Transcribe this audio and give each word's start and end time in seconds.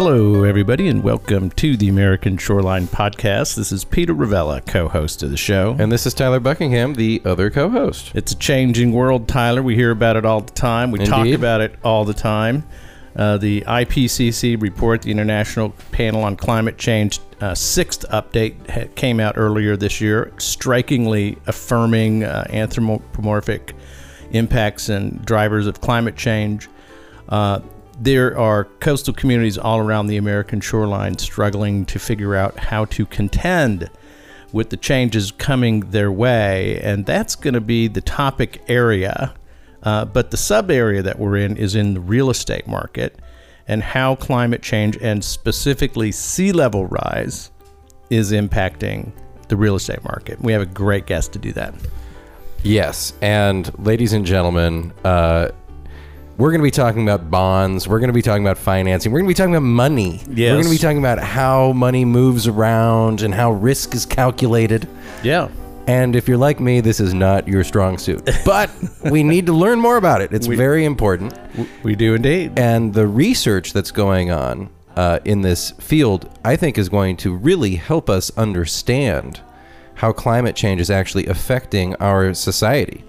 Hello, 0.00 0.44
everybody, 0.44 0.86
and 0.86 1.02
welcome 1.02 1.50
to 1.50 1.76
the 1.76 1.88
American 1.88 2.36
Shoreline 2.36 2.86
Podcast. 2.86 3.56
This 3.56 3.72
is 3.72 3.84
Peter 3.84 4.14
Ravella, 4.14 4.64
co 4.64 4.86
host 4.86 5.24
of 5.24 5.32
the 5.32 5.36
show. 5.36 5.74
And 5.76 5.90
this 5.90 6.06
is 6.06 6.14
Tyler 6.14 6.38
Buckingham, 6.38 6.94
the 6.94 7.20
other 7.24 7.50
co 7.50 7.68
host. 7.68 8.12
It's 8.14 8.30
a 8.30 8.36
changing 8.36 8.92
world, 8.92 9.26
Tyler. 9.26 9.60
We 9.60 9.74
hear 9.74 9.90
about 9.90 10.14
it 10.14 10.24
all 10.24 10.40
the 10.40 10.52
time. 10.52 10.92
We 10.92 11.00
talk 11.00 11.26
about 11.26 11.62
it 11.62 11.74
all 11.82 12.04
the 12.04 12.14
time. 12.14 12.64
Uh, 13.16 13.38
the 13.38 13.62
IPCC 13.62 14.62
report, 14.62 15.02
the 15.02 15.10
International 15.10 15.70
Panel 15.90 16.22
on 16.22 16.36
Climate 16.36 16.78
Change, 16.78 17.18
uh, 17.40 17.56
sixth 17.56 18.08
update 18.08 18.70
ha- 18.70 18.88
came 18.94 19.18
out 19.18 19.34
earlier 19.36 19.76
this 19.76 20.00
year, 20.00 20.32
strikingly 20.38 21.38
affirming 21.48 22.22
uh, 22.22 22.46
anthropomorphic 22.50 23.74
impacts 24.30 24.90
and 24.90 25.24
drivers 25.24 25.66
of 25.66 25.80
climate 25.80 26.14
change. 26.14 26.68
There 28.00 28.38
are 28.38 28.64
coastal 28.80 29.12
communities 29.12 29.58
all 29.58 29.80
around 29.80 30.06
the 30.06 30.16
American 30.16 30.60
shoreline 30.60 31.18
struggling 31.18 31.84
to 31.86 31.98
figure 31.98 32.36
out 32.36 32.56
how 32.56 32.84
to 32.86 33.06
contend 33.06 33.90
with 34.52 34.70
the 34.70 34.76
changes 34.76 35.32
coming 35.32 35.80
their 35.90 36.10
way, 36.10 36.80
and 36.82 37.04
that's 37.04 37.34
going 37.34 37.54
to 37.54 37.60
be 37.60 37.88
the 37.88 38.00
topic 38.00 38.62
area. 38.68 39.34
Uh, 39.82 40.04
but 40.04 40.30
the 40.30 40.36
sub 40.36 40.70
area 40.70 41.02
that 41.02 41.18
we're 41.18 41.36
in 41.36 41.56
is 41.56 41.74
in 41.74 41.94
the 41.94 42.00
real 42.00 42.30
estate 42.30 42.66
market 42.66 43.20
and 43.68 43.82
how 43.82 44.14
climate 44.14 44.62
change 44.62 44.96
and 44.98 45.22
specifically 45.22 46.10
sea 46.10 46.52
level 46.52 46.86
rise 46.86 47.50
is 48.10 48.32
impacting 48.32 49.12
the 49.48 49.56
real 49.56 49.76
estate 49.76 50.02
market. 50.04 50.40
We 50.40 50.52
have 50.52 50.62
a 50.62 50.66
great 50.66 51.06
guest 51.06 51.32
to 51.34 51.38
do 51.38 51.52
that. 51.52 51.74
Yes. 52.62 53.12
And 53.20 53.70
ladies 53.78 54.12
and 54.12 54.26
gentlemen, 54.26 54.92
uh, 55.04 55.50
we're 56.38 56.50
going 56.50 56.60
to 56.60 56.64
be 56.64 56.70
talking 56.70 57.02
about 57.02 57.30
bonds. 57.30 57.88
We're 57.88 57.98
going 57.98 58.08
to 58.08 58.14
be 58.14 58.22
talking 58.22 58.44
about 58.44 58.58
financing. 58.58 59.10
We're 59.10 59.18
going 59.18 59.26
to 59.26 59.34
be 59.34 59.36
talking 59.36 59.56
about 59.56 59.66
money. 59.66 60.20
Yes. 60.30 60.50
We're 60.50 60.62
going 60.62 60.64
to 60.64 60.70
be 60.70 60.78
talking 60.78 60.98
about 60.98 61.18
how 61.18 61.72
money 61.72 62.04
moves 62.04 62.46
around 62.46 63.22
and 63.22 63.34
how 63.34 63.50
risk 63.50 63.92
is 63.94 64.06
calculated. 64.06 64.88
Yeah. 65.24 65.48
And 65.88 66.14
if 66.14 66.28
you're 66.28 66.38
like 66.38 66.60
me, 66.60 66.80
this 66.80 67.00
is 67.00 67.12
not 67.12 67.48
your 67.48 67.64
strong 67.64 67.98
suit. 67.98 68.28
But 68.44 68.70
we 69.10 69.24
need 69.24 69.46
to 69.46 69.52
learn 69.52 69.80
more 69.80 69.96
about 69.96 70.20
it. 70.20 70.32
It's 70.32 70.46
very 70.46 70.84
important. 70.84 71.34
We 71.82 71.96
do 71.96 72.14
indeed. 72.14 72.56
And 72.56 72.94
the 72.94 73.06
research 73.08 73.72
that's 73.72 73.90
going 73.90 74.30
on 74.30 74.70
uh, 74.96 75.18
in 75.24 75.42
this 75.42 75.72
field, 75.72 76.30
I 76.44 76.54
think, 76.54 76.78
is 76.78 76.88
going 76.88 77.16
to 77.18 77.34
really 77.34 77.74
help 77.74 78.08
us 78.08 78.30
understand 78.36 79.40
how 79.94 80.12
climate 80.12 80.54
change 80.54 80.80
is 80.80 80.90
actually 80.90 81.26
affecting 81.26 81.96
our 81.96 82.32
society, 82.32 83.02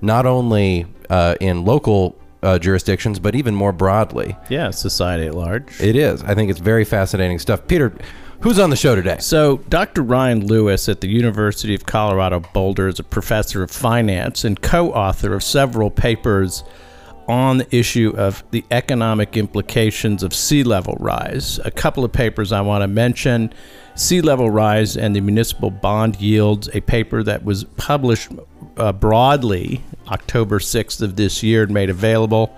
not 0.00 0.24
only 0.24 0.86
uh, 1.08 1.34
in 1.40 1.64
local 1.64 2.16
uh, 2.42 2.58
jurisdictions, 2.58 3.18
but 3.18 3.34
even 3.34 3.54
more 3.54 3.72
broadly. 3.72 4.36
Yeah, 4.48 4.70
society 4.70 5.26
at 5.26 5.34
large. 5.34 5.80
It 5.80 5.96
is. 5.96 6.22
I 6.24 6.34
think 6.34 6.50
it's 6.50 6.60
very 6.60 6.84
fascinating 6.84 7.38
stuff. 7.38 7.66
Peter, 7.66 7.92
who's 8.40 8.58
on 8.58 8.70
the 8.70 8.76
show 8.76 8.94
today? 8.94 9.18
So, 9.20 9.58
Dr. 9.68 10.02
Ryan 10.02 10.46
Lewis 10.46 10.88
at 10.88 11.00
the 11.00 11.08
University 11.08 11.74
of 11.74 11.86
Colorado 11.86 12.40
Boulder 12.40 12.88
is 12.88 12.98
a 12.98 13.04
professor 13.04 13.62
of 13.62 13.70
finance 13.70 14.44
and 14.44 14.60
co 14.60 14.92
author 14.92 15.34
of 15.34 15.42
several 15.42 15.90
papers 15.90 16.64
on 17.28 17.58
the 17.58 17.76
issue 17.76 18.12
of 18.16 18.42
the 18.50 18.64
economic 18.72 19.36
implications 19.36 20.22
of 20.24 20.34
sea 20.34 20.64
level 20.64 20.96
rise. 20.98 21.60
A 21.64 21.70
couple 21.70 22.04
of 22.04 22.12
papers 22.12 22.50
I 22.50 22.60
want 22.60 22.82
to 22.82 22.88
mention 22.88 23.54
Sea 23.94 24.20
Level 24.20 24.50
Rise 24.50 24.96
and 24.96 25.14
the 25.14 25.20
Municipal 25.20 25.70
Bond 25.70 26.20
Yields, 26.20 26.68
a 26.74 26.80
paper 26.80 27.22
that 27.22 27.44
was 27.44 27.64
published 27.64 28.30
uh, 28.80 28.92
broadly 28.92 29.82
October 30.08 30.58
6th 30.58 31.02
of 31.02 31.16
this 31.16 31.42
year 31.42 31.62
and 31.62 31.72
made 31.72 31.90
available 31.90 32.56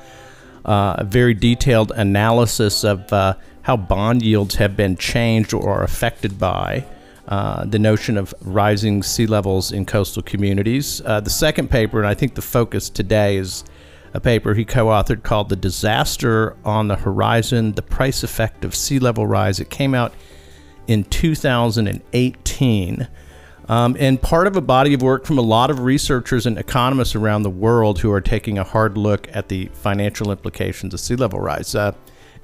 uh, 0.64 0.94
a 0.98 1.04
very 1.04 1.34
detailed 1.34 1.90
analysis 1.92 2.84
of 2.84 3.12
uh, 3.12 3.34
how 3.62 3.76
bond 3.76 4.22
yields 4.22 4.56
have 4.56 4.76
been 4.76 4.96
changed 4.96 5.52
or 5.52 5.68
are 5.68 5.82
affected 5.82 6.38
by 6.38 6.84
uh, 7.28 7.64
the 7.64 7.78
notion 7.78 8.16
of 8.16 8.34
rising 8.40 9.02
sea 9.02 9.26
levels 9.26 9.72
in 9.72 9.84
coastal 9.84 10.22
communities. 10.22 11.00
Uh, 11.04 11.20
the 11.20 11.30
second 11.30 11.70
paper, 11.70 11.98
and 11.98 12.06
I 12.06 12.14
think 12.14 12.34
the 12.34 12.42
focus 12.42 12.90
today 12.90 13.36
is 13.36 13.64
a 14.14 14.20
paper 14.20 14.54
he 14.54 14.64
co 14.64 14.86
authored 14.86 15.22
called 15.22 15.48
The 15.48 15.56
Disaster 15.56 16.56
on 16.64 16.88
the 16.88 16.96
Horizon 16.96 17.72
The 17.72 17.82
Price 17.82 18.22
Effect 18.22 18.64
of 18.64 18.74
Sea 18.74 18.98
Level 18.98 19.26
Rise. 19.26 19.60
It 19.60 19.70
came 19.70 19.94
out 19.94 20.12
in 20.86 21.04
2018. 21.04 23.08
Um, 23.68 23.96
and 23.98 24.20
part 24.20 24.46
of 24.46 24.56
a 24.56 24.60
body 24.60 24.94
of 24.94 25.02
work 25.02 25.24
from 25.24 25.38
a 25.38 25.42
lot 25.42 25.70
of 25.70 25.80
researchers 25.80 26.46
and 26.46 26.58
economists 26.58 27.14
around 27.14 27.42
the 27.42 27.50
world 27.50 28.00
who 28.00 28.10
are 28.10 28.20
taking 28.20 28.58
a 28.58 28.64
hard 28.64 28.98
look 28.98 29.28
at 29.34 29.48
the 29.48 29.66
financial 29.72 30.30
implications 30.30 30.92
of 30.94 31.00
sea 31.00 31.16
level 31.16 31.40
rise. 31.40 31.74
Uh, 31.74 31.92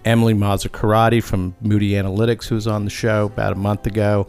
Emilie 0.05 0.35
Mazzacurati 0.35 1.23
from 1.23 1.55
Moody 1.61 1.91
Analytics, 1.93 2.47
who 2.47 2.55
was 2.55 2.67
on 2.67 2.85
the 2.85 2.91
show 2.91 3.27
about 3.27 3.53
a 3.53 3.57
month 3.57 3.87
ago, 3.87 4.29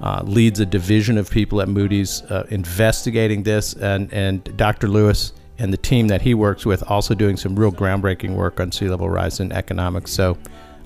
uh, 0.00 0.22
leads 0.24 0.58
a 0.58 0.66
division 0.66 1.18
of 1.18 1.30
people 1.30 1.60
at 1.60 1.68
Moody's 1.68 2.22
uh, 2.22 2.46
investigating 2.50 3.42
this, 3.42 3.74
and, 3.74 4.12
and 4.12 4.56
Dr. 4.56 4.88
Lewis 4.88 5.32
and 5.58 5.72
the 5.72 5.76
team 5.76 6.08
that 6.08 6.22
he 6.22 6.34
works 6.34 6.66
with 6.66 6.82
also 6.90 7.14
doing 7.14 7.36
some 7.36 7.54
real 7.54 7.70
groundbreaking 7.70 8.34
work 8.34 8.58
on 8.58 8.72
sea 8.72 8.88
level 8.88 9.08
rise 9.08 9.38
in 9.38 9.52
economics. 9.52 10.10
So 10.10 10.36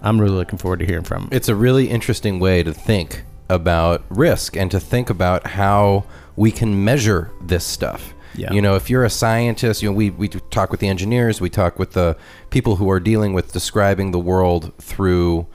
I'm 0.02 0.20
really 0.20 0.34
looking 0.34 0.58
forward 0.58 0.80
to 0.80 0.86
hearing 0.86 1.04
from 1.04 1.24
him. 1.24 1.28
It's 1.32 1.48
a 1.48 1.54
really 1.54 1.88
interesting 1.88 2.40
way 2.40 2.62
to 2.62 2.74
think 2.74 3.24
about 3.48 4.04
risk 4.08 4.56
and 4.56 4.70
to 4.70 4.80
think 4.80 5.10
about 5.10 5.46
how 5.46 6.04
we 6.36 6.50
can 6.50 6.84
measure 6.84 7.30
this 7.40 7.64
stuff. 7.64 8.12
Yeah. 8.34 8.52
You 8.52 8.60
know, 8.60 8.74
if 8.74 8.90
you're 8.90 9.04
a 9.04 9.10
scientist, 9.10 9.82
you 9.82 9.88
know, 9.90 9.96
we, 9.96 10.10
we 10.10 10.28
talk 10.28 10.70
with 10.70 10.80
the 10.80 10.88
engineers, 10.88 11.40
we 11.40 11.48
talk 11.48 11.78
with 11.78 11.92
the 11.92 12.16
people 12.50 12.76
who 12.76 12.90
are 12.90 13.00
dealing 13.00 13.32
with 13.32 13.52
describing 13.52 14.10
the 14.10 14.18
world 14.18 14.72
through, 14.78 15.46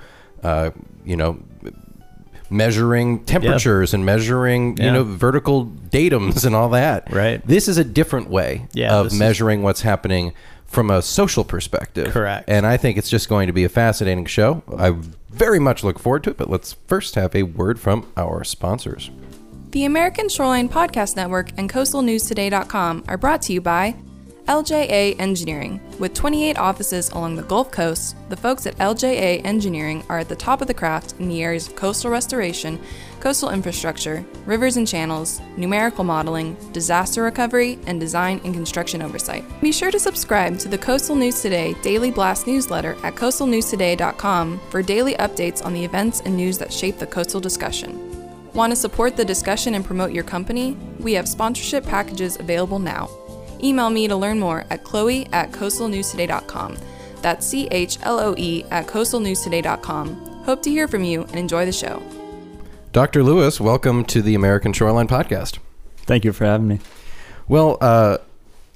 uh, 0.42 0.72
you 1.06 1.16
know, 1.16 1.44
measuring 2.50 3.24
temperatures 3.26 3.94
and 3.94 4.06
measuring, 4.06 4.78
Yeah. 4.78 4.86
you 4.86 4.92
know, 4.92 5.04
vertical 5.04 5.66
datums 5.66 6.44
and 6.46 6.56
all 6.56 6.70
that. 6.70 7.12
Right. 7.12 7.46
This 7.48 7.68
is 7.68 7.78
a 7.78 7.84
different 7.84 8.30
way 8.30 8.68
Yeah, 8.74 8.96
of 8.96 9.06
this 9.06 9.14
is- 9.14 9.20
measuring 9.20 9.62
what's 9.64 9.82
happening 9.82 10.34
from 10.72 10.90
a 10.90 11.02
social 11.02 11.44
perspective. 11.44 12.12
Correct. 12.12 12.50
And 12.50 12.66
I 12.66 12.78
think 12.78 12.98
it's 12.98 13.10
just 13.10 13.30
going 13.30 13.48
to 13.48 13.54
be 13.54 13.64
a 13.64 13.70
fascinating 13.70 14.26
show. 14.26 14.64
I 14.78 14.96
very 15.30 15.60
much 15.60 15.84
look 15.84 16.00
forward 16.00 16.24
to 16.24 16.32
it, 16.32 16.38
but 16.38 16.50
let's 16.50 16.74
first 16.88 17.16
have 17.16 17.36
a 17.36 17.44
word 17.44 17.80
from 17.80 18.12
our 18.18 18.44
sponsors. 18.44 19.12
The 19.72 19.86
American 19.86 20.28
Shoreline 20.28 20.70
Podcast 20.70 21.16
Network 21.16 21.52
and 21.58 21.70
CoastalNewsToday.com 21.70 23.06
are 23.08 23.18
brought 23.18 23.42
to 23.44 23.54
you 23.54 23.62
by 23.62 23.96
LJA 24.48 25.20
Engineering. 25.20 25.80
With 26.00 26.14
28 26.14 26.58
offices 26.58 27.10
along 27.10 27.36
the 27.36 27.44
Gulf 27.44 27.72
Coast, 27.72 28.16
the 28.30 28.36
folks 28.36 28.66
at 28.66 28.78
LJA 28.78 29.46
Engineering 29.46 30.04
are 30.10 30.20
at 30.20 30.30
the 30.30 30.36
top 30.36 30.62
of 30.62 30.68
the 30.68 30.74
craft 30.74 31.16
in 31.20 31.30
the 31.30 31.44
areas 31.44 31.68
of 31.68 31.76
coastal 31.76 32.12
restoration, 32.12 32.80
coastal 33.20 33.52
infrastructure, 33.52 34.26
rivers 34.46 34.78
and 34.78 34.88
channels, 34.88 35.42
numerical 35.58 36.04
modeling, 36.04 36.56
disaster 36.72 37.24
recovery, 37.24 37.80
and 37.86 38.00
design 38.00 38.42
and 38.44 38.54
construction 38.54 39.02
oversight. 39.02 39.44
Be 39.62 39.72
sure 39.72 39.92
to 39.92 40.00
subscribe 40.00 40.58
to 40.60 40.68
the 40.68 40.78
Coastal 40.78 41.16
News 41.16 41.42
Today 41.42 41.76
Daily 41.82 42.12
Blast 42.12 42.48
newsletter 42.48 42.98
at 43.04 43.16
coastalnewstoday.com 43.16 44.60
for 44.70 44.82
daily 44.82 45.14
updates 45.16 45.64
on 45.64 45.74
the 45.74 45.86
events 45.86 46.22
and 46.22 46.36
news 46.36 46.58
that 46.58 46.74
shape 46.74 46.98
the 46.98 47.08
coastal 47.08 47.40
discussion. 47.40 48.08
Want 48.54 48.72
to 48.72 48.76
support 48.76 49.16
the 49.16 49.24
discussion 49.24 49.76
and 49.76 49.86
promote 49.86 50.12
your 50.12 50.26
company? 50.26 50.76
We 51.00 51.14
have 51.14 51.30
sponsorship 51.30 51.86
packages 51.86 52.38
available 52.38 52.80
now. 52.80 53.10
Email 53.64 53.90
me 53.90 54.08
to 54.08 54.16
learn 54.16 54.40
more 54.40 54.66
at 54.70 54.84
chloe 54.84 55.28
at 55.32 55.52
coastalnewstoday.com. 55.52 56.78
That's 57.22 57.46
C 57.46 57.68
H 57.70 57.98
L 58.04 58.20
O 58.20 58.36
E 58.38 58.64
at 58.72 58.88
coastalnewstoday.com. 58.88 60.44
Hope 60.46 60.64
to 60.64 60.70
hear 60.70 60.88
from 60.88 61.04
you 61.04 61.24
and 61.24 61.36
enjoy 61.36 61.66
the 61.66 61.72
show. 61.72 62.02
Dr. 62.92 63.24
Lewis, 63.24 63.62
welcome 63.62 64.04
to 64.06 64.22
the 64.22 64.36
American 64.36 64.74
Shoreline 64.74 65.08
Podcast. 65.08 65.60
Thank 65.98 66.26
you 66.26 66.34
for 66.34 66.46
having 66.46 66.68
me. 66.68 66.80
Well, 67.48 67.78
uh, 67.80 68.18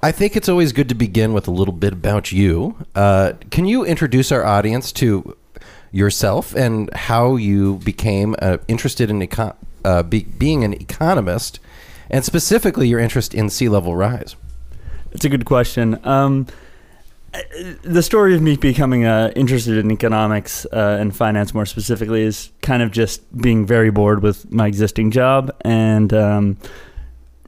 I 0.02 0.12
think 0.12 0.36
it's 0.36 0.48
always 0.48 0.72
good 0.72 0.88
to 0.90 0.94
begin 0.94 1.32
with 1.32 1.48
a 1.48 1.50
little 1.50 1.74
bit 1.74 1.92
about 1.92 2.30
you. 2.30 2.76
Uh, 2.94 3.32
can 3.50 3.66
you 3.66 3.84
introduce 3.84 4.30
our 4.30 4.44
audience 4.44 4.92
to 4.92 5.36
yourself 5.90 6.54
and 6.54 6.92
how 6.94 7.36
you 7.36 7.76
became 7.78 8.36
uh, 8.40 8.58
interested 8.68 9.10
in 9.10 9.20
econ- 9.20 9.56
uh, 9.84 10.02
be- 10.02 10.24
being 10.24 10.62
an 10.64 10.74
economist, 10.74 11.58
and 12.10 12.24
specifically 12.24 12.88
your 12.88 13.00
interest 13.00 13.34
in 13.34 13.50
sea 13.50 13.68
level 13.68 13.96
rise? 13.96 14.36
It's 15.12 15.24
a 15.24 15.28
good 15.28 15.44
question. 15.44 15.98
Um, 16.04 16.46
the 17.82 18.02
story 18.02 18.34
of 18.34 18.42
me 18.42 18.56
becoming 18.56 19.04
uh, 19.04 19.32
interested 19.36 19.76
in 19.78 19.90
economics 19.90 20.66
uh, 20.66 20.98
and 21.00 21.14
finance 21.14 21.52
more 21.54 21.66
specifically 21.66 22.22
is 22.22 22.50
kind 22.62 22.82
of 22.82 22.90
just 22.90 23.36
being 23.36 23.66
very 23.66 23.90
bored 23.90 24.22
with 24.22 24.50
my 24.50 24.66
existing 24.66 25.10
job 25.10 25.54
and 25.62 26.12
um, 26.14 26.56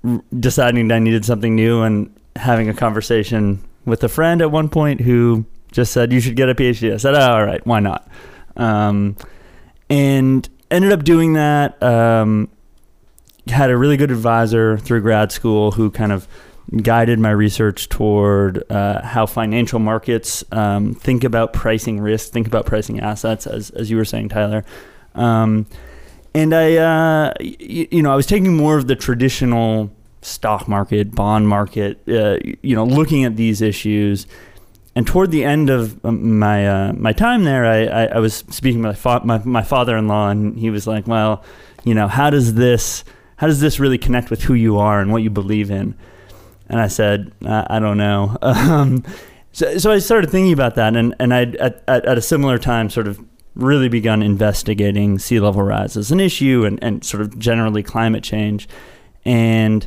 r- 0.05 0.21
deciding 0.39 0.89
that 0.89 0.97
I 0.97 0.99
needed 0.99 1.25
something 1.25 1.55
new 1.55 1.83
and 1.83 2.15
having 2.37 2.69
a 2.69 2.75
conversation 2.75 3.63
with 3.85 4.05
a 4.05 4.09
friend 4.09 4.43
at 4.43 4.51
one 4.51 4.69
point 4.69 5.01
who 5.01 5.47
just 5.73 5.93
said, 5.93 6.13
You 6.13 6.21
should 6.21 6.37
get 6.37 6.49
a 6.49 6.55
PhD. 6.55 6.93
I 6.93 6.97
said, 6.99 7.15
oh, 7.15 7.33
All 7.33 7.45
right, 7.45 7.65
why 7.67 7.81
not? 7.81 8.09
Um, 8.57 9.17
and 9.89 10.49
ended 10.71 10.93
up 10.93 11.05
doing 11.05 11.35
that. 11.35 11.83
Um, 11.83 12.49
had 13.47 13.71
a 13.71 13.77
really 13.77 13.97
good 13.97 14.11
advisor 14.11 14.77
through 14.77 15.01
grad 15.01 15.33
school 15.33 15.73
who 15.73 15.91
kind 15.91 16.13
of 16.13 16.29
guided 16.83 17.19
my 17.19 17.31
research 17.31 17.89
toward 17.89 18.63
uh, 18.71 19.03
how 19.03 19.27
financial 19.27 19.79
markets 19.79 20.45
um, 20.53 20.95
think 20.95 21.25
about 21.25 21.53
pricing 21.53 22.01
risk, 22.01 22.33
think 22.33 22.47
about 22.47 22.67
pricing 22.67 23.01
assets, 23.01 23.47
as 23.47 23.71
as 23.71 23.91
you 23.91 23.97
were 23.97 24.05
saying, 24.05 24.29
Tyler. 24.29 24.65
Um, 25.15 25.67
and 26.35 26.55
I, 26.55 26.77
uh, 26.77 27.33
y- 27.41 27.89
you 27.91 28.03
know, 28.03 28.13
I 28.13 28.17
was 28.17 28.27
taking 28.27 28.57
more 28.57 28.77
of 28.77 28.87
the 28.87 28.95
traditional 28.97 29.91
stock 30.21 30.69
market, 30.69 31.15
bond 31.15 31.49
market, 31.49 32.01
uh, 32.09 32.39
you 32.63 32.75
know, 32.77 32.85
looking 32.85 33.25
at 33.25 33.37
these 33.37 33.63
issues. 33.63 34.27
And 34.95 35.07
toward 35.07 35.31
the 35.31 35.45
end 35.45 35.71
of 35.71 36.05
um, 36.05 36.39
my 36.39 36.67
uh, 36.69 36.93
my 36.93 37.13
time 37.13 37.45
there, 37.45 37.65
I, 37.65 37.85
I, 37.87 38.05
I 38.17 38.19
was 38.19 38.45
speaking 38.51 38.83
with 38.83 39.05
my, 39.05 39.19
fa- 39.21 39.25
my, 39.25 39.39
my 39.45 39.63
father-in-law, 39.63 40.31
and 40.31 40.59
he 40.59 40.71
was 40.71 40.87
like, 40.87 41.07
"Well, 41.07 41.43
you 41.85 41.95
know, 41.95 42.09
how 42.09 42.31
does 42.31 42.55
this 42.55 43.05
how 43.37 43.47
does 43.47 43.61
this 43.61 43.79
really 43.79 43.99
connect 43.99 44.29
with 44.29 44.43
who 44.43 44.55
you 44.55 44.77
are 44.79 45.01
and 45.01 45.13
what 45.13 45.23
you 45.23 45.31
believe 45.31 45.71
in?" 45.71 45.95
And 46.69 46.81
I 46.81 46.89
said, 46.89 47.33
"I, 47.45 47.67
I 47.71 47.79
don't 47.79 47.99
know." 47.99 48.37
Um, 48.43 49.05
so, 49.51 49.79
so 49.79 49.91
I 49.91 49.99
started 49.99 50.31
thinking 50.31 50.53
about 50.53 50.75
that, 50.77 50.95
and 50.95 51.15
and 51.19 51.35
I 51.35 51.43
at, 51.43 51.83
at, 51.89 52.05
at 52.05 52.19
a 52.19 52.23
similar 52.23 52.59
time 52.59 52.91
sort 52.91 53.09
of 53.09 53.19
really 53.59 53.89
begun 53.89 54.23
investigating 54.23 55.19
sea 55.19 55.41
level 55.41 55.63
rise 55.63 55.97
as 55.97 56.13
an 56.13 56.21
issue 56.21 56.65
and, 56.65 56.83
and 56.83 57.05
sort 57.05 57.21
of 57.21 57.39
generally 57.39 57.83
climate 57.83 58.23
change. 58.23 58.69
And 59.25 59.87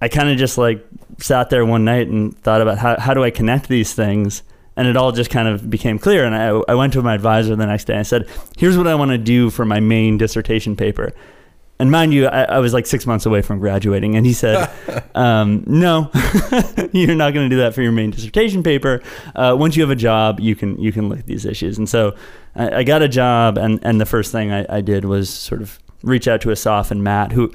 I 0.00 0.08
kind 0.08 0.30
of 0.30 0.38
just 0.38 0.56
like 0.56 0.86
sat 1.18 1.50
there 1.50 1.66
one 1.66 1.84
night 1.84 2.06
and 2.06 2.36
thought 2.38 2.62
about 2.62 2.78
how, 2.78 2.98
how 2.98 3.12
do 3.12 3.24
I 3.24 3.30
connect 3.30 3.68
these 3.68 3.92
things? 3.92 4.44
And 4.76 4.88
it 4.88 4.96
all 4.96 5.12
just 5.12 5.30
kind 5.30 5.48
of 5.48 5.68
became 5.68 5.98
clear. 5.98 6.24
And 6.24 6.34
I, 6.34 6.48
I 6.72 6.74
went 6.74 6.92
to 6.94 7.02
my 7.02 7.14
advisor 7.14 7.54
the 7.56 7.66
next 7.66 7.84
day 7.84 7.94
and 7.94 8.00
I 8.00 8.04
said, 8.04 8.28
here's 8.56 8.78
what 8.78 8.86
I 8.86 8.94
want 8.94 9.10
to 9.10 9.18
do 9.18 9.50
for 9.50 9.64
my 9.64 9.80
main 9.80 10.16
dissertation 10.16 10.76
paper. 10.76 11.12
And 11.82 11.90
mind 11.90 12.14
you, 12.14 12.28
I, 12.28 12.44
I 12.44 12.58
was 12.60 12.72
like 12.72 12.86
six 12.86 13.06
months 13.06 13.26
away 13.26 13.42
from 13.42 13.58
graduating. 13.58 14.14
And 14.14 14.24
he 14.24 14.32
said, 14.32 14.70
um, 15.16 15.64
no, 15.66 16.12
you're 16.92 17.16
not 17.16 17.34
going 17.34 17.44
to 17.44 17.48
do 17.48 17.56
that 17.56 17.74
for 17.74 17.82
your 17.82 17.90
main 17.90 18.12
dissertation 18.12 18.62
paper. 18.62 19.02
Uh, 19.34 19.56
once 19.58 19.74
you 19.74 19.82
have 19.82 19.90
a 19.90 19.96
job, 19.96 20.38
you 20.38 20.54
can, 20.54 20.78
you 20.78 20.92
can 20.92 21.08
look 21.08 21.18
at 21.18 21.26
these 21.26 21.44
issues. 21.44 21.78
And 21.78 21.88
so 21.88 22.14
I, 22.54 22.76
I 22.76 22.82
got 22.84 23.02
a 23.02 23.08
job. 23.08 23.58
And, 23.58 23.80
and 23.82 24.00
the 24.00 24.06
first 24.06 24.30
thing 24.30 24.52
I, 24.52 24.64
I 24.68 24.80
did 24.80 25.04
was 25.06 25.28
sort 25.28 25.60
of 25.60 25.80
reach 26.04 26.28
out 26.28 26.40
to 26.42 26.52
Asaf 26.52 26.92
and 26.92 27.02
Matt, 27.02 27.32
who, 27.32 27.52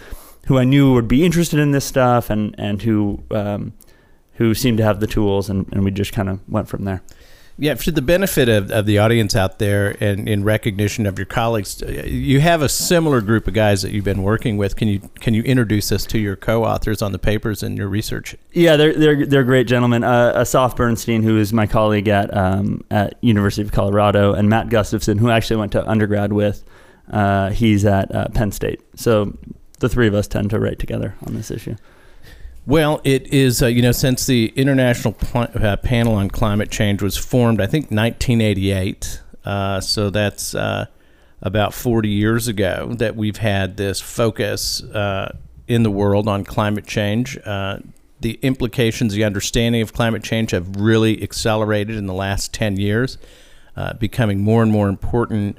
who 0.47 0.57
I 0.57 0.65
knew 0.65 0.93
would 0.93 1.07
be 1.07 1.23
interested 1.23 1.57
in 1.57 1.71
this 1.71 1.85
stuff 1.85 2.29
and, 2.29 2.53
and 2.57 2.81
who, 2.81 3.23
um, 3.31 3.71
who 4.33 4.53
seemed 4.53 4.77
to 4.79 4.83
have 4.83 4.99
the 4.99 5.07
tools. 5.07 5.49
And, 5.49 5.69
and 5.71 5.85
we 5.85 5.91
just 5.91 6.11
kind 6.11 6.27
of 6.27 6.41
went 6.49 6.67
from 6.67 6.83
there. 6.83 7.01
Yeah, 7.59 7.73
for 7.73 7.89
the 7.89 8.03
benefit 8.03 8.49
of, 8.49 8.69
of 8.69 8.85
the 8.85 8.99
audience 8.99 9.35
out 9.35 9.57
there 9.57 9.97
and 9.99 10.29
in 10.29 10.43
recognition 10.43 11.07
of 11.07 11.17
your 11.17 11.25
colleagues, 11.25 11.81
uh, 11.81 12.03
you 12.05 12.39
have 12.39 12.61
a 12.61 12.69
similar 12.69 13.19
group 13.19 13.47
of 13.47 13.55
guys 13.55 13.81
that 13.81 13.91
you've 13.91 14.05
been 14.05 14.21
working 14.21 14.57
with. 14.57 14.75
Can 14.75 14.87
you 14.87 14.99
can 15.19 15.33
you 15.33 15.41
introduce 15.41 15.91
us 15.91 16.05
to 16.07 16.19
your 16.19 16.35
co-authors 16.35 17.01
on 17.01 17.13
the 17.13 17.19
papers 17.19 17.63
and 17.63 17.75
your 17.75 17.87
research? 17.87 18.35
Yeah, 18.51 18.75
they're 18.75 18.93
they're 18.93 19.25
they're 19.25 19.43
great 19.43 19.65
gentlemen. 19.65 20.03
Uh, 20.03 20.33
Asaf 20.35 20.75
Bernstein, 20.75 21.23
who 21.23 21.37
is 21.37 21.51
my 21.51 21.65
colleague 21.65 22.07
at 22.07 22.35
um, 22.35 22.83
at 22.91 23.15
University 23.21 23.63
of 23.63 23.71
Colorado, 23.71 24.33
and 24.33 24.49
Matt 24.49 24.69
Gustafson, 24.69 25.17
who 25.17 25.29
I 25.29 25.37
actually 25.37 25.57
went 25.57 25.71
to 25.71 25.87
undergrad 25.89 26.33
with. 26.33 26.63
Uh, 27.11 27.49
he's 27.49 27.85
at 27.85 28.13
uh, 28.13 28.27
Penn 28.29 28.51
State. 28.51 28.81
So 28.95 29.35
the 29.79 29.89
three 29.89 30.07
of 30.07 30.13
us 30.13 30.27
tend 30.27 30.51
to 30.51 30.59
write 30.59 30.77
together 30.77 31.15
on 31.25 31.33
this 31.33 31.49
issue. 31.49 31.75
Well, 32.67 32.99
it 33.05 33.33
is, 33.33 33.63
uh, 33.63 33.67
you 33.67 33.81
know, 33.81 33.93
since 33.93 34.25
the 34.25 34.51
International 34.57 35.13
Pl- 35.13 35.47
uh, 35.55 35.77
Panel 35.77 36.15
on 36.15 36.29
Climate 36.29 36.69
Change 36.69 37.01
was 37.01 37.15
formed, 37.15 37.61
I 37.61 37.65
think 37.65 37.85
1988. 37.85 39.21
Uh, 39.45 39.79
so 39.79 40.09
that's 40.09 40.53
uh, 40.53 40.87
about 41.41 41.73
40 41.73 42.09
years 42.09 42.49
ago 42.49 42.93
that 42.97 43.15
we've 43.15 43.37
had 43.37 43.77
this 43.77 44.01
focus 44.01 44.83
uh, 44.83 45.33
in 45.69 45.83
the 45.83 45.89
world 45.89 46.27
on 46.27 46.43
climate 46.43 46.85
change. 46.85 47.39
Uh, 47.45 47.77
the 48.19 48.37
implications, 48.41 49.13
the 49.13 49.23
understanding 49.23 49.81
of 49.81 49.93
climate 49.93 50.21
change 50.21 50.51
have 50.51 50.75
really 50.75 51.23
accelerated 51.23 51.95
in 51.95 52.05
the 52.05 52.13
last 52.13 52.53
10 52.53 52.75
years, 52.75 53.17
becoming 53.97 54.41
more 54.41 54.61
and 54.61 54.73
more 54.73 54.89
important. 54.89 55.57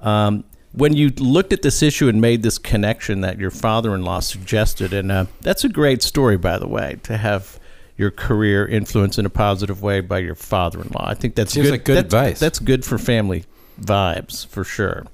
Um, 0.00 0.44
when 0.76 0.94
you 0.94 1.10
looked 1.16 1.52
at 1.52 1.62
this 1.62 1.82
issue 1.82 2.08
and 2.08 2.20
made 2.20 2.42
this 2.42 2.58
connection 2.58 3.22
that 3.22 3.38
your 3.38 3.50
father-in-law 3.50 4.20
suggested, 4.20 4.92
and 4.92 5.10
uh, 5.10 5.26
that's 5.40 5.64
a 5.64 5.68
great 5.68 6.02
story, 6.02 6.36
by 6.36 6.58
the 6.58 6.68
way, 6.68 6.98
to 7.04 7.16
have 7.16 7.58
your 7.96 8.10
career 8.10 8.66
influenced 8.66 9.18
in 9.18 9.24
a 9.24 9.30
positive 9.30 9.82
way 9.82 10.00
by 10.00 10.18
your 10.18 10.34
father-in-law. 10.34 11.08
I 11.08 11.14
think 11.14 11.34
that's 11.34 11.52
Seems 11.52 11.66
good. 11.66 11.70
like 11.72 11.84
good 11.84 11.96
that's, 11.96 12.04
advice. 12.04 12.38
That's 12.38 12.58
good 12.58 12.84
for 12.84 12.98
family 12.98 13.44
vibes 13.80 14.46
for 14.46 14.64
sure. 14.64 15.06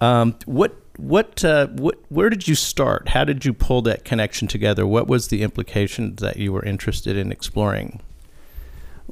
Um, 0.00 0.36
what 0.46 0.76
what 0.98 1.44
uh, 1.44 1.66
what 1.68 1.98
where 2.08 2.30
did 2.30 2.46
you 2.46 2.54
start? 2.54 3.08
How 3.08 3.24
did 3.24 3.44
you 3.44 3.52
pull 3.52 3.82
that 3.82 4.04
connection 4.04 4.46
together? 4.46 4.86
What 4.86 5.08
was 5.08 5.28
the 5.28 5.42
implication 5.42 6.14
that 6.16 6.36
you 6.36 6.52
were 6.52 6.64
interested 6.64 7.16
in 7.16 7.32
exploring? 7.32 8.00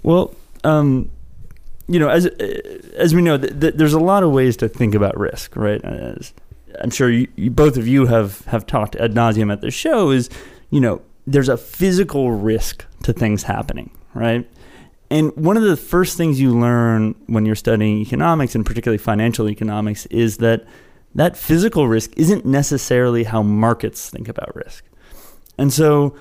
Well, 0.03 0.35
um, 0.63 1.11
you 1.87 1.99
know, 1.99 2.09
as 2.09 2.27
as 2.27 3.15
we 3.15 3.23
know, 3.23 3.37
th- 3.39 3.61
th- 3.61 3.75
there's 3.75 3.93
a 3.93 4.01
lot 4.01 4.23
of 4.23 4.33
ways 4.33 4.57
to 4.59 4.69
think 4.69 4.95
about 4.95 5.19
risk, 5.19 5.57
right? 5.57 5.85
As 5.85 6.33
I'm 6.81 6.91
sure 6.91 7.11
you, 7.11 7.29
you, 7.37 7.51
both 7.51 7.77
of 7.77 7.87
you 7.87 8.07
have 8.07 8.41
have 8.47 8.67
talked 8.67 8.97
ad 8.97 9.15
nauseum 9.15 9.53
at 9.53 9.61
the 9.61 9.71
show. 9.71 10.11
Is 10.11 10.31
you 10.71 10.81
know, 10.81 11.03
there's 11.27 11.49
a 11.49 11.57
physical 11.57 12.33
risk 12.33 12.85
to 13.03 13.13
things 13.13 13.43
happening, 13.43 13.91
right? 14.15 14.49
And 15.11 15.35
one 15.37 15.57
of 15.57 15.63
the 15.63 15.77
first 15.77 16.17
things 16.17 16.41
you 16.41 16.59
learn 16.59 17.15
when 17.27 17.45
you're 17.45 17.55
studying 17.55 17.99
economics, 17.99 18.55
and 18.55 18.65
particularly 18.65 18.99
financial 18.99 19.49
economics, 19.49 20.07
is 20.07 20.39
that 20.39 20.65
that 21.15 21.37
physical 21.37 21.87
risk 21.87 22.13
isn't 22.17 22.45
necessarily 22.45 23.25
how 23.25 23.43
markets 23.43 24.11
think 24.11 24.29
about 24.29 24.55
risk. 24.57 24.85
And 25.59 25.73
so, 25.73 26.17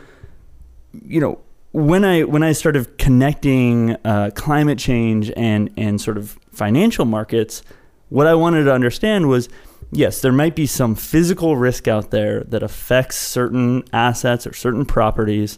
you 1.04 1.20
know, 1.20 1.40
when 1.74 2.06
I 2.06 2.22
when 2.24 2.44
I 2.44 2.52
started 2.52 2.98
connecting 2.98 3.98
uh, 4.06 4.30
climate 4.36 4.78
change 4.78 5.32
and 5.36 5.72
and 5.76 6.00
sort 6.00 6.18
of 6.18 6.38
financial 6.52 7.04
markets, 7.04 7.64
what 8.10 8.28
I 8.28 8.36
wanted 8.36 8.66
to 8.66 8.74
understand 8.74 9.28
was, 9.28 9.50
yes, 9.92 10.22
there 10.22 10.32
might 10.32 10.56
be 10.56 10.68
some 10.68 10.94
physical 10.94 11.58
risk 11.58 11.88
out 11.88 12.12
there 12.12 12.44
that 12.44 12.62
affects 12.62 13.18
certain 13.18 13.84
assets 13.92 14.46
or 14.46 14.54
certain 14.54 14.86
properties. 14.86 15.58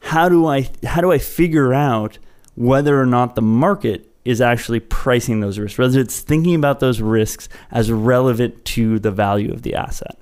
How 0.00 0.28
do 0.28 0.46
I 0.46 0.68
how 0.84 1.00
do 1.00 1.10
I 1.10 1.18
figure 1.18 1.72
out 1.72 2.18
whether 2.54 3.00
or 3.00 3.06
not 3.06 3.34
the 3.34 3.42
market 3.42 4.12
is 4.26 4.42
actually 4.42 4.80
pricing 4.80 5.40
those 5.40 5.58
risks, 5.58 5.78
whether 5.78 6.00
it's 6.00 6.20
thinking 6.20 6.54
about 6.54 6.80
those 6.80 7.00
risks 7.00 7.48
as 7.70 7.90
relevant 7.90 8.62
to 8.66 8.98
the 8.98 9.10
value 9.10 9.50
of 9.52 9.62
the 9.62 9.74
asset? 9.74 10.18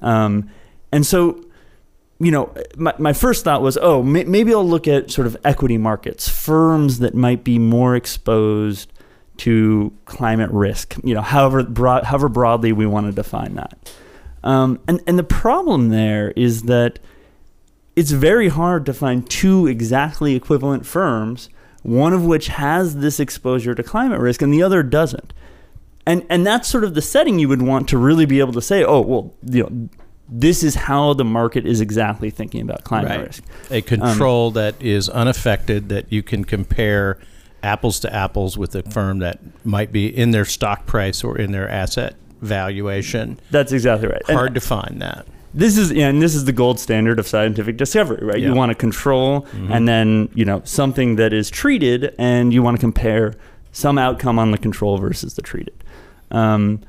Um, 0.00 0.50
and 0.92 1.06
so 1.06 1.45
you 2.18 2.30
know, 2.30 2.52
my, 2.76 2.94
my 2.98 3.12
first 3.12 3.44
thought 3.44 3.62
was, 3.62 3.76
oh, 3.80 4.02
may, 4.02 4.24
maybe 4.24 4.54
I'll 4.54 4.66
look 4.66 4.88
at 4.88 5.10
sort 5.10 5.26
of 5.26 5.36
equity 5.44 5.78
markets, 5.78 6.28
firms 6.28 7.00
that 7.00 7.14
might 7.14 7.44
be 7.44 7.58
more 7.58 7.94
exposed 7.94 8.92
to 9.38 9.92
climate 10.06 10.50
risk, 10.50 10.96
you 11.04 11.14
know, 11.14 11.20
however, 11.20 11.62
broad, 11.62 12.04
however 12.04 12.28
broadly 12.28 12.72
we 12.72 12.86
want 12.86 13.06
to 13.06 13.12
define 13.12 13.54
that. 13.56 13.92
Um, 14.42 14.80
and, 14.88 15.02
and 15.06 15.18
the 15.18 15.24
problem 15.24 15.90
there 15.90 16.30
is 16.36 16.62
that 16.62 16.98
it's 17.96 18.12
very 18.12 18.48
hard 18.48 18.86
to 18.86 18.94
find 18.94 19.28
two 19.28 19.66
exactly 19.66 20.34
equivalent 20.34 20.86
firms, 20.86 21.50
one 21.82 22.12
of 22.12 22.24
which 22.24 22.48
has 22.48 22.96
this 22.96 23.20
exposure 23.20 23.74
to 23.74 23.82
climate 23.82 24.20
risk 24.20 24.40
and 24.40 24.52
the 24.52 24.62
other 24.62 24.82
doesn't. 24.82 25.32
And, 26.06 26.24
and 26.30 26.46
that's 26.46 26.68
sort 26.68 26.84
of 26.84 26.94
the 26.94 27.02
setting 27.02 27.38
you 27.38 27.48
would 27.48 27.62
want 27.62 27.88
to 27.88 27.98
really 27.98 28.26
be 28.26 28.38
able 28.38 28.52
to 28.52 28.62
say, 28.62 28.84
oh, 28.84 29.00
well, 29.00 29.34
you 29.42 29.64
know, 29.64 29.88
this 30.28 30.62
is 30.64 30.74
how 30.74 31.12
the 31.14 31.24
market 31.24 31.64
is 31.66 31.80
exactly 31.80 32.30
thinking 32.30 32.60
about 32.62 32.82
climate 32.84 33.10
Right. 33.10 33.26
risk. 33.26 33.44
A 33.70 33.80
control 33.80 34.50
that 34.52 34.74
is 34.80 35.08
unaffected 35.08 35.88
that 35.90 36.06
you 36.10 36.22
can 36.22 36.44
compare 36.44 37.18
apples 37.62 38.00
to 38.00 38.12
apples 38.14 38.58
with 38.58 38.74
a 38.74 38.82
firm 38.82 39.18
that 39.20 39.38
might 39.64 39.92
be 39.92 40.06
in 40.06 40.30
their 40.32 40.44
stock 40.44 40.86
price 40.86 41.22
or 41.24 41.38
in 41.38 41.52
their 41.52 41.68
asset 41.68 42.14
valuation. 42.42 43.38
That's 43.50 43.72
exactly 43.72 44.08
right. 44.08 44.22
And 44.28 44.36
Hard 44.36 44.54
to 44.54 44.60
find 44.60 45.00
that. 45.00 45.26
this 45.54 45.76
is 45.78 45.90
yeah, 45.92 46.08
and 46.08 46.20
this 46.20 46.34
is 46.34 46.44
the 46.44 46.52
gold 46.52 46.78
standard 46.78 47.18
of 47.18 47.26
scientific 47.26 47.76
discovery, 47.76 48.24
right? 48.26 48.38
Yeah. 48.40 48.48
You 48.48 48.54
want 48.54 48.70
to 48.70 48.74
control 48.74 49.46
and 49.70 49.86
then, 49.88 50.28
you 50.34 50.44
know, 50.44 50.60
something 50.64 51.16
that 51.16 51.32
is 51.32 51.50
treated 51.50 52.14
and 52.18 52.52
you 52.52 52.62
want 52.62 52.76
to 52.76 52.80
compare 52.80 53.34
some 53.72 53.96
outcome 53.98 54.38
on 54.38 54.50
the 54.50 54.58
control 54.58 54.98
versus 54.98 55.34
the 55.34 55.42
treated. 55.42 55.74
Um, 56.30 56.80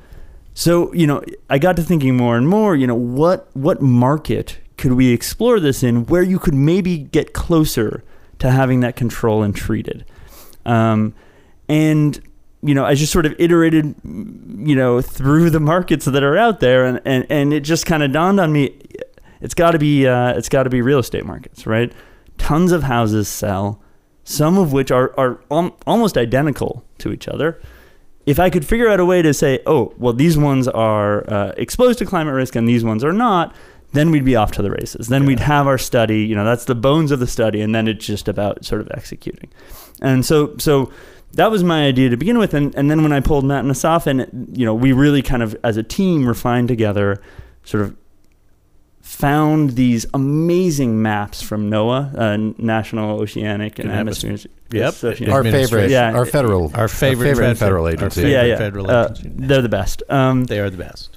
so, 0.58 0.92
you 0.92 1.06
know, 1.06 1.22
I 1.48 1.58
got 1.58 1.76
to 1.76 1.84
thinking 1.84 2.16
more 2.16 2.36
and 2.36 2.48
more, 2.48 2.74
you 2.74 2.88
know, 2.88 2.96
what 2.96 3.48
what 3.54 3.80
market 3.80 4.58
could 4.76 4.94
we 4.94 5.12
explore 5.12 5.60
this 5.60 5.84
in 5.84 6.04
where 6.06 6.24
you 6.24 6.40
could 6.40 6.52
maybe 6.52 6.98
get 6.98 7.32
closer 7.32 8.02
to 8.40 8.50
having 8.50 8.80
that 8.80 8.96
control 8.96 9.44
and 9.44 9.54
treated? 9.54 10.04
Um, 10.66 11.14
and 11.68 12.20
you 12.60 12.74
know, 12.74 12.84
I 12.84 12.94
just 12.94 13.12
sort 13.12 13.24
of 13.24 13.36
iterated, 13.38 13.94
you 14.02 14.74
know, 14.74 15.00
through 15.00 15.50
the 15.50 15.60
markets 15.60 16.06
that 16.06 16.24
are 16.24 16.36
out 16.36 16.58
there, 16.58 16.86
and 16.86 17.00
and, 17.04 17.24
and 17.30 17.54
it 17.54 17.60
just 17.60 17.86
kind 17.86 18.02
of 18.02 18.10
dawned 18.10 18.40
on 18.40 18.52
me, 18.52 18.80
it's 19.40 19.54
got 19.54 19.70
to 19.70 19.78
be 19.78 20.08
uh, 20.08 20.32
it's 20.32 20.48
got 20.48 20.64
to 20.64 20.70
be 20.70 20.82
real 20.82 20.98
estate 20.98 21.24
markets, 21.24 21.68
right? 21.68 21.92
Tons 22.36 22.72
of 22.72 22.82
houses 22.82 23.28
sell, 23.28 23.80
some 24.24 24.58
of 24.58 24.72
which 24.72 24.90
are 24.90 25.14
are 25.16 25.38
al- 25.52 25.78
almost 25.86 26.18
identical 26.18 26.82
to 26.98 27.12
each 27.12 27.28
other. 27.28 27.60
If 28.28 28.38
I 28.38 28.50
could 28.50 28.66
figure 28.66 28.88
out 28.88 29.00
a 29.00 29.06
way 29.06 29.22
to 29.22 29.32
say, 29.32 29.60
oh, 29.64 29.94
well, 29.96 30.12
these 30.12 30.36
ones 30.36 30.68
are 30.68 31.28
uh, 31.32 31.52
exposed 31.56 31.98
to 32.00 32.04
climate 32.04 32.34
risk 32.34 32.56
and 32.56 32.68
these 32.68 32.84
ones 32.84 33.02
are 33.02 33.12
not, 33.12 33.56
then 33.92 34.10
we'd 34.10 34.24
be 34.24 34.36
off 34.36 34.52
to 34.52 34.60
the 34.60 34.70
races. 34.70 35.08
Then 35.08 35.24
we'd 35.24 35.40
have 35.40 35.66
our 35.66 35.78
study. 35.78 36.24
You 36.24 36.34
know, 36.34 36.44
that's 36.44 36.66
the 36.66 36.74
bones 36.74 37.10
of 37.10 37.20
the 37.20 37.26
study, 37.26 37.62
and 37.62 37.74
then 37.74 37.88
it's 37.88 38.04
just 38.04 38.28
about 38.28 38.66
sort 38.66 38.82
of 38.82 38.90
executing. 38.90 39.48
And 40.02 40.26
so, 40.26 40.54
so 40.58 40.92
that 41.32 41.50
was 41.50 41.64
my 41.64 41.86
idea 41.86 42.10
to 42.10 42.18
begin 42.18 42.36
with. 42.36 42.52
And 42.52 42.74
and 42.74 42.90
then 42.90 43.02
when 43.02 43.12
I 43.12 43.20
pulled 43.20 43.46
Matt 43.46 43.60
and 43.60 43.70
Asaf 43.70 44.06
in, 44.06 44.48
you 44.52 44.66
know, 44.66 44.74
we 44.74 44.92
really 44.92 45.22
kind 45.22 45.42
of 45.42 45.56
as 45.64 45.78
a 45.78 45.82
team 45.82 46.28
refined 46.28 46.68
together, 46.68 47.22
sort 47.64 47.82
of 47.82 47.96
found 49.08 49.70
these 49.70 50.04
amazing 50.12 51.00
maps 51.00 51.40
from 51.40 51.70
NOAA, 51.70 52.14
uh, 52.18 52.52
National 52.58 53.18
Oceanic 53.20 53.78
and 53.78 53.88
And 53.90 53.98
Atmospheric 54.00 54.46
Yep. 54.70 54.88
Association. 54.90 55.32
Our 55.32 55.42
favorite, 55.44 55.90
Yeah. 55.90 56.12
our 56.12 56.26
federal, 56.26 56.70
Our 56.74 56.88
favorite, 56.88 57.28
favorite 57.28 57.46
fed- 57.46 57.58
federal 57.58 57.86
our 57.86 57.92
agency. 57.92 58.20
favorite 58.22 58.32
yeah, 58.32 58.44
yeah, 58.44 58.56
federal 58.58 58.90
Uh, 58.90 59.08
they're 59.24 59.62
the 59.62 59.68
best. 59.70 60.02
Um, 60.10 60.44
they 60.44 60.60
are 60.60 60.68
the 60.68 60.76
best. 60.76 61.16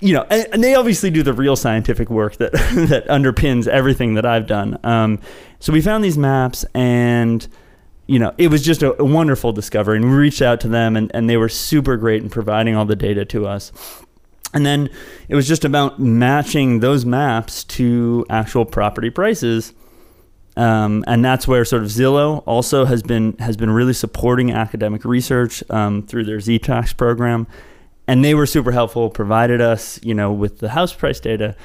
you 0.00 0.12
know, 0.12 0.26
and, 0.28 0.46
and 0.52 0.62
they 0.64 0.74
obviously 0.74 1.10
do 1.10 1.22
the 1.22 1.32
real 1.32 1.56
scientific 1.56 2.10
work 2.10 2.36
that 2.36 2.52
that 2.90 3.06
underpins 3.08 3.66
everything 3.66 4.14
that 4.14 4.26
I've 4.26 4.46
done. 4.46 4.76
Um, 4.84 5.18
so 5.58 5.72
we 5.72 5.80
found 5.80 6.04
these 6.04 6.18
maps, 6.18 6.66
and 6.74 7.46
you 8.08 8.18
know, 8.18 8.32
it 8.36 8.48
was 8.48 8.62
just 8.62 8.82
a, 8.82 9.00
a 9.00 9.04
wonderful 9.04 9.52
discovery. 9.52 9.96
And 9.96 10.04
we 10.10 10.16
reached 10.16 10.42
out 10.42 10.60
to 10.60 10.68
them, 10.68 10.96
and, 10.96 11.10
and 11.14 11.30
they 11.30 11.36
were 11.38 11.48
super 11.48 11.96
great 11.96 12.22
in 12.22 12.28
providing 12.28 12.76
all 12.76 12.84
the 12.84 12.96
data 12.96 13.24
to 13.26 13.46
us. 13.46 13.72
And 14.54 14.66
then 14.66 14.90
it 15.28 15.34
was 15.34 15.48
just 15.48 15.64
about 15.64 15.98
matching 15.98 16.80
those 16.80 17.06
maps 17.06 17.64
to 17.64 18.26
actual 18.28 18.64
property 18.64 19.10
prices. 19.10 19.72
Um, 20.56 21.02
and 21.06 21.24
that's 21.24 21.48
where 21.48 21.64
sort 21.64 21.82
of 21.82 21.88
Zillow 21.88 22.42
also 22.44 22.84
has 22.84 23.02
been 23.02 23.36
has 23.38 23.56
been 23.56 23.70
really 23.70 23.94
supporting 23.94 24.52
academic 24.52 25.04
research 25.04 25.64
um, 25.70 26.02
through 26.02 26.24
their 26.24 26.38
ZTRAX 26.38 26.94
program, 26.94 27.46
and 28.06 28.22
they 28.22 28.34
were 28.34 28.44
super 28.44 28.72
helpful. 28.72 29.08
Provided 29.08 29.62
us, 29.62 29.98
you 30.02 30.12
know, 30.12 30.30
with 30.30 30.58
the 30.58 30.68
house 30.70 30.92
price 30.92 31.20
data, 31.20 31.56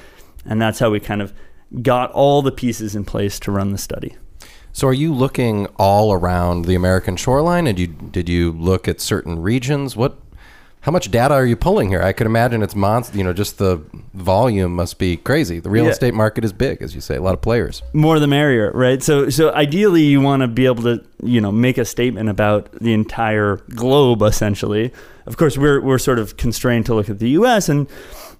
and 0.45 0.61
that's 0.61 0.79
how 0.79 0.89
we 0.89 1.01
kind 1.01 1.21
of 1.21 1.33
got 1.81 2.11
all 2.11 2.41
the 2.41 2.51
pieces 2.51 2.95
in 2.95 3.03
place 3.03 3.41
to 3.41 3.51
run 3.51 3.73
the 3.73 3.77
study. 3.77 4.15
So, 4.71 4.87
are 4.87 4.93
you 4.93 5.13
looking 5.13 5.65
all 5.77 6.13
around 6.13 6.65
the 6.65 6.75
American 6.75 7.15
shoreline? 7.17 7.67
And 7.67 7.77
you 7.77 7.87
did 7.87 8.29
you 8.29 8.51
look 8.51 8.87
at 8.87 9.01
certain 9.01 9.41
regions? 9.41 9.97
What, 9.97 10.19
how 10.87 10.91
much 10.91 11.11
data 11.11 11.33
are 11.33 11.45
you 11.45 11.57
pulling 11.57 11.89
here? 11.89 12.01
I 12.01 12.13
could 12.13 12.27
imagine 12.27 12.63
it's 12.63 12.73
monster. 12.73 13.17
You 13.17 13.25
know, 13.25 13.33
just 13.33 13.57
the 13.57 13.81
volume 14.13 14.73
must 14.73 14.97
be 14.97 15.17
crazy. 15.17 15.59
The 15.59 15.69
real 15.69 15.83
Yeah. 15.83 15.91
estate 15.91 16.13
market 16.13 16.45
is 16.45 16.53
big, 16.53 16.81
as 16.81 16.95
you 16.95 17.01
say, 17.01 17.17
a 17.17 17.21
lot 17.21 17.33
of 17.33 17.41
players. 17.41 17.83
more 17.91 18.21
the 18.21 18.27
merrier, 18.27 18.71
right? 18.73 19.03
So 19.03 19.27
so 19.29 19.53
ideally 19.53 20.03
you 20.03 20.21
want 20.21 20.43
to 20.43 20.47
be 20.47 20.65
able 20.65 20.83
to, 20.83 21.01
you 21.21 21.41
know, 21.41 21.51
make 21.51 21.77
a 21.77 21.83
statement 21.83 22.29
about 22.29 22.69
the 22.79 22.93
entire 22.93 23.59
globe 23.75 24.21
essentially. 24.21 24.93
Of 25.25 25.35
course, 25.35 25.57
we're 25.57 25.81
we're 25.81 25.97
sort 25.99 26.19
of 26.19 26.37
constrained 26.37 26.85
to 26.85 26.95
look 26.95 27.09
at 27.09 27.19
the 27.19 27.31
US 27.31 27.67
and 27.67 27.87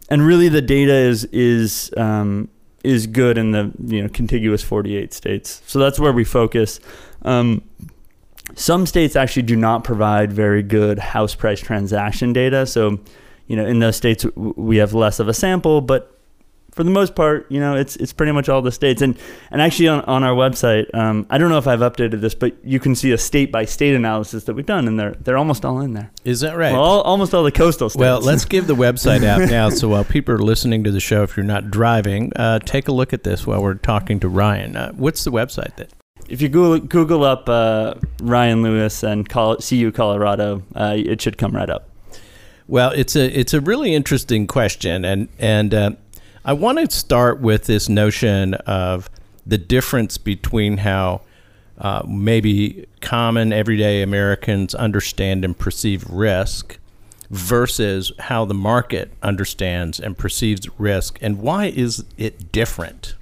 and 0.09 0.25
really 0.25 0.47
the 0.47 0.61
data 0.61 0.93
is 0.93 1.25
is 1.33 1.91
um, 1.97 2.47
is 2.81 3.07
good 3.07 3.37
in 3.37 3.51
the, 3.51 3.73
you 3.93 4.01
know, 4.03 4.07
contiguous 4.07 4.63
48 4.63 5.13
states. 5.13 5.61
So 5.67 5.79
that's 5.79 5.99
where 5.99 6.13
we 6.13 6.23
focus. 6.23 6.79
Um, 7.23 7.61
some 8.57 8.87
states 8.87 9.15
actually 9.15 9.43
do 9.43 9.55
not 9.55 9.83
provide 9.83 10.33
very 10.33 10.63
good 10.63 10.97
house 10.97 11.35
price 11.35 11.59
transaction 11.59 12.33
data. 12.33 12.65
So, 12.65 12.99
you 13.45 13.55
know, 13.55 13.65
in 13.65 13.79
those 13.79 13.95
states 13.95 14.25
we 14.35 14.77
have 14.77 14.95
less 14.95 15.19
of 15.19 15.27
a 15.27 15.33
sample, 15.33 15.79
but 15.79 16.17
for 16.71 16.83
the 16.83 16.89
most 16.89 17.15
part, 17.15 17.45
you 17.49 17.59
know, 17.59 17.75
it's 17.75 17.95
it's 17.97 18.13
pretty 18.13 18.31
much 18.31 18.49
all 18.49 18.63
the 18.63 18.71
states. 18.71 19.03
And 19.03 19.15
and 19.51 19.61
actually 19.61 19.89
on, 19.89 20.01
on 20.01 20.23
our 20.23 20.35
website, 20.35 20.93
um, 20.95 21.27
I 21.29 21.37
don't 21.37 21.49
know 21.49 21.59
if 21.59 21.67
I've 21.67 21.81
updated 21.81 22.21
this, 22.21 22.33
but 22.33 22.55
you 22.63 22.79
can 22.79 22.95
see 22.95 23.11
a 23.11 23.17
state 23.17 23.51
by 23.51 23.65
state 23.65 23.93
analysis 23.93 24.45
that 24.45 24.55
we've 24.55 24.65
done, 24.65 24.87
and 24.87 24.99
they're 24.99 25.15
they're 25.19 25.37
almost 25.37 25.63
all 25.63 25.79
in 25.79 25.93
there. 25.93 26.11
Is 26.23 26.39
that 26.39 26.57
right? 26.57 26.73
Well, 26.73 26.83
all, 26.83 27.01
almost 27.01 27.35
all 27.35 27.43
the 27.43 27.51
coastal 27.51 27.89
states. 27.89 27.99
Well, 27.99 28.21
let's 28.21 28.45
give 28.55 28.65
the 28.65 28.75
website 28.75 29.23
out 29.23 29.49
now. 29.49 29.69
So 29.69 29.87
while 29.87 30.03
people 30.03 30.33
are 30.33 30.39
listening 30.39 30.83
to 30.83 30.91
the 30.91 30.99
show, 30.99 31.21
if 31.21 31.37
you're 31.37 31.45
not 31.45 31.69
driving, 31.69 32.31
uh, 32.35 32.57
take 32.59 32.87
a 32.87 32.91
look 32.91 33.13
at 33.13 33.23
this 33.23 33.45
while 33.45 33.61
we're 33.61 33.75
talking 33.75 34.19
to 34.21 34.29
Ryan. 34.29 34.75
Uh, 34.75 34.91
what's 34.93 35.23
the 35.23 35.31
website 35.31 35.75
that? 35.75 35.91
If 36.27 36.41
you 36.41 36.49
Google, 36.49 36.79
Google 36.79 37.23
up 37.23 37.47
uh, 37.47 37.95
Ryan 38.21 38.61
Lewis 38.61 39.03
and 39.03 39.27
call 39.27 39.57
CU 39.57 39.91
Colorado, 39.91 40.63
uh, 40.75 40.95
it 40.97 41.21
should 41.21 41.37
come 41.37 41.55
right 41.55 41.69
up. 41.69 41.89
Well, 42.67 42.91
it's 42.91 43.15
a 43.15 43.27
it's 43.27 43.53
a 43.53 43.61
really 43.61 43.95
interesting 43.95 44.45
question, 44.45 45.05
and 45.05 45.29
and 45.39 45.73
uh, 45.73 45.91
I 46.43 46.51
want 46.51 46.79
to 46.79 46.95
start 46.95 47.39
with 47.39 47.65
this 47.65 47.87
notion 47.87 48.55
of 48.55 49.09
the 49.45 49.57
difference 49.57 50.17
between 50.17 50.79
how 50.79 51.21
uh, 51.77 52.03
maybe 52.05 52.85
common 52.99 53.53
everyday 53.53 54.01
Americans 54.01 54.75
understand 54.75 55.45
and 55.45 55.57
perceive 55.57 56.09
risk 56.09 56.77
versus 57.29 58.11
how 58.19 58.43
the 58.43 58.53
market 58.53 59.11
understands 59.23 59.97
and 59.99 60.17
perceives 60.17 60.67
risk, 60.77 61.17
and 61.21 61.39
why 61.39 61.67
is 61.67 62.03
it 62.17 62.51
different? 62.51 63.15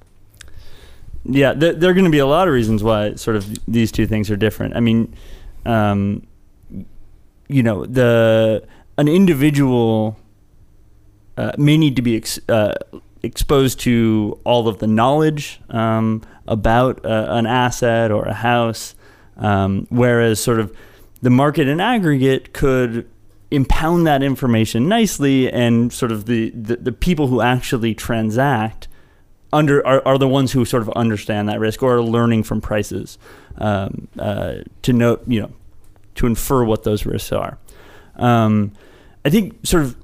Yeah, 1.28 1.54
there, 1.54 1.74
there 1.74 1.90
are 1.90 1.94
going 1.94 2.06
to 2.06 2.12
be 2.12 2.20
a 2.20 2.28
lot 2.28 2.48
of 2.48 2.54
reasons 2.54 2.84
why 2.84 3.16
sort 3.16 3.36
of 3.36 3.58
these 3.66 3.92
two 3.92 4.06
things 4.06 4.30
are 4.30 4.36
different. 4.36 4.76
I 4.76 4.80
mean, 4.80 5.14
um, 5.66 6.28
you 7.48 7.64
know, 7.64 7.86
the 7.86 8.64
an 8.98 9.08
individual 9.08 10.18
uh, 11.38 11.52
may 11.58 11.78
need 11.78 11.96
to 11.96 12.02
be 12.02 12.16
ex- 12.16 12.40
uh, 12.48 12.76
exposed 13.24 13.80
to 13.82 14.40
all 14.44 14.68
of 14.68 14.78
the 14.78 14.88
knowledge 14.88 15.60
um, 15.70 16.22
about 16.48 17.04
uh, 17.04 17.28
an 17.30 17.48
asset 17.48 18.12
or 18.12 18.26
a 18.26 18.34
house, 18.34 18.96
um, 19.38 19.88
whereas 19.90 20.40
sort 20.40 20.60
of 20.60 20.76
the 21.22 21.30
market 21.32 21.68
in 21.68 21.82
aggregate 21.82 22.54
could 22.54 23.10
impound 23.52 24.06
that 24.06 24.22
information 24.22 24.88
nicely, 24.88 25.52
and 25.52 25.92
sort 25.92 26.12
of 26.12 26.26
the, 26.26 26.52
the, 26.52 26.76
the 26.78 26.92
people 26.92 27.28
who 27.28 27.42
actually 27.42 27.96
transact 27.96 28.88
under 29.56 29.86
are, 29.88 30.02
are 30.06 30.18
the 30.18 30.28
ones 30.28 30.52
who 30.54 30.66
sort 30.66 30.84
of 30.84 30.90
understand 30.96 31.50
that 31.50 31.60
risk 31.60 31.82
or 31.82 31.96
are 31.98 32.02
learning 32.04 32.44
from 32.44 32.62
prices 32.62 33.18
um, 33.58 34.08
uh, 34.20 34.56
to 34.82 34.94
know 34.94 35.20
you 35.28 35.42
know 35.42 35.52
to 36.16 36.28
infer 36.28 36.64
what 36.64 36.84
those 36.84 37.06
risks 37.06 37.32
are. 37.32 37.58
Um, 38.16 38.72
I 39.26 39.30
think 39.30 39.66
sort 39.66 39.84
of 39.84 39.96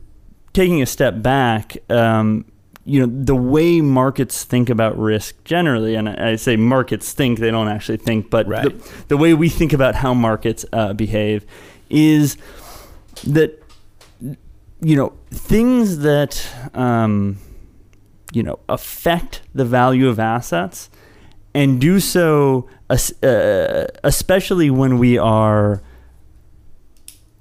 taking 0.54 0.82
a 0.82 0.86
step 0.86 1.22
back, 1.22 1.78
um, 1.90 2.46
you 2.86 3.00
know, 3.00 3.24
the 3.24 3.36
way 3.36 3.80
markets 3.82 4.44
think 4.44 4.70
about 4.70 4.98
risk 4.98 5.36
generally, 5.46 5.96
and 5.96 6.10
I, 6.10 6.32
I 6.32 6.36
say 6.36 6.58
markets 6.58 7.14
think, 7.14 7.40
they 7.40 7.52
don't 7.52 7.70
actually 7.70 7.98
think, 7.98 8.30
but 8.30 8.48
Right. 8.48 8.64
the, 8.64 9.06
the 9.08 9.18
way 9.18 9.34
we 9.34 9.50
think 9.50 9.72
about 9.74 9.96
how 9.96 10.14
markets 10.14 10.66
uh, 10.74 10.94
behave 10.94 11.46
is 11.90 12.38
that, 13.28 13.64
you 14.82 14.96
know, 14.96 15.14
things 15.30 16.00
that, 16.00 16.46
um, 16.74 17.38
you 18.32 18.44
know, 18.44 18.60
affect 18.70 19.42
the 19.54 19.66
value 19.66 20.08
of 20.08 20.20
assets 20.20 20.90
and 21.54 21.82
do 21.82 22.00
so, 22.00 22.68
uh, 22.90 23.86
especially 24.04 24.70
when 24.70 24.98
we 24.98 25.18
are, 25.18 25.82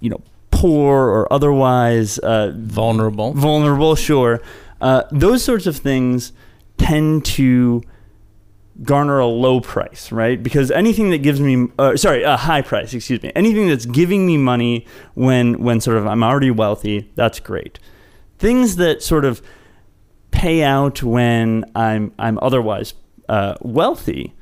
you 0.00 0.10
know, 0.10 0.20
poor 0.50 1.08
or 1.08 1.32
otherwise 1.32 2.18
uh, 2.18 2.52
Vulnerable. 2.56 3.32
vulnerable, 3.32 3.94
sure. 3.94 4.40
Uh, 4.80 5.04
those 5.12 5.44
sorts 5.44 5.66
of 5.66 5.76
things 5.76 6.32
tend 6.76 7.24
to 7.24 7.82
garner 8.82 9.18
a 9.18 9.26
low 9.26 9.60
price, 9.60 10.10
right? 10.10 10.42
Because 10.42 10.70
anything 10.70 11.10
that 11.10 11.18
gives 11.18 11.40
me, 11.40 11.68
uh, 11.78 11.96
sorry, 11.96 12.22
a 12.22 12.36
high 12.36 12.62
price, 12.62 12.94
excuse 12.94 13.22
me, 13.22 13.30
anything 13.36 13.68
that's 13.68 13.86
giving 13.86 14.26
me 14.26 14.36
money 14.38 14.86
when 15.14 15.62
when 15.62 15.80
sort 15.80 15.98
of 15.98 16.06
I'm 16.06 16.22
already 16.22 16.50
wealthy, 16.50 17.10
that's 17.14 17.40
great. 17.40 17.78
Things 18.38 18.76
that 18.76 19.02
sort 19.02 19.24
of 19.24 19.42
pay 20.40 20.62
out 20.62 21.02
when 21.02 21.64
I'm 21.74 22.12
I'm 22.18 22.38
otherwise 22.42 22.94
uh, 23.28 23.54
wealthy. 23.60 24.32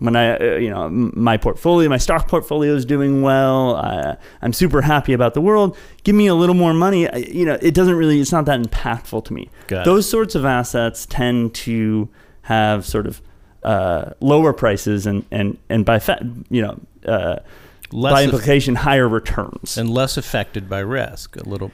When 0.00 0.16
I, 0.16 0.36
uh, 0.36 0.56
you 0.56 0.70
know, 0.70 0.88
my 0.90 1.36
portfolio, 1.36 1.88
my 1.88 1.98
stock 1.98 2.26
portfolio 2.28 2.74
is 2.74 2.84
doing 2.84 3.22
well. 3.22 3.76
Uh, 3.76 4.16
I'm 4.42 4.52
super 4.52 4.82
happy 4.82 5.12
about 5.12 5.34
the 5.34 5.40
world. 5.40 5.76
Give 6.02 6.14
me 6.16 6.26
a 6.26 6.34
little 6.34 6.56
more 6.56 6.74
money. 6.74 7.08
I- 7.08 7.16
You 7.40 7.44
know, 7.46 7.56
it 7.62 7.74
doesn't 7.74 7.94
really, 7.94 8.20
it's 8.20 8.32
not 8.32 8.44
that 8.46 8.60
impactful 8.60 9.24
to 9.26 9.32
me. 9.32 9.48
Got 9.68 9.82
it. 9.82 9.84
Those 9.84 10.08
sorts 10.08 10.34
of 10.34 10.44
assets 10.44 11.06
tend 11.06 11.54
to 11.66 12.08
have 12.42 12.84
sort 12.84 13.06
of 13.06 13.22
uh, 13.62 14.10
lower 14.20 14.52
prices 14.52 15.06
and, 15.06 15.24
and, 15.30 15.56
and 15.70 15.84
by 15.86 15.98
fa- 16.00 16.26
you 16.50 16.60
know, 16.62 16.76
uh, 17.06 17.36
Less 17.92 18.12
by 18.12 18.22
aff- 18.22 18.24
implication, 18.32 18.74
higher 18.74 19.08
returns. 19.08 19.78
and 19.78 19.88
less 19.88 20.16
affected 20.16 20.68
by 20.68 20.80
risk. 20.80 21.36
A 21.36 21.48
little. 21.48 21.70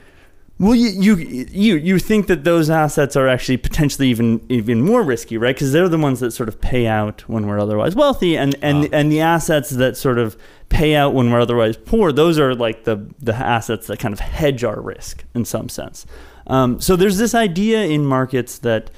Well, 0.61 0.75
you, 0.75 0.91
you 0.91 1.47
you 1.51 1.77
you 1.77 1.99
think 1.99 2.27
that 2.27 2.45
those 2.45 2.69
assets 2.69 3.17
are 3.17 3.27
actually 3.27 3.57
potentially 3.57 4.09
even 4.09 4.45
even 4.51 4.83
more 4.83 5.03
risky, 5.03 5.39
right? 5.39 5.55
Because 5.57 5.73
they're 5.73 5.89
the 5.89 5.97
ones 5.97 6.21
that 6.21 6.33
sort 6.33 6.51
of 6.51 6.61
pay 6.61 6.87
out 6.87 7.23
when 7.23 7.47
we're 7.47 7.59
otherwise 7.59 7.97
wealthy, 7.97 8.37
and 8.37 8.55
and 8.61 8.85
Ah. 8.85 8.89
and 8.93 9.11
the 9.11 9.23
assets 9.23 9.71
that 9.71 9.97
sort 9.97 10.19
of 10.19 10.37
pay 10.69 10.95
out 10.95 11.15
when 11.15 11.31
we're 11.31 11.41
otherwise 11.41 11.79
poor, 11.79 12.13
those 12.13 12.39
are 12.39 12.55
like 12.55 12.85
the 12.85 12.99
the 13.19 13.35
assets 13.35 13.87
that 13.87 14.01
kind 14.01 14.13
of 14.13 14.21
hedge 14.21 14.63
our 14.63 14.83
risk 14.83 15.25
in 15.35 15.47
some 15.47 15.71
sense. 15.71 16.05
Um, 16.47 16.79
so 16.79 16.95
there's 16.95 17.17
this 17.17 17.35
idea 17.35 17.83
in 17.87 18.05
markets 18.05 18.59
that 18.59 18.91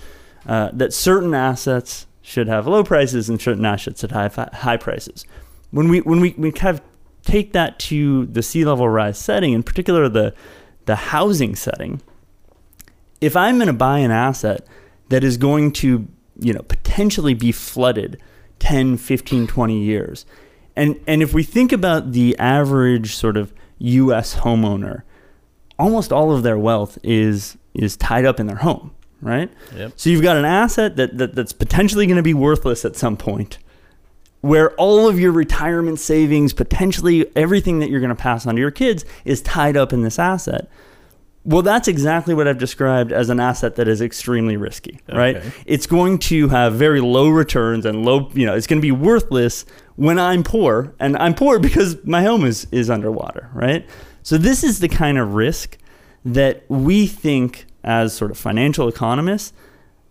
uh, 0.48 0.70
that 0.72 0.92
certain 0.92 1.32
assets 1.32 2.08
should 2.22 2.48
have 2.48 2.66
low 2.66 2.82
prices 2.82 3.28
and 3.28 3.40
certain 3.40 3.64
assets 3.64 4.00
should 4.00 4.10
have 4.10 4.34
high 4.34 4.76
prices. 4.78 5.24
When 5.70 5.88
we 5.88 6.00
when 6.00 6.18
we, 6.20 6.34
we 6.36 6.50
kind 6.50 6.76
of 6.76 6.82
take 7.24 7.52
that 7.52 7.78
to 7.78 8.26
the 8.26 8.42
sea 8.42 8.64
level 8.64 8.88
rise 8.88 9.16
setting, 9.16 9.52
in 9.52 9.62
particular 9.62 10.08
the 10.08 10.34
the 10.86 10.96
housing 10.96 11.54
setting, 11.56 12.00
if 13.20 13.36
I'm 13.36 13.56
going 13.56 13.68
to 13.68 13.72
buy 13.72 13.98
an 13.98 14.10
asset 14.10 14.66
that 15.08 15.22
is 15.22 15.36
going 15.36 15.72
to, 15.72 16.08
you 16.38 16.52
know, 16.52 16.62
potentially 16.62 17.34
be 17.34 17.52
flooded 17.52 18.20
10, 18.58 18.96
15, 18.96 19.46
20 19.46 19.82
years. 19.82 20.26
And 20.74 20.98
and 21.06 21.22
if 21.22 21.34
we 21.34 21.42
think 21.42 21.70
about 21.72 22.12
the 22.12 22.38
average 22.38 23.14
sort 23.14 23.36
of 23.36 23.52
US 23.78 24.36
homeowner, 24.36 25.02
almost 25.78 26.12
all 26.12 26.32
of 26.32 26.42
their 26.42 26.58
wealth 26.58 26.98
is 27.02 27.58
is 27.74 27.96
tied 27.96 28.24
up 28.24 28.40
in 28.40 28.46
their 28.46 28.56
home, 28.56 28.92
right? 29.20 29.50
Yep. 29.76 29.92
So 29.96 30.10
you've 30.10 30.22
got 30.22 30.36
an 30.36 30.44
asset 30.44 30.96
that, 30.96 31.18
that 31.18 31.34
that's 31.34 31.52
potentially 31.52 32.06
going 32.06 32.16
to 32.16 32.22
be 32.22 32.34
worthless 32.34 32.84
at 32.84 32.96
some 32.96 33.16
point 33.16 33.58
where 34.42 34.72
all 34.74 35.08
of 35.08 35.18
your 35.18 35.32
retirement 35.32 35.98
savings, 35.98 36.52
potentially 36.52 37.30
everything 37.34 37.78
that 37.78 37.88
you're 37.88 38.00
going 38.00 38.14
to 38.14 38.14
pass 38.14 38.46
on 38.46 38.56
to 38.56 38.60
your 38.60 38.70
kids, 38.70 39.04
is 39.24 39.40
tied 39.40 39.76
up 39.76 39.92
in 39.92 40.02
this 40.02 40.18
asset. 40.18 40.68
Well, 41.44 41.62
that's 41.62 41.88
exactly 41.88 42.34
what 42.34 42.46
I've 42.46 42.58
described 42.58 43.10
as 43.10 43.28
an 43.28 43.40
asset 43.40 43.74
that 43.76 43.88
is 43.88 44.00
extremely 44.00 44.56
risky, 44.56 45.00
right? 45.12 45.36
Okay. 45.36 45.52
It's 45.66 45.86
going 45.86 46.18
to 46.20 46.48
have 46.48 46.74
very 46.74 47.00
low 47.00 47.30
returns 47.30 47.84
and 47.84 48.04
low, 48.04 48.30
you 48.32 48.46
know, 48.46 48.54
it's 48.54 48.68
going 48.68 48.78
to 48.78 48.82
be 48.82 48.92
worthless 48.92 49.64
when 49.96 50.18
I'm 50.18 50.44
poor, 50.44 50.94
and 51.00 51.16
I'm 51.16 51.34
poor 51.34 51.58
because 51.58 52.04
my 52.04 52.22
home 52.22 52.44
is 52.44 52.66
is 52.70 52.90
underwater, 52.90 53.50
right? 53.54 53.88
So 54.22 54.38
this 54.38 54.62
is 54.62 54.78
the 54.78 54.88
kind 54.88 55.18
of 55.18 55.34
risk 55.34 55.78
that 56.24 56.64
we 56.68 57.08
think 57.08 57.66
as 57.82 58.12
sort 58.12 58.30
of 58.30 58.38
financial 58.38 58.86
economists 58.86 59.52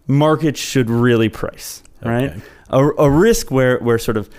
markets 0.07 0.59
should 0.59 0.89
really 0.89 1.29
price, 1.29 1.81
right? 2.03 2.31
Okay. 2.31 2.41
A, 2.71 2.79
a 2.79 3.09
risk 3.09 3.51
where 3.51 3.77
where 3.79 3.97
sort 3.99 4.17
of 4.17 4.29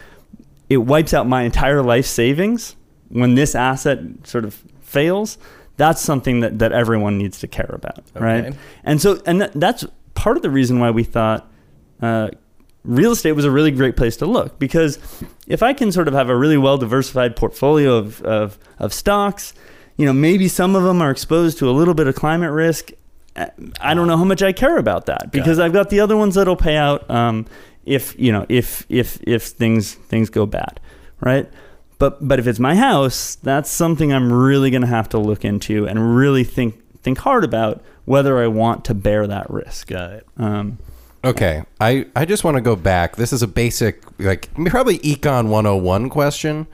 it 0.68 0.78
wipes 0.78 1.14
out 1.14 1.28
my 1.28 1.42
entire 1.42 1.82
life 1.82 2.06
savings 2.06 2.74
when 3.08 3.34
this 3.34 3.54
asset 3.54 4.00
sort 4.24 4.44
of 4.44 4.54
fails 4.80 5.38
that's 5.76 6.00
something 6.02 6.40
that, 6.40 6.58
that 6.58 6.72
everyone 6.72 7.16
needs 7.18 7.38
to 7.40 7.46
care 7.46 7.70
about 7.72 8.02
right? 8.14 8.44
And 8.84 9.00
so 9.00 9.20
and 9.26 9.40
that, 9.40 9.52
that's 9.54 9.84
part 10.14 10.36
of 10.36 10.42
the 10.42 10.50
reason 10.50 10.80
why 10.80 10.90
we 10.90 11.04
thought 11.04 11.50
uh, 12.00 12.28
real 12.84 13.12
estate 13.12 13.32
was 13.32 13.44
a 13.44 13.50
really 13.50 13.70
great 13.70 13.96
place 13.96 14.16
to 14.16 14.26
look 14.26 14.58
because 14.58 14.98
if 15.46 15.62
i 15.62 15.72
can 15.72 15.92
sort 15.92 16.08
of 16.08 16.14
have 16.14 16.28
a 16.28 16.36
really 16.36 16.56
well 16.58 16.76
diversified 16.76 17.36
portfolio 17.36 17.96
of, 17.96 18.20
of, 18.22 18.58
of 18.78 18.92
stocks 18.92 19.54
you 19.96 20.04
know 20.04 20.12
maybe 20.12 20.48
some 20.48 20.74
of 20.74 20.82
them 20.82 21.00
are 21.00 21.10
exposed 21.10 21.58
to 21.58 21.68
a 21.68 21.72
little 21.72 21.94
bit 21.94 22.08
of 22.08 22.14
climate 22.16 22.50
risk 22.50 22.90
i 23.80 23.94
don't 23.94 24.08
know 24.08 24.16
how 24.16 24.24
much 24.24 24.42
i 24.42 24.52
care 24.52 24.78
about 24.78 25.06
that 25.06 25.30
because 25.30 25.58
i've 25.60 25.72
got 25.72 25.90
the 25.90 26.00
other 26.00 26.16
ones 26.16 26.34
that'll 26.34 26.56
pay 26.56 26.76
out 26.76 27.08
um, 27.08 27.46
if 27.84 28.18
you 28.18 28.32
know 28.32 28.46
if 28.48 28.86
if 28.88 29.18
if 29.22 29.42
things 29.44 29.94
things 29.94 30.30
go 30.30 30.46
bad 30.46 30.80
right 31.20 31.48
but 31.98 32.26
but 32.26 32.38
if 32.38 32.46
it's 32.46 32.58
my 32.60 32.74
house 32.76 33.36
that's 33.36 33.70
something 33.70 34.12
i'm 34.12 34.32
really 34.32 34.70
going 34.70 34.82
to 34.82 34.88
have 34.88 35.08
to 35.08 35.18
look 35.18 35.44
into 35.44 35.86
and 35.86 36.16
really 36.16 36.44
think 36.44 36.80
think 37.02 37.18
hard 37.18 37.44
about 37.44 37.82
whether 38.04 38.38
i 38.42 38.46
want 38.46 38.84
to 38.84 38.94
bear 38.94 39.26
that 39.26 39.48
risk 39.50 39.88
Got 39.88 40.10
it. 40.12 40.26
um, 40.38 40.78
Okay, 41.24 41.62
I, 41.80 42.06
I 42.16 42.24
just 42.24 42.42
want 42.42 42.56
to 42.56 42.60
go 42.60 42.74
back. 42.74 43.14
This 43.14 43.32
is 43.32 43.42
a 43.44 43.46
basic, 43.46 44.02
like 44.18 44.52
probably 44.66 44.98
Econ 44.98 45.46
101 45.46 46.10
question, 46.10 46.66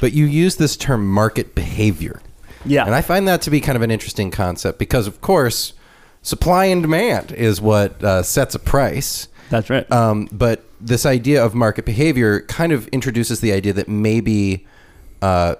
but 0.00 0.12
you 0.12 0.26
use 0.26 0.56
this 0.56 0.76
term 0.76 1.10
market 1.10 1.54
behavior. 1.54 2.20
yeah 2.66 2.84
And 2.84 2.94
I 2.94 3.00
find 3.00 3.26
that 3.26 3.40
to 3.42 3.50
be 3.50 3.58
kind 3.58 3.74
of 3.74 3.80
an 3.80 3.90
interesting 3.90 4.30
concept 4.30 4.78
because, 4.78 5.06
of 5.06 5.22
course, 5.22 5.72
supply 6.20 6.66
and 6.66 6.82
demand 6.82 7.32
is 7.32 7.58
what 7.58 8.04
uh, 8.04 8.22
sets 8.22 8.54
a 8.54 8.58
price. 8.58 9.28
That's 9.50 9.70
right 9.70 9.90
Um, 9.92 10.28
but 10.32 10.64
this 10.80 11.06
idea 11.06 11.44
of 11.44 11.54
market 11.54 11.84
behavior 11.84 12.40
kind 12.42 12.72
of 12.72 12.86
introduces 12.88 13.40
the 13.40 13.52
idea 13.52 13.72
that 13.72 13.88
maybe, 13.88 14.66
uh, 15.22 15.54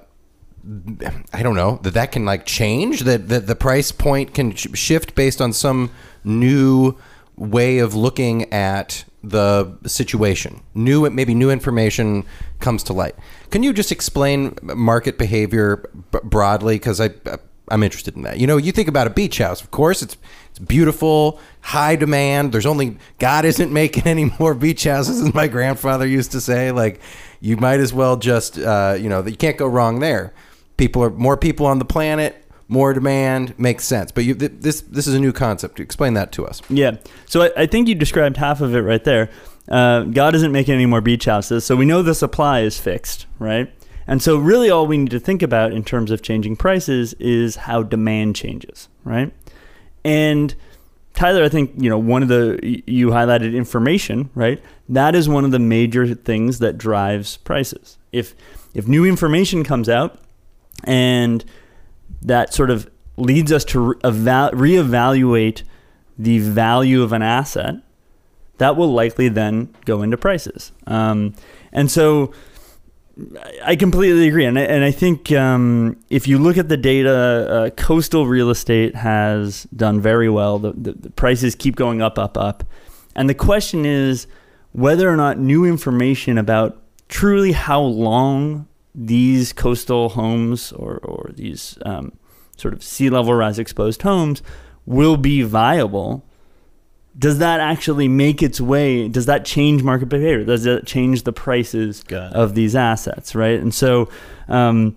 I 1.32 1.42
don't 1.42 1.54
know, 1.54 1.78
that 1.82 1.94
that 1.94 2.12
can 2.12 2.24
like 2.24 2.44
change, 2.44 3.00
that, 3.00 3.28
that 3.28 3.46
the 3.46 3.54
price 3.54 3.92
point 3.92 4.34
can 4.34 4.54
sh- 4.54 4.66
shift 4.74 5.14
based 5.14 5.40
on 5.40 5.52
some 5.52 5.90
new 6.24 6.96
way 7.36 7.78
of 7.78 7.94
looking 7.94 8.52
at 8.52 9.04
the 9.22 9.76
situation. 9.86 10.60
New, 10.74 11.08
maybe 11.10 11.34
new 11.34 11.50
information 11.50 12.24
comes 12.60 12.82
to 12.84 12.92
light. 12.92 13.14
Can 13.50 13.62
you 13.62 13.72
just 13.72 13.92
explain 13.92 14.56
market 14.62 15.18
behavior 15.18 15.88
b- 16.12 16.18
broadly? 16.24 16.76
Because 16.76 17.00
I, 17.00 17.10
I'm 17.68 17.82
interested 17.82 18.16
in 18.16 18.22
that. 18.22 18.38
You 18.38 18.46
know, 18.46 18.56
you 18.56 18.72
think 18.72 18.88
about 18.88 19.06
a 19.06 19.10
beach 19.10 19.38
house, 19.38 19.60
of 19.60 19.70
course, 19.70 20.02
it's 20.02 20.16
it's 20.50 20.58
beautiful, 20.58 21.38
high 21.60 21.96
demand. 21.96 22.52
There's 22.52 22.64
only 22.64 22.96
God 23.18 23.44
isn't 23.44 23.72
making 23.72 24.02
any 24.06 24.30
more 24.38 24.54
beach 24.54 24.84
houses, 24.84 25.20
as 25.20 25.34
my 25.34 25.48
grandfather 25.48 26.06
used 26.06 26.32
to 26.32 26.40
say. 26.40 26.72
Like, 26.72 27.00
you 27.40 27.56
might 27.56 27.80
as 27.80 27.92
well 27.92 28.16
just, 28.16 28.58
uh, 28.58 28.96
you 28.98 29.08
know, 29.08 29.24
you 29.24 29.36
can't 29.36 29.58
go 29.58 29.66
wrong 29.66 30.00
there. 30.00 30.32
People 30.76 31.02
are 31.02 31.10
more 31.10 31.36
people 31.36 31.66
on 31.66 31.78
the 31.78 31.84
planet, 31.84 32.42
more 32.68 32.92
demand 32.92 33.58
makes 33.58 33.84
sense. 33.84 34.12
But 34.12 34.24
you, 34.24 34.34
th- 34.34 34.52
this 34.60 34.80
this 34.82 35.06
is 35.06 35.14
a 35.14 35.20
new 35.20 35.32
concept. 35.32 35.78
Explain 35.80 36.14
that 36.14 36.32
to 36.32 36.46
us. 36.46 36.62
Yeah. 36.68 36.96
So 37.26 37.42
I, 37.42 37.50
I 37.62 37.66
think 37.66 37.88
you 37.88 37.94
described 37.94 38.36
half 38.36 38.60
of 38.60 38.74
it 38.74 38.80
right 38.80 39.02
there. 39.04 39.30
Uh, 39.68 40.02
God 40.04 40.34
isn't 40.36 40.52
making 40.52 40.74
any 40.74 40.86
more 40.86 41.00
beach 41.00 41.24
houses, 41.24 41.64
so 41.64 41.74
we 41.74 41.84
know 41.84 42.00
the 42.02 42.14
supply 42.14 42.60
is 42.60 42.78
fixed, 42.78 43.26
right? 43.38 43.72
And 44.06 44.22
so 44.22 44.36
really 44.36 44.70
all 44.70 44.86
we 44.86 44.98
need 44.98 45.10
to 45.10 45.20
think 45.20 45.42
about 45.42 45.72
in 45.72 45.84
terms 45.84 46.10
of 46.10 46.22
changing 46.22 46.56
prices 46.56 47.14
is 47.14 47.56
how 47.56 47.82
demand 47.82 48.36
changes, 48.36 48.88
right? 49.04 49.32
And 50.04 50.54
Tyler, 51.14 51.42
I 51.42 51.48
think 51.48 51.72
you 51.76 51.90
know 51.90 51.98
one 51.98 52.22
of 52.22 52.28
the 52.28 52.82
you 52.86 53.08
highlighted 53.08 53.54
information, 53.54 54.30
right? 54.34 54.62
That 54.88 55.14
is 55.14 55.28
one 55.28 55.44
of 55.44 55.50
the 55.50 55.58
major 55.58 56.14
things 56.14 56.58
that 56.60 56.78
drives 56.78 57.38
prices. 57.38 57.98
If 58.12 58.34
if 58.74 58.86
new 58.86 59.04
information 59.04 59.64
comes 59.64 59.88
out 59.88 60.20
and 60.84 61.44
that 62.22 62.52
sort 62.52 62.70
of 62.70 62.88
leads 63.16 63.50
us 63.50 63.64
to 63.64 63.80
re- 63.80 63.96
eval- 64.04 64.50
reevaluate 64.50 65.62
the 66.18 66.38
value 66.38 67.02
of 67.02 67.12
an 67.12 67.22
asset, 67.22 67.76
that 68.58 68.76
will 68.76 68.92
likely 68.92 69.28
then 69.28 69.74
go 69.86 70.02
into 70.02 70.16
prices. 70.16 70.72
Um, 70.86 71.34
and 71.72 71.90
so 71.90 72.32
I 73.64 73.76
completely 73.76 74.28
agree. 74.28 74.44
And 74.44 74.58
I, 74.58 74.62
and 74.62 74.84
I 74.84 74.90
think 74.90 75.32
um, 75.32 75.98
if 76.10 76.28
you 76.28 76.38
look 76.38 76.58
at 76.58 76.68
the 76.68 76.76
data, 76.76 77.10
uh, 77.50 77.70
coastal 77.70 78.26
real 78.26 78.50
estate 78.50 78.94
has 78.94 79.64
done 79.74 80.00
very 80.00 80.28
well. 80.28 80.58
The, 80.58 80.72
the, 80.72 80.92
the 80.92 81.10
prices 81.10 81.54
keep 81.54 81.76
going 81.76 82.02
up, 82.02 82.18
up, 82.18 82.36
up. 82.36 82.64
And 83.14 83.28
the 83.30 83.34
question 83.34 83.86
is 83.86 84.26
whether 84.72 85.08
or 85.08 85.16
not 85.16 85.38
new 85.38 85.64
information 85.64 86.36
about 86.36 86.82
truly 87.08 87.52
how 87.52 87.80
long 87.80 88.68
these 88.94 89.52
coastal 89.54 90.10
homes 90.10 90.72
or, 90.72 90.98
or 90.98 91.30
these 91.34 91.78
um, 91.86 92.12
sort 92.58 92.74
of 92.74 92.82
sea 92.82 93.08
level 93.08 93.32
rise 93.32 93.58
exposed 93.58 94.02
homes 94.02 94.42
will 94.84 95.16
be 95.16 95.40
viable 95.40 96.25
does 97.18 97.38
that 97.38 97.60
actually 97.60 98.08
make 98.08 98.42
its 98.42 98.60
way 98.60 99.08
does 99.08 99.26
that 99.26 99.44
change 99.44 99.82
market 99.82 100.06
behavior? 100.06 100.44
Does 100.44 100.64
that 100.64 100.86
change 100.86 101.22
the 101.22 101.32
prices 101.32 102.04
of 102.12 102.54
these 102.54 102.76
assets 102.76 103.34
right? 103.34 103.58
And 103.58 103.74
so 103.74 104.08
um, 104.48 104.96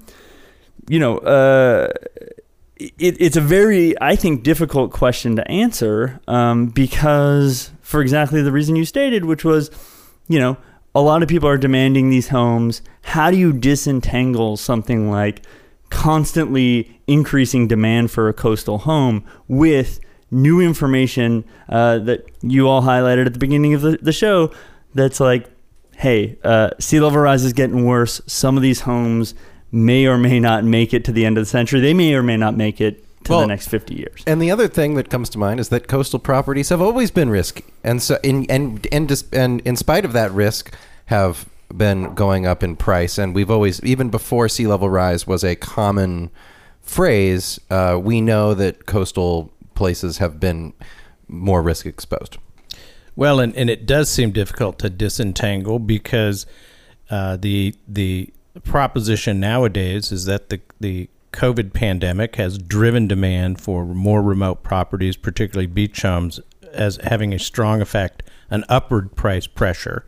you 0.87 0.99
know 0.99 1.17
uh, 1.19 1.89
it, 2.77 3.17
it's 3.19 3.35
a 3.35 3.41
very 3.41 3.99
i 4.01 4.15
think 4.15 4.41
difficult 4.43 4.91
question 4.91 5.35
to 5.35 5.51
answer 5.51 6.19
um, 6.27 6.67
because 6.67 7.71
for 7.81 8.01
exactly 8.01 8.41
the 8.41 8.51
reason 8.51 8.75
you 8.75 8.85
stated 8.85 9.25
which 9.25 9.43
was 9.43 9.69
you 10.27 10.39
know 10.39 10.57
a 10.95 11.01
lot 11.01 11.21
of 11.21 11.29
people 11.29 11.47
are 11.47 11.57
demanding 11.57 12.09
these 12.09 12.29
homes. 12.29 12.81
How 13.01 13.31
do 13.31 13.37
you 13.37 13.53
disentangle 13.53 14.57
something 14.57 15.09
like 15.09 15.45
constantly 15.89 16.99
increasing 17.07 17.67
demand 17.67 18.11
for 18.11 18.27
a 18.27 18.33
coastal 18.33 18.79
home 18.79 19.25
with 19.47 19.99
new 20.31 20.59
information 20.59 21.43
uh, 21.67 21.99
that 21.99 22.25
you 22.41 22.67
all 22.67 22.81
highlighted 22.81 23.25
at 23.25 23.33
the 23.33 23.39
beginning 23.39 23.73
of 23.73 23.81
the, 23.81 23.97
the 24.01 24.11
show 24.11 24.51
that's 24.93 25.19
like 25.19 25.47
hey 25.97 26.37
uh, 26.43 26.69
sea 26.79 26.99
level 26.99 27.19
rise 27.19 27.43
is 27.43 27.53
getting 27.53 27.85
worse. 27.85 28.21
Some 28.25 28.57
of 28.57 28.63
these 28.63 28.81
homes 28.81 29.35
may 29.71 30.05
or 30.05 30.17
may 30.17 30.39
not 30.39 30.63
make 30.63 30.93
it 30.93 31.05
to 31.05 31.11
the 31.11 31.25
end 31.25 31.37
of 31.37 31.41
the 31.43 31.49
century. 31.49 31.79
They 31.79 31.93
may 31.93 32.13
or 32.13 32.23
may 32.23 32.37
not 32.37 32.55
make 32.55 32.81
it 32.81 33.03
to 33.25 33.31
Well, 33.31 33.41
the 33.41 33.47
next 33.47 33.67
50 33.67 33.95
years. 33.95 34.23
And 34.25 34.41
the 34.41 34.49
other 34.49 34.67
thing 34.67 34.95
that 34.95 35.09
comes 35.09 35.29
to 35.31 35.37
mind 35.37 35.59
is 35.59 35.69
that 35.69 35.87
coastal 35.87 36.19
properties 36.19 36.69
have 36.69 36.81
always 36.81 37.11
been 37.11 37.29
risky, 37.29 37.65
and 37.83 38.01
so 38.01 38.17
in 38.23 38.45
and 38.49 38.87
and 38.91 39.07
dis, 39.07 39.25
and 39.33 39.61
in 39.61 39.75
spite 39.75 40.05
of 40.05 40.13
that 40.13 40.31
risk, 40.31 40.73
have 41.07 41.45
been 41.75 42.13
going 42.15 42.45
up 42.45 42.63
in 42.63 42.75
price. 42.75 43.17
And 43.17 43.35
we've 43.35 43.51
always, 43.51 43.83
even 43.83 44.09
before 44.09 44.49
sea 44.49 44.67
level 44.67 44.89
rise 44.89 45.27
was 45.27 45.43
a 45.43 45.55
common 45.55 46.31
phrase, 46.81 47.59
uh, 47.69 47.99
we 48.01 48.21
know 48.21 48.53
that 48.53 48.85
coastal 48.85 49.51
places 49.79 50.17
have 50.17 50.41
been 50.41 50.73
more 51.29 51.61
risk 51.61 51.85
exposed. 51.85 52.37
Well, 53.15 53.39
and, 53.39 53.55
and 53.55 53.69
it 53.69 53.85
does 53.85 54.09
seem 54.09 54.31
difficult 54.31 54.77
to 54.79 54.89
disentangle 54.89 55.79
because 55.79 56.45
uh, 57.09 57.37
the 57.37 57.73
the 57.87 58.33
proposition 58.63 59.39
nowadays 59.39 60.11
is 60.11 60.25
that 60.25 60.49
the 60.49 60.59
the 60.81 61.09
COVID 61.31 61.71
pandemic 61.73 62.35
has 62.35 62.57
driven 62.57 63.07
demand 63.07 63.61
for 63.61 63.85
more 63.85 64.21
remote 64.21 64.63
properties, 64.63 65.15
particularly 65.15 65.67
beach 65.67 66.01
homes, 66.01 66.41
as 66.73 66.97
having 67.03 67.33
a 67.33 67.39
strong 67.39 67.81
effect, 67.81 68.21
an 68.49 68.65
upward 68.67 69.15
price 69.15 69.47
pressure, 69.47 70.05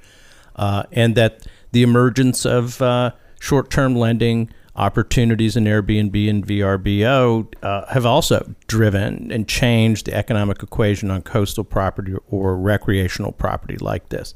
uh, 0.57 0.83
and 0.91 1.15
that 1.15 1.47
the 1.71 1.81
emergence 1.81 2.45
of 2.45 2.81
uh, 2.81 3.11
short-term 3.39 3.95
lending 3.95 4.49
opportunities 4.75 5.55
in 5.55 5.65
Airbnb 5.65 6.29
and 6.29 6.45
VRBO 6.45 7.53
uh, 7.61 7.85
have 7.87 8.05
also 8.05 8.55
driven 8.67 9.31
and 9.31 9.47
changed 9.47 10.05
the 10.05 10.13
economic 10.13 10.63
equation 10.63 11.11
on 11.11 11.21
coastal 11.21 11.63
property 11.63 12.15
or 12.29 12.55
recreational 12.55 13.31
property 13.31 13.77
like 13.77 14.09
this. 14.09 14.33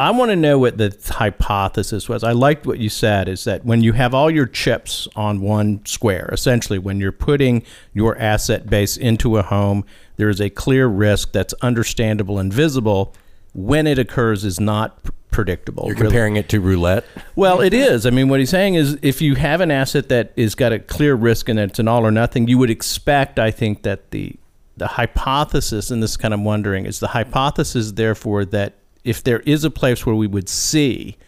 I 0.00 0.12
want 0.12 0.30
to 0.30 0.36
know 0.36 0.58
what 0.58 0.78
the 0.78 0.96
hypothesis 1.10 2.08
was. 2.08 2.24
I 2.24 2.32
liked 2.32 2.66
what 2.66 2.78
you 2.78 2.88
said 2.88 3.28
is 3.28 3.44
that 3.44 3.66
when 3.66 3.82
you 3.82 3.92
have 3.92 4.14
all 4.14 4.30
your 4.30 4.46
chips 4.46 5.06
on 5.14 5.42
one 5.42 5.84
square, 5.84 6.30
essentially 6.32 6.78
when 6.78 7.00
you're 7.00 7.12
putting 7.12 7.64
your 7.92 8.16
asset 8.16 8.70
base 8.70 8.96
into 8.96 9.36
a 9.36 9.42
home, 9.42 9.84
there 10.16 10.30
is 10.30 10.40
a 10.40 10.48
clear 10.48 10.86
risk 10.86 11.32
that's 11.32 11.52
understandable 11.60 12.38
and 12.38 12.50
visible. 12.50 13.14
When 13.52 13.86
it 13.86 13.98
occurs 13.98 14.44
is 14.44 14.60
not 14.60 15.02
pr- 15.02 15.12
predictable. 15.30 15.84
You're 15.86 15.96
really. 15.96 16.06
comparing 16.08 16.36
it 16.36 16.48
to 16.50 16.60
roulette. 16.60 17.04
Well, 17.36 17.60
it 17.60 17.72
is. 17.72 18.06
I 18.06 18.10
mean, 18.10 18.28
what 18.28 18.40
he's 18.40 18.50
saying 18.50 18.74
is 18.74 18.98
if 19.02 19.22
you 19.22 19.36
have 19.36 19.60
an 19.60 19.70
asset 19.70 20.08
that 20.08 20.32
is 20.36 20.54
got 20.54 20.72
a 20.72 20.78
clear 20.78 21.14
risk 21.14 21.48
and 21.48 21.58
it's 21.58 21.78
an 21.78 21.88
all 21.88 22.04
or 22.04 22.10
nothing, 22.10 22.48
you 22.48 22.58
would 22.58 22.70
expect, 22.70 23.38
I 23.38 23.50
think, 23.50 23.82
that 23.82 24.10
the 24.10 24.36
the 24.76 24.86
hypothesis, 24.86 25.90
and 25.90 26.02
this 26.02 26.12
is 26.12 26.16
kind 26.16 26.32
of 26.32 26.40
wondering, 26.40 26.86
is 26.86 27.00
the 27.00 27.08
hypothesis 27.08 27.92
therefore 27.92 28.46
that 28.46 28.74
if 29.04 29.22
there 29.22 29.40
is 29.40 29.62
a 29.62 29.70
place 29.70 30.06
where 30.06 30.14
we 30.14 30.26
would 30.26 30.48
see 30.48 31.18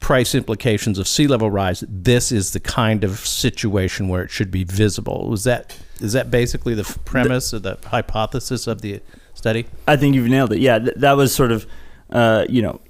price 0.00 0.34
implications 0.34 0.98
of 0.98 1.06
sea 1.06 1.26
level 1.26 1.50
rise, 1.50 1.84
this 1.88 2.32
is 2.32 2.52
the 2.52 2.60
kind 2.60 3.04
of 3.04 3.18
situation 3.18 4.08
where 4.08 4.22
it 4.22 4.30
should 4.30 4.50
be 4.50 4.64
visible. 4.64 5.28
Was 5.28 5.44
that 5.44 5.76
is 6.00 6.12
that 6.14 6.30
basically 6.30 6.74
the 6.74 6.84
premise 7.04 7.54
or 7.54 7.58
the 7.58 7.78
hypothesis 7.86 8.66
of 8.66 8.80
the 8.80 9.00
study? 9.44 9.66
I 9.86 9.96
think 9.96 10.14
you've 10.14 10.28
nailed 10.30 10.52
it. 10.54 10.58
Yeah, 10.60 10.78
th- 10.78 10.96
that 10.96 11.18
was 11.18 11.34
sort 11.34 11.52
of, 11.52 11.66
uh, 12.08 12.46
you 12.48 12.62
know, 12.62 12.80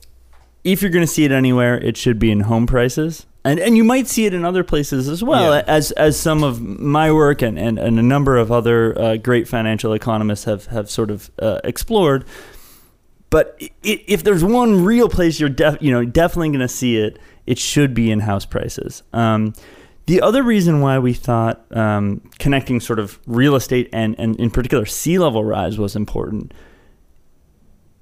if 0.62 0.82
you're 0.82 0.90
going 0.92 1.04
to 1.04 1.12
see 1.12 1.24
it 1.24 1.32
anywhere, 1.32 1.76
it 1.80 1.96
should 1.96 2.20
be 2.20 2.30
in 2.30 2.40
home 2.40 2.64
prices. 2.68 3.26
And, 3.44 3.58
and 3.58 3.76
you 3.76 3.82
might 3.82 4.06
see 4.06 4.24
it 4.24 4.32
in 4.32 4.44
other 4.44 4.62
places 4.62 5.08
as 5.08 5.22
well, 5.22 5.52
Yeah. 5.56 5.64
as 5.66 5.90
as 5.92 6.18
some 6.18 6.44
of 6.44 6.60
my 6.62 7.10
work 7.12 7.42
and, 7.42 7.58
and, 7.58 7.78
and 7.78 7.98
a 7.98 8.02
number 8.02 8.36
of 8.38 8.52
other 8.52 8.96
uh, 8.98 9.16
great 9.16 9.48
financial 9.48 9.92
economists 9.94 10.44
have, 10.44 10.66
have 10.66 10.88
sort 10.88 11.10
of 11.10 11.28
uh, 11.42 11.58
explored. 11.64 12.24
But 13.30 13.60
if 13.82 14.22
there's 14.22 14.44
one 14.44 14.84
real 14.84 15.08
place 15.08 15.40
you're 15.40 15.48
def- 15.50 15.82
you 15.82 15.90
know 15.90 16.04
definitely 16.04 16.50
going 16.50 16.60
to 16.60 16.68
see 16.68 16.96
it, 16.98 17.18
it 17.46 17.58
should 17.58 17.92
be 17.92 18.10
in 18.12 18.20
house 18.20 18.46
prices. 18.46 19.02
Um, 19.12 19.54
the 20.06 20.20
other 20.20 20.42
reason 20.42 20.80
why 20.80 20.98
we 20.98 21.12
thought 21.14 21.64
um, 21.76 22.20
connecting 22.38 22.78
sort 22.80 22.98
of 22.98 23.18
real 23.26 23.54
estate 23.56 23.88
and, 23.92 24.14
and 24.18 24.36
in 24.38 24.50
particular 24.50 24.84
sea 24.86 25.18
level 25.18 25.44
rise 25.44 25.78
was 25.78 25.96
important 25.96 26.52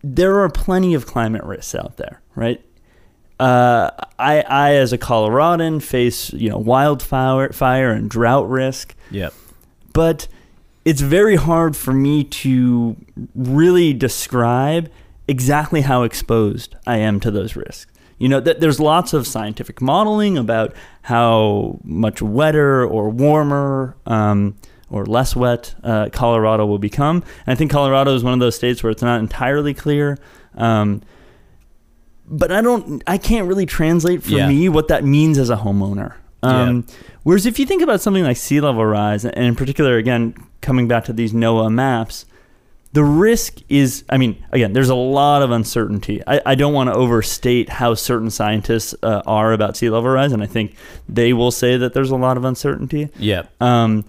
there 0.04 0.40
are 0.40 0.48
plenty 0.48 0.94
of 0.94 1.06
climate 1.06 1.44
risks 1.44 1.74
out 1.76 1.96
there, 1.96 2.20
right? 2.34 2.60
Uh, 3.38 3.90
I, 4.18 4.40
I, 4.42 4.74
as 4.74 4.92
a 4.92 4.98
Coloradan, 4.98 5.80
face 5.80 6.32
you 6.32 6.48
know 6.50 6.58
wildfire 6.58 7.50
fire 7.52 7.92
and 7.92 8.10
drought 8.10 8.48
risk, 8.48 8.94
Yep. 9.10 9.32
but 9.92 10.26
it's 10.84 11.00
very 11.00 11.36
hard 11.36 11.76
for 11.76 11.92
me 11.92 12.24
to 12.24 12.96
really 13.34 13.92
describe 13.92 14.90
exactly 15.28 15.82
how 15.82 16.02
exposed 16.02 16.74
I 16.86 16.98
am 16.98 17.20
to 17.20 17.30
those 17.30 17.54
risks. 17.54 17.91
You 18.18 18.28
know, 18.28 18.40
th- 18.40 18.58
there's 18.58 18.78
lots 18.80 19.12
of 19.12 19.26
scientific 19.26 19.80
modeling 19.80 20.38
about 20.38 20.74
how 21.02 21.78
much 21.84 22.22
wetter 22.22 22.84
or 22.86 23.08
warmer 23.10 23.96
um, 24.06 24.56
or 24.90 25.04
less 25.06 25.34
wet 25.34 25.74
uh, 25.82 26.08
Colorado 26.12 26.66
will 26.66 26.78
become. 26.78 27.24
And 27.46 27.52
I 27.52 27.54
think 27.56 27.70
Colorado 27.70 28.14
is 28.14 28.22
one 28.22 28.32
of 28.34 28.38
those 28.40 28.54
states 28.54 28.82
where 28.82 28.90
it's 28.90 29.02
not 29.02 29.18
entirely 29.20 29.74
clear. 29.74 30.18
Um, 30.54 31.02
but 32.26 32.52
I 32.52 32.60
don't, 32.60 33.02
I 33.06 33.18
can't 33.18 33.48
really 33.48 33.66
translate 33.66 34.22
for 34.22 34.30
Yeah. 34.30 34.48
me 34.48 34.68
what 34.68 34.88
that 34.88 35.04
means 35.04 35.38
as 35.38 35.50
a 35.50 35.56
homeowner. 35.56 36.14
Um, 36.44 36.86
Whereas 37.24 37.46
if 37.46 37.58
you 37.60 37.66
think 37.66 37.82
about 37.82 38.00
something 38.00 38.24
like 38.24 38.36
sea 38.36 38.60
level 38.60 38.84
rise, 38.84 39.24
and 39.24 39.36
in 39.44 39.54
particular, 39.54 39.96
again, 39.96 40.34
coming 40.60 40.88
back 40.88 41.04
to 41.04 41.12
these 41.12 41.32
NOAA 41.32 41.72
maps, 41.72 42.26
the 42.92 43.04
risk 43.04 43.58
is, 43.68 44.04
I 44.10 44.18
mean, 44.18 44.44
again, 44.52 44.74
there's 44.74 44.90
a 44.90 44.94
lot 44.94 45.42
of 45.42 45.50
uncertainty. 45.50 46.22
I, 46.26 46.42
I 46.44 46.54
don't 46.54 46.74
want 46.74 46.90
to 46.90 46.94
overstate 46.94 47.70
how 47.70 47.94
certain 47.94 48.30
scientists 48.30 48.94
uh, 49.02 49.22
are 49.26 49.52
about 49.52 49.76
sea 49.76 49.88
level 49.88 50.10
rise, 50.10 50.32
and 50.32 50.42
I 50.42 50.46
think 50.46 50.76
they 51.08 51.32
will 51.32 51.50
say 51.50 51.78
that 51.78 51.94
there's 51.94 52.10
a 52.10 52.16
lot 52.16 52.36
of 52.36 52.44
uncertainty. 52.44 53.08
Yep. 53.18 53.50
Um, 53.62 54.04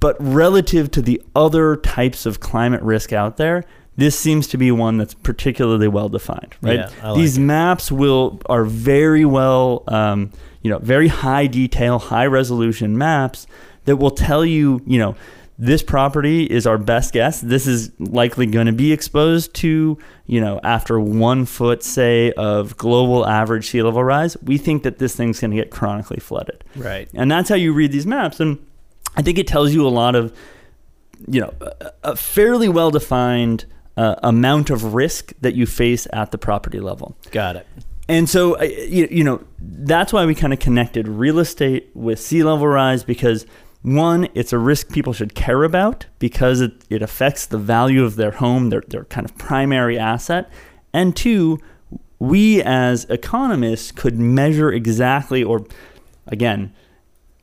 but 0.00 0.16
relative 0.18 0.90
to 0.92 1.02
the 1.02 1.22
other 1.36 1.76
types 1.76 2.26
of 2.26 2.40
climate 2.40 2.82
risk 2.82 3.12
out 3.12 3.36
there, 3.36 3.64
this 3.96 4.18
seems 4.18 4.48
to 4.48 4.56
be 4.56 4.72
one 4.72 4.98
that's 4.98 5.14
particularly 5.14 5.86
well 5.86 6.08
defined, 6.08 6.56
right? 6.60 6.80
Yeah, 6.80 6.90
like 7.04 7.16
These 7.16 7.38
it. 7.38 7.42
maps 7.42 7.92
will 7.92 8.40
are 8.46 8.64
very 8.64 9.24
well, 9.24 9.84
um, 9.86 10.32
you 10.62 10.70
know, 10.70 10.78
very 10.78 11.06
high 11.06 11.46
detail, 11.46 12.00
high 12.00 12.26
resolution 12.26 12.98
maps 12.98 13.46
that 13.84 13.96
will 13.96 14.10
tell 14.10 14.44
you, 14.44 14.80
you 14.86 14.98
know, 14.98 15.14
this 15.58 15.82
property 15.82 16.44
is 16.44 16.66
our 16.66 16.78
best 16.78 17.12
guess. 17.12 17.40
This 17.40 17.66
is 17.66 17.92
likely 17.98 18.46
going 18.46 18.66
to 18.66 18.72
be 18.72 18.92
exposed 18.92 19.54
to, 19.56 19.98
you 20.26 20.40
know, 20.40 20.60
after 20.64 20.98
one 20.98 21.44
foot, 21.44 21.82
say, 21.82 22.32
of 22.32 22.76
global 22.76 23.26
average 23.26 23.68
sea 23.68 23.82
level 23.82 24.02
rise. 24.02 24.36
We 24.42 24.58
think 24.58 24.82
that 24.82 24.98
this 24.98 25.14
thing's 25.14 25.40
going 25.40 25.50
to 25.50 25.56
get 25.56 25.70
chronically 25.70 26.20
flooded. 26.20 26.64
Right. 26.74 27.08
And 27.14 27.30
that's 27.30 27.48
how 27.48 27.54
you 27.54 27.72
read 27.72 27.92
these 27.92 28.06
maps. 28.06 28.40
And 28.40 28.64
I 29.16 29.22
think 29.22 29.38
it 29.38 29.46
tells 29.46 29.72
you 29.74 29.86
a 29.86 29.90
lot 29.90 30.14
of, 30.14 30.36
you 31.28 31.40
know, 31.40 31.54
a, 32.02 32.16
fairly 32.16 32.68
well 32.68 32.90
defined 32.90 33.66
uh, 33.96 34.16
amount 34.22 34.70
of 34.70 34.94
risk 34.94 35.32
that 35.42 35.54
you 35.54 35.66
face 35.66 36.06
at 36.12 36.30
the 36.30 36.38
property 36.38 36.80
level. 36.80 37.16
Got 37.30 37.56
it. 37.56 37.66
And 38.08 38.28
so, 38.28 38.60
you, 38.62 39.06
you 39.10 39.22
know, 39.22 39.44
that's 39.60 40.12
why 40.12 40.26
we 40.26 40.34
kind 40.34 40.52
of 40.52 40.58
connected 40.58 41.06
real 41.06 41.38
estate 41.38 41.90
with 41.94 42.18
sea 42.18 42.42
level 42.42 42.66
rise 42.66 43.04
because 43.04 43.46
one, 43.82 44.28
it's 44.34 44.52
a 44.52 44.58
risk 44.58 44.90
people 44.92 45.12
should 45.12 45.34
care 45.34 45.64
about 45.64 46.06
because 46.18 46.60
it, 46.60 46.84
it 46.88 47.02
affects 47.02 47.46
the 47.46 47.58
value 47.58 48.04
of 48.04 48.16
their 48.16 48.30
home, 48.30 48.70
their, 48.70 48.82
their 48.88 49.04
kind 49.04 49.24
of 49.24 49.36
primary 49.36 49.98
asset. 49.98 50.50
And 50.92 51.16
two, 51.16 51.58
we 52.18 52.62
as 52.62 53.04
economists 53.06 53.90
could 53.90 54.18
measure 54.18 54.70
exactly, 54.70 55.42
or 55.42 55.66
again, 56.28 56.72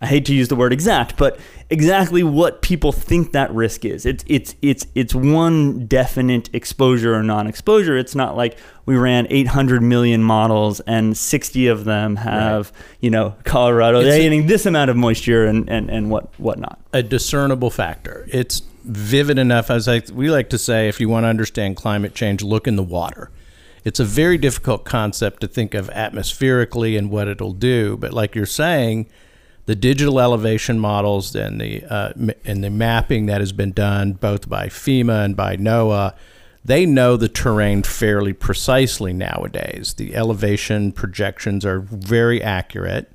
I 0.01 0.05
hate 0.07 0.25
to 0.27 0.33
use 0.33 0.47
the 0.47 0.55
word 0.55 0.71
exact, 0.71 1.17
but 1.17 1.38
exactly 1.69 2.23
what 2.23 2.62
people 2.62 2.93
think 2.93 3.33
that 3.33 3.53
risk 3.53 3.83
is. 3.83 4.05
It's 4.05 4.23
it's 4.27 4.55
it's 4.62 4.88
it's 4.95 5.13
one 5.13 5.88
definite 5.88 6.49
exposure 6.53 7.13
or 7.13 7.21
non-exposure. 7.21 7.97
It's 7.97 8.15
not 8.15 8.38
like 8.38 8.57
we 8.85 8.95
ran 8.95 9.27
800 9.29 9.81
million 9.83 10.23
models 10.23 10.79
and 10.81 11.17
60 11.17 11.67
of 11.67 11.83
them 11.83 12.15
have 12.15 12.71
you 13.01 13.09
know 13.09 13.35
Colorado 13.43 13.99
It's 13.99 14.15
a- 14.15 14.19
getting 14.21 14.47
this 14.47 14.65
amount 14.65 14.89
of 14.89 14.95
moisture 14.95 15.45
and 15.45 15.69
and 15.69 15.89
and 15.89 16.09
what 16.09 16.29
whatnot. 16.39 16.79
a 16.93 17.03
discernible 17.03 17.69
factor. 17.69 18.25
It's 18.31 18.62
vivid 18.85 19.38
enough, 19.38 19.69
as 19.69 19.88
I, 19.89 20.01
we 20.13 20.31
like 20.31 20.49
to 20.51 20.57
say, 20.57 20.88
if 20.88 20.99
you 21.01 21.09
want 21.09 21.25
to 21.25 21.27
understand 21.27 21.75
climate 21.75 22.15
change, 22.15 22.41
look 22.41 22.67
in 22.67 22.77
the 22.77 22.83
water. 22.83 23.29
It's 23.83 23.99
a 23.99 24.05
very 24.05 24.38
difficult 24.38 24.85
concept 24.85 25.41
to 25.41 25.47
think 25.47 25.73
of 25.73 25.89
atmospherically 25.89 26.97
and 26.97 27.12
what 27.12 27.27
it'll 27.27 27.51
do, 27.53 27.97
but 27.97 28.13
like 28.13 28.33
you're 28.33 28.45
saying, 28.45 29.07
the 29.69 29.75
digital 29.75 30.19
elevation 30.19 30.79
models 30.79 31.36
and 31.36 31.62
the 31.62 31.84
uh, 31.86 32.12
and 32.43 32.63
the 32.63 32.71
mapping 32.71 33.27
that 33.27 33.39
has 33.39 33.51
been 33.51 33.71
done 33.71 34.13
both 34.13 34.49
by 34.49 34.65
FEMA 34.65 35.23
and 35.23 35.38
by 35.38 35.55
NOAA, 35.58 36.15
they 36.65 36.88
know 36.88 37.15
the 37.15 37.29
terrain 37.29 37.84
fairly 37.84 38.34
precisely 38.34 39.13
nowadays. 39.13 39.93
The 39.93 40.15
elevation 40.15 40.91
projections 40.91 41.67
are 41.67 41.82
very 41.82 42.41
accurate. 42.41 43.13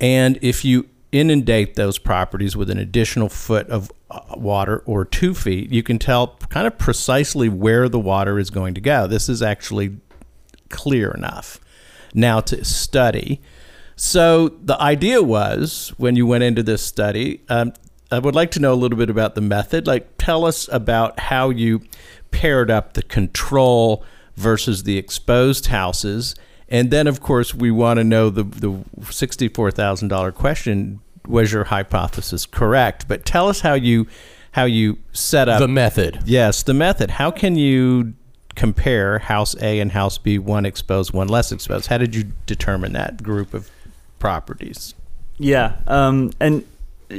And 0.00 0.38
if 0.40 0.64
you 0.64 0.88
inundate 1.12 1.74
those 1.74 1.98
properties 1.98 2.56
with 2.56 2.70
an 2.70 2.78
additional 2.78 3.28
foot 3.28 3.68
of 3.68 3.92
uh, 4.10 4.20
water 4.38 4.82
or 4.86 5.04
two 5.04 5.34
feet, 5.34 5.70
you 5.70 5.82
can 5.82 5.98
tell 5.98 6.38
kind 6.48 6.66
of 6.66 6.78
precisely 6.78 7.50
where 7.50 7.90
the 7.90 8.00
water 8.00 8.38
is 8.38 8.48
going 8.48 8.72
to 8.72 8.80
go. 8.80 9.06
This 9.06 9.28
is 9.28 9.42
actually 9.42 9.98
clear 10.70 11.10
enough 11.10 11.60
now 12.14 12.40
to 12.40 12.64
study. 12.64 13.42
So 13.96 14.48
the 14.48 14.80
idea 14.80 15.22
was 15.22 15.92
when 15.96 16.16
you 16.16 16.26
went 16.26 16.44
into 16.44 16.62
this 16.62 16.82
study, 16.82 17.42
um, 17.48 17.72
I 18.10 18.18
would 18.18 18.34
like 18.34 18.50
to 18.52 18.60
know 18.60 18.72
a 18.72 18.76
little 18.76 18.98
bit 18.98 19.10
about 19.10 19.34
the 19.34 19.40
method. 19.40 19.86
Like, 19.86 20.08
tell 20.18 20.44
us 20.44 20.68
about 20.72 21.18
how 21.18 21.50
you 21.50 21.82
paired 22.30 22.70
up 22.70 22.94
the 22.94 23.02
control 23.02 24.04
versus 24.36 24.82
the 24.82 24.98
exposed 24.98 25.66
houses. 25.66 26.34
And 26.68 26.90
then, 26.90 27.06
of 27.06 27.20
course, 27.20 27.54
we 27.54 27.70
want 27.70 27.98
to 27.98 28.04
know 28.04 28.30
the, 28.30 28.44
the 28.44 28.70
$64,000 29.00 30.34
question 30.34 31.00
was 31.26 31.52
your 31.52 31.64
hypothesis 31.64 32.46
correct? 32.46 33.08
But 33.08 33.24
tell 33.24 33.48
us 33.48 33.60
how 33.60 33.74
you 33.74 34.06
how 34.52 34.64
you 34.66 34.98
set 35.12 35.48
up 35.48 35.58
The 35.58 35.66
method. 35.66 36.20
Yes, 36.24 36.62
the 36.62 36.74
method. 36.74 37.10
How 37.10 37.32
can 37.32 37.56
you 37.56 38.14
compare 38.54 39.18
house 39.18 39.56
A 39.60 39.80
and 39.80 39.90
house 39.90 40.16
B, 40.16 40.38
one 40.38 40.64
exposed, 40.64 41.12
one 41.12 41.26
less 41.26 41.50
exposed? 41.50 41.86
How 41.88 41.98
did 41.98 42.14
you 42.14 42.24
determine 42.46 42.92
that 42.92 43.22
group 43.22 43.52
of 43.52 43.68
properties? 44.24 44.94
Yeah, 45.38 45.76
um, 45.86 46.30
and 46.40 46.64
I 47.10 47.16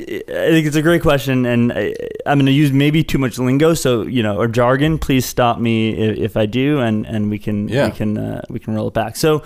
think 0.53 0.65
it's 0.65 0.75
a 0.75 0.81
great 0.81 1.01
question, 1.03 1.45
and 1.45 1.71
I, 1.71 1.93
I'm 2.25 2.39
going 2.39 2.47
to 2.47 2.51
use 2.51 2.71
maybe 2.71 3.03
too 3.03 3.19
much 3.19 3.37
lingo, 3.37 3.73
so 3.75 4.01
you 4.01 4.23
know, 4.23 4.39
or 4.39 4.47
jargon. 4.47 4.97
Please 4.97 5.25
stop 5.25 5.59
me 5.59 5.91
if, 5.91 6.17
if 6.17 6.37
I 6.37 6.45
do, 6.47 6.79
and 6.79 7.05
and 7.05 7.29
we 7.29 7.37
can 7.37 7.67
Yeah. 7.69 7.85
we 7.87 7.91
can 7.91 8.17
uh, 8.17 8.41
we 8.49 8.59
can 8.59 8.73
roll 8.73 8.87
it 8.87 8.93
back. 8.95 9.15
So, 9.17 9.43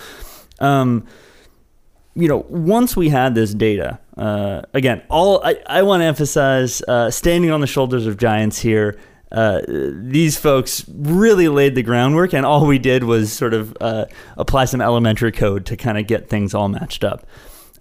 um, 0.59 1.03
you 2.15 2.27
know, 2.29 2.45
once 2.49 2.95
we 2.95 3.09
had 3.09 3.35
this 3.35 3.53
data, 3.53 3.99
uh, 4.17 4.61
again, 4.73 5.01
all 5.09 5.43
I, 5.43 5.55
I 5.67 5.81
want 5.83 6.01
to 6.01 6.05
emphasize 6.05 6.81
uh, 6.87 7.11
standing 7.11 7.51
on 7.51 7.59
the 7.61 7.67
shoulders 7.67 8.05
of 8.07 8.15
giants 8.17 8.59
here. 8.59 8.97
Uh, 9.31 9.61
these 9.67 10.37
folks 10.39 10.83
really 10.97 11.49
laid 11.49 11.75
the 11.75 11.83
groundwork, 11.83 12.33
and 12.33 12.45
all 12.45 12.65
we 12.65 12.79
did 12.79 13.03
was 13.03 13.31
sort 13.31 13.53
of 13.53 13.75
uh, 13.79 14.05
apply 14.37 14.65
some 14.65 14.81
elementary 14.81 15.31
code 15.31 15.67
to 15.67 15.77
kind 15.77 15.99
of 15.99 16.07
get 16.07 16.29
things 16.29 16.55
all 16.55 16.67
matched 16.67 17.03
up. 17.03 17.27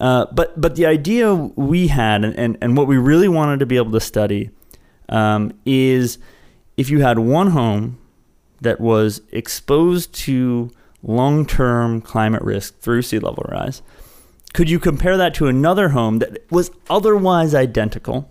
Uh, 0.01 0.27
but 0.33 0.59
but 0.61 0.77
the 0.77 0.87
idea 0.87 1.35
we 1.35 1.89
had, 1.89 2.25
and, 2.25 2.35
and, 2.37 2.59
and 2.61 2.77
what 2.77 2.87
we 2.87 2.97
really 2.97 3.29
wanted 3.29 3.59
to 3.61 3.67
be 3.67 3.77
able 3.77 3.91
to 3.93 4.01
study, 4.01 4.51
um, 5.09 5.53
is 5.67 6.19
if 6.77 6.89
you 6.89 7.01
had 7.01 7.19
one 7.19 7.51
home 7.51 7.99
that 8.61 8.81
was 8.81 9.23
exposed 9.33 10.13
to 10.15 10.71
long 11.03 11.47
term 11.47 12.01
climate 12.01 12.43
risk 12.43 12.79
through 12.81 13.03
sea 13.03 13.19
level 13.19 13.45
rise, 13.49 13.83
could 14.55 14.71
you 14.71 14.79
compare 14.79 15.17
that 15.17 15.35
to 15.35 15.47
another 15.47 15.91
home 15.91 16.19
that 16.19 16.45
was 16.51 16.71
otherwise 16.89 17.55
identical 17.55 18.31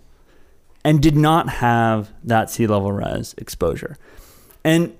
and 0.84 1.01
did 1.01 1.15
not 1.15 1.49
have 1.49 2.13
that 2.23 2.49
sea 2.49 2.67
level 2.67 2.91
rise 2.91 3.36
exposure? 3.38 3.97
And 4.63 4.97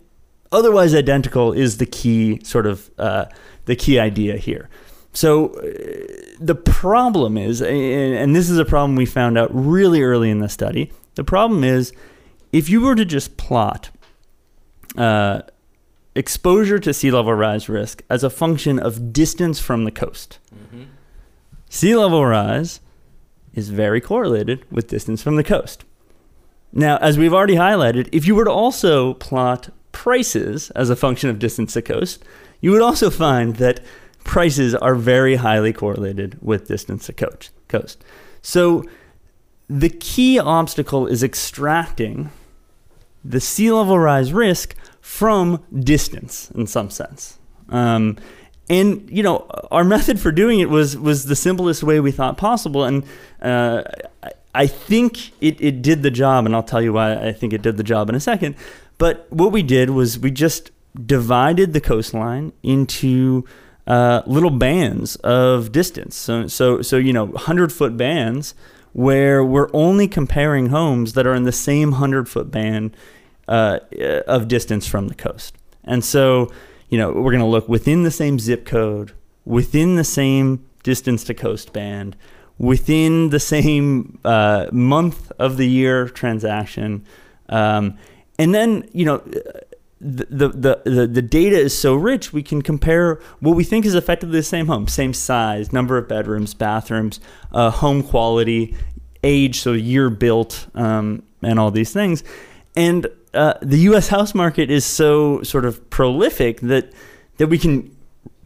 otherwise 0.51 0.93
identical 0.93 1.53
is 1.53 1.77
the 1.77 1.86
key 1.86 2.39
sort 2.43 2.65
of 2.65 2.89
uh, 2.97 3.25
the 3.65 3.75
key 3.75 3.99
idea 3.99 4.38
here. 4.38 4.69
So 5.13 5.48
uh, 5.48 6.36
the 6.39 6.56
problem 6.56 7.38
is, 7.38 7.62
and 7.62 8.36
this 8.36 8.50
is 8.50 8.58
a 8.58 8.65
problem 8.65 8.96
we 8.96 9.06
found 9.06 9.38
out 9.38 9.50
really 9.54 10.02
early 10.02 10.30
in 10.30 10.39
the 10.39 10.50
study. 10.50 10.91
The 11.15 11.24
problem 11.24 11.63
is, 11.63 11.93
if 12.52 12.70
you 12.70 12.82
were 12.82 12.96
to 12.96 13.06
just 13.06 13.38
plot 13.38 13.89
uh, 14.98 15.41
exposure 16.17 16.80
to 16.80 16.93
sea 16.93 17.12
level 17.12 17.34
rise 17.34 17.70
risk 17.70 18.04
as 18.10 18.24
a 18.24 18.30
function 18.30 18.80
of 18.80 19.13
distance 19.13 19.60
from 19.60 19.84
the 19.84 19.91
coast. 19.91 20.39
Mm-hmm. 20.54 20.84
Sea 21.70 21.96
level 21.96 22.26
rise 22.26 22.80
is 23.54 23.70
very 23.70 24.02
correlated 24.02 24.65
with 24.72 24.88
distance 24.88 25.22
from 25.22 25.36
the 25.36 25.43
coast. 25.43 25.86
Now, 26.74 26.98
as 26.98 27.17
we've 27.17 27.34
already 27.34 27.56
highlighted, 27.56 28.10
if 28.12 28.26
you 28.26 28.36
were 28.36 28.46
to 28.46 28.52
also 28.52 29.13
plot 29.15 29.70
prices 29.91 30.72
as 30.72 30.89
a 30.89 30.96
function 30.96 31.30
of 31.30 31.39
distance 31.39 31.74
to 31.74 31.82
coast, 31.82 32.24
you 32.62 32.72
would 32.72 32.82
also 32.82 33.10
find 33.10 33.58
that 33.58 33.80
prices 34.28 34.76
are 34.76 34.94
very 34.94 35.36
highly 35.36 35.74
correlated 35.74 36.38
with 36.42 36.68
distance 36.68 37.08
to 37.08 37.13
coast. 37.68 38.04
So 38.42 38.84
the 39.68 39.90
key 39.90 40.40
obstacle 40.40 41.08
is 41.08 41.24
extracting 41.24 42.30
the 43.24 43.42
sea 43.42 43.72
level 43.72 44.00
rise 44.00 44.32
risk 44.32 44.76
from 45.02 45.63
distance 45.74 46.52
in 46.52 46.68
some 46.68 46.90
sense. 46.90 47.40
Um, 47.70 48.18
and 48.70 49.10
you 49.10 49.24
know, 49.24 49.48
our 49.72 49.84
method 49.84 50.20
for 50.20 50.32
doing 50.32 50.60
it 50.60 50.70
was 50.70 50.98
was 50.98 51.26
the 51.26 51.36
simplest 51.36 51.84
way 51.84 52.00
we 52.00 52.12
thought 52.12 52.38
possible, 52.38 52.84
and 52.84 53.04
uh, 53.42 53.84
I, 54.54 54.68
think 54.68 55.32
it, 55.42 55.62
it 55.62 55.82
did 55.82 56.04
the 56.04 56.12
job, 56.12 56.46
and 56.46 56.54
I'll 56.56 56.63
tell 56.63 56.82
you 56.82 56.94
why 56.94 57.16
I 57.16 57.32
think 57.32 57.54
it 57.54 57.62
did 57.62 57.78
the 57.78 57.84
job 57.84 58.10
in 58.10 58.16
a 58.16 58.20
second. 58.20 58.56
But 58.98 59.28
what 59.32 59.52
we 59.52 59.63
did 59.63 59.92
was 59.92 60.20
we 60.20 60.32
just 60.32 60.72
divided 61.06 61.74
the 61.74 61.80
coastline 61.80 62.52
into 62.63 63.46
uh, 63.88 64.21
little 64.28 64.52
bands 64.52 65.15
of 65.17 65.71
distance. 65.71 66.15
So, 66.15 66.47
so, 66.47 66.82
so 66.82 66.97
you 66.97 67.13
know, 67.13 67.28
hundred 67.36 67.71
foot 67.71 67.97
bands 67.97 68.54
where 68.93 69.43
we're 69.43 69.69
only 69.73 70.08
comparing 70.08 70.67
homes 70.67 71.13
that 71.13 71.26
are 71.26 71.34
in 71.34 71.43
the 71.43 71.52
same 71.52 71.93
hundred 71.93 72.28
foot 72.28 72.52
band 72.52 72.95
uh, 73.47 73.80
of 74.28 74.47
distance 74.47 74.88
from 74.88 75.08
the 75.08 75.15
coast. 75.15 75.56
And 75.84 76.04
so, 76.04 76.52
you 76.89 76.97
know, 76.97 77.12
we're 77.12 77.32
going 77.32 77.39
to 77.39 77.45
look 77.45 77.69
within 77.69 78.04
the 78.04 78.12
same 78.12 78.39
zip 78.39 78.65
code, 78.65 79.13
within 79.45 79.95
the 79.95 80.04
same 80.04 80.65
distance 80.84 81.23
to 81.26 81.34
coast 81.34 81.73
band, 81.73 82.15
within 82.58 83.30
the 83.30 83.39
same 83.39 84.19
uh, 84.26 84.67
month 84.71 85.32
of 85.39 85.58
the 85.58 85.67
year 85.67 86.10
transaction. 86.10 87.06
Um, 87.50 87.97
and 88.39 88.54
then, 88.54 88.89
you 88.93 89.06
know, 89.06 89.23
the, 89.99 90.49
the, 90.49 90.81
the, 90.86 91.07
the 91.07 91.21
data 91.21 91.57
is 91.57 91.77
so 91.77 91.95
rich, 91.95 92.31
we 92.31 92.43
can 92.43 92.62
compare 92.62 93.19
what 93.39 93.55
we 93.55 93.63
think 93.63 93.86
is 93.86 93.95
effectively 93.95 94.39
the 94.39 94.43
same 94.43 94.67
home, 94.67 94.88
same 94.88 95.13
size, 95.13 95.73
number 95.73 95.97
of 95.97 96.07
bedrooms, 96.07 96.53
bathrooms, 96.53 97.19
uh, 97.51 97.71
home 97.71 98.03
quality, 98.03 98.75
age, 99.23 99.60
so 99.60 99.73
year 99.73 100.10
built, 100.10 100.67
um, 100.75 101.23
and 101.41 101.60
all 101.60 101.71
these 101.71 101.91
things. 101.91 102.23
And 102.75 103.07
uh, 103.33 103.55
the 103.62 103.77
U.S. 103.79 104.07
house 104.07 104.36
market 104.36 104.69
is 104.69 104.86
so 104.86 105.41
sort 105.43 105.65
of 105.65 105.89
prolific 105.89 106.62
that 106.62 106.91
that 107.38 107.47
we 107.47 107.57
can 107.57 107.95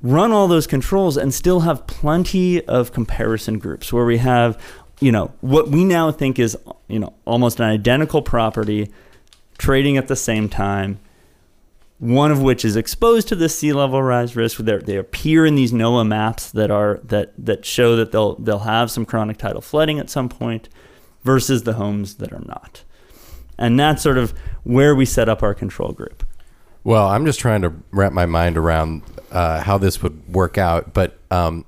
run 0.01 0.31
all 0.31 0.47
those 0.47 0.67
controls 0.67 1.17
and 1.17 1.33
still 1.33 1.61
have 1.61 1.85
plenty 1.87 2.65
of 2.65 2.91
comparison 2.91 3.59
groups 3.59 3.93
where 3.93 4.05
we 4.05 4.17
have, 4.17 4.61
you 4.99 5.11
know, 5.11 5.31
what 5.41 5.69
we 5.69 5.85
now 5.85 6.11
think 6.11 6.39
is, 6.39 6.57
you 6.87 6.99
know, 6.99 7.13
almost 7.25 7.59
an 7.59 7.65
identical 7.65 8.21
property 8.21 8.91
trading 9.57 9.95
at 9.97 10.07
the 10.07 10.15
same 10.15 10.49
time. 10.49 10.99
One 12.01 12.31
of 12.31 12.41
which 12.41 12.65
is 12.65 12.75
exposed 12.75 13.27
to 13.27 13.35
the 13.35 13.47
sea 13.47 13.73
level 13.73 14.01
rise 14.01 14.35
risk. 14.35 14.57
They 14.57 14.77
they 14.77 14.97
appear 14.97 15.45
in 15.45 15.53
these 15.53 15.71
NOAA 15.71 16.07
maps 16.07 16.49
that 16.51 16.71
are 16.71 16.99
that 17.03 17.33
that 17.37 17.63
show 17.63 17.95
that 17.95 18.11
they'll 18.11 18.35
they'll 18.35 18.59
have 18.59 18.89
some 18.89 19.05
chronic 19.05 19.37
tidal 19.37 19.61
flooding 19.61 19.99
at 19.99 20.09
some 20.09 20.27
point, 20.27 20.67
versus 21.23 21.63
the 21.63 21.73
homes 21.73 22.15
that 22.15 22.33
are 22.33 22.43
not. 22.45 22.83
And 23.57 23.79
that's 23.79 24.01
sort 24.01 24.17
of 24.17 24.33
where 24.63 24.95
we 24.95 25.05
set 25.05 25.29
up 25.29 25.43
our 25.43 25.53
control 25.53 25.91
group. 25.91 26.25
Well, 26.83 27.07
I'm 27.07 27.25
just 27.25 27.39
trying 27.39 27.61
to 27.61 27.73
wrap 27.91 28.11
my 28.11 28.25
mind 28.25 28.57
around 28.57 29.03
uh, 29.31 29.61
how 29.61 29.77
this 29.77 30.01
would 30.01 30.27
work 30.33 30.57
out. 30.57 30.93
But 30.93 31.19
um, 31.29 31.65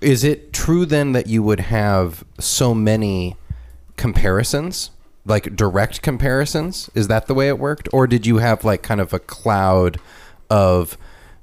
is 0.00 0.24
it 0.24 0.52
true 0.52 0.84
then 0.84 1.12
that 1.12 1.28
you 1.28 1.42
would 1.42 1.60
have 1.60 2.24
so 2.40 2.74
many 2.74 3.36
comparisons, 3.96 4.90
like 5.26 5.54
direct 5.56 6.02
comparisons? 6.02 6.88
Is 6.94 7.08
that 7.08 7.26
the 7.26 7.34
way 7.34 7.48
it 7.48 7.58
worked? 7.58 7.88
Or 7.92 8.06
did 8.06 8.26
you 8.26 8.38
have 8.38 8.64
like 8.64 8.82
kind 8.82 9.00
of 9.00 9.12
a 9.12 9.18
cloud 9.18 9.98
of 10.48 10.96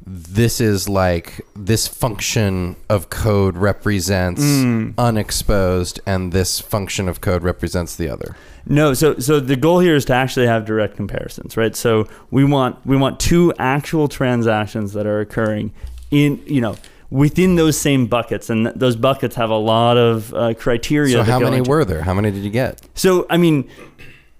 this 0.05 0.59
is 0.59 0.89
like 0.89 1.45
this 1.55 1.87
function 1.87 2.75
of 2.89 3.09
code 3.09 3.55
represents 3.55 4.41
mm. 4.41 4.93
unexposed 4.97 5.99
and 6.05 6.33
this 6.33 6.59
function 6.59 7.07
of 7.07 7.21
code 7.21 7.41
represents 7.41 7.95
the 7.95 8.09
other 8.09 8.35
no 8.65 8.93
so 8.93 9.17
so 9.19 9.39
the 9.39 9.55
goal 9.55 9.79
here 9.79 9.95
is 9.95 10.03
to 10.03 10.13
actually 10.13 10.45
have 10.45 10.65
direct 10.65 10.97
comparisons 10.97 11.55
right 11.55 11.73
so 11.73 12.05
we 12.31 12.43
want 12.43 12.77
we 12.85 12.97
want 12.97 13.17
two 13.17 13.53
actual 13.59 14.09
transactions 14.09 14.91
that 14.91 15.05
are 15.05 15.21
occurring 15.21 15.71
in 16.11 16.41
you 16.45 16.59
know 16.59 16.75
within 17.13 17.56
those 17.56 17.80
same 17.80 18.08
buckets 18.08 18.49
and 18.49 18.65
those 18.67 18.95
buckets 18.95 19.36
have 19.36 19.52
a 19.52 19.56
lot 19.56 19.97
of 19.97 20.34
uh, 20.34 20.54
criteria 20.56 21.13
so 21.13 21.23
how 21.23 21.39
many 21.39 21.58
into. 21.58 21.69
were 21.69 21.86
there 21.86 22.02
how 22.02 22.13
many 22.13 22.32
did 22.32 22.43
you 22.43 22.49
get 22.49 22.82
so 22.95 23.26
i 23.30 23.38
mean 23.38 23.69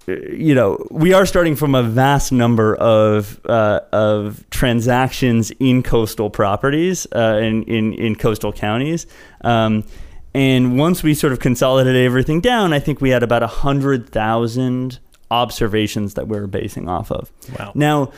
you 0.08 0.54
know, 0.54 0.86
we 0.92 1.14
are 1.14 1.26
starting 1.26 1.56
from 1.56 1.76
a 1.76 1.84
vast 1.84 2.32
number 2.32 2.76
of 2.76 3.40
uh, 3.46 3.80
of 3.94 4.44
transactions 4.50 5.52
in 5.60 5.82
coastal 5.82 6.30
properties 6.30 7.08
uh, 7.16 7.40
in, 7.42 7.64
in 7.64 7.94
in 7.94 8.16
coastal 8.16 8.52
counties. 8.52 9.08
Um, 9.42 9.86
and 10.34 10.78
once 10.78 11.04
we 11.04 11.14
sort 11.14 11.32
of 11.32 11.40
consolidated 11.40 12.06
everything 12.06 12.42
down, 12.42 12.74
I 12.74 12.80
think 12.80 13.00
we 13.00 13.12
had 13.12 13.24
about 13.24 13.44
a 13.44 13.48
hundred 13.48 14.10
thousand 14.10 15.00
observations 15.32 16.16
that 16.16 16.28
we 16.28 16.40
were 16.40 16.48
basing 16.48 16.90
off 16.90 17.12
of. 17.12 17.32
Wow. 17.58 17.72
Now, 17.76 18.12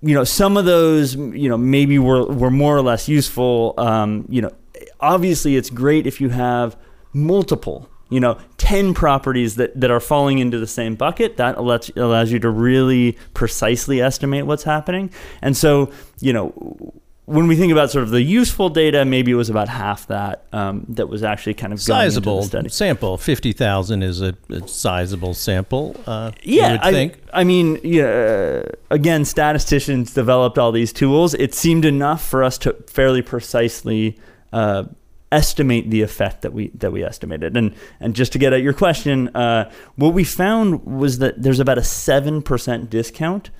you 0.00 0.14
know, 0.14 0.24
some 0.24 0.56
of 0.56 0.64
those, 0.64 1.16
you 1.16 1.48
know, 1.48 1.58
maybe 1.58 1.98
were 1.98 2.24
were 2.26 2.50
more 2.50 2.76
or 2.76 2.82
less 2.82 3.08
useful. 3.08 3.74
Um, 3.78 4.26
you 4.28 4.42
know, 4.42 4.52
obviously, 5.00 5.56
it's 5.56 5.70
great 5.70 6.06
if 6.06 6.20
you 6.20 6.28
have 6.28 6.76
multiple 7.12 7.88
you 8.10 8.20
know 8.20 8.38
10 8.58 8.94
properties 8.94 9.56
that, 9.56 9.78
that 9.78 9.90
are 9.90 10.00
falling 10.00 10.38
into 10.38 10.58
the 10.58 10.66
same 10.66 10.94
bucket 10.94 11.36
that 11.36 11.56
allows, 11.56 11.90
allows 11.96 12.32
you 12.32 12.38
to 12.38 12.50
really 12.50 13.16
precisely 13.34 14.00
estimate 14.00 14.46
what's 14.46 14.62
happening 14.62 15.10
and 15.42 15.56
so 15.56 15.90
you 16.20 16.32
know 16.32 16.92
when 17.28 17.46
we 17.46 17.56
think 17.56 17.70
about 17.70 17.90
sort 17.90 18.04
of 18.04 18.08
the 18.08 18.22
useful 18.22 18.70
data, 18.70 19.04
maybe 19.04 19.32
it 19.32 19.34
was 19.34 19.50
about 19.50 19.68
half 19.68 20.06
that 20.06 20.46
um, 20.54 20.86
that 20.88 21.10
was 21.10 21.22
actually 21.22 21.52
kind 21.52 21.74
of 21.74 21.80
sizable 21.80 22.42
study. 22.42 22.70
sample. 22.70 23.18
Fifty 23.18 23.52
thousand 23.52 24.02
is 24.02 24.22
a, 24.22 24.34
a, 24.48 24.66
sizable 24.66 25.34
sample. 25.34 25.94
Uh, 26.06 26.32
yeah, 26.42 26.78
I 26.80 26.90
think. 26.90 27.20
I 27.34 27.44
mean, 27.44 27.80
yeah. 27.84 28.62
Again, 28.88 29.26
statisticians 29.26 30.14
developed 30.14 30.56
all 30.56 30.72
these 30.72 30.90
tools. 30.90 31.34
It 31.34 31.52
seemed 31.52 31.84
enough 31.84 32.26
for 32.26 32.42
us 32.42 32.56
to 32.58 32.72
fairly 32.86 33.20
precisely 33.20 34.18
uh, 34.54 34.84
estimate 35.30 35.90
the 35.90 36.00
effect 36.00 36.40
that 36.40 36.54
we 36.54 36.68
that 36.68 36.92
we 36.92 37.04
estimated. 37.04 37.58
And 37.58 37.74
and 38.00 38.14
just 38.14 38.32
to 38.32 38.38
get 38.38 38.54
at 38.54 38.62
your 38.62 38.72
question, 38.72 39.28
uh, 39.36 39.70
what 39.96 40.14
we 40.14 40.24
found 40.24 40.82
was 40.86 41.18
that 41.18 41.42
there's 41.42 41.60
about 41.60 41.76
a 41.76 41.84
seven 41.84 42.40
percent 42.40 42.88
discount 42.88 43.50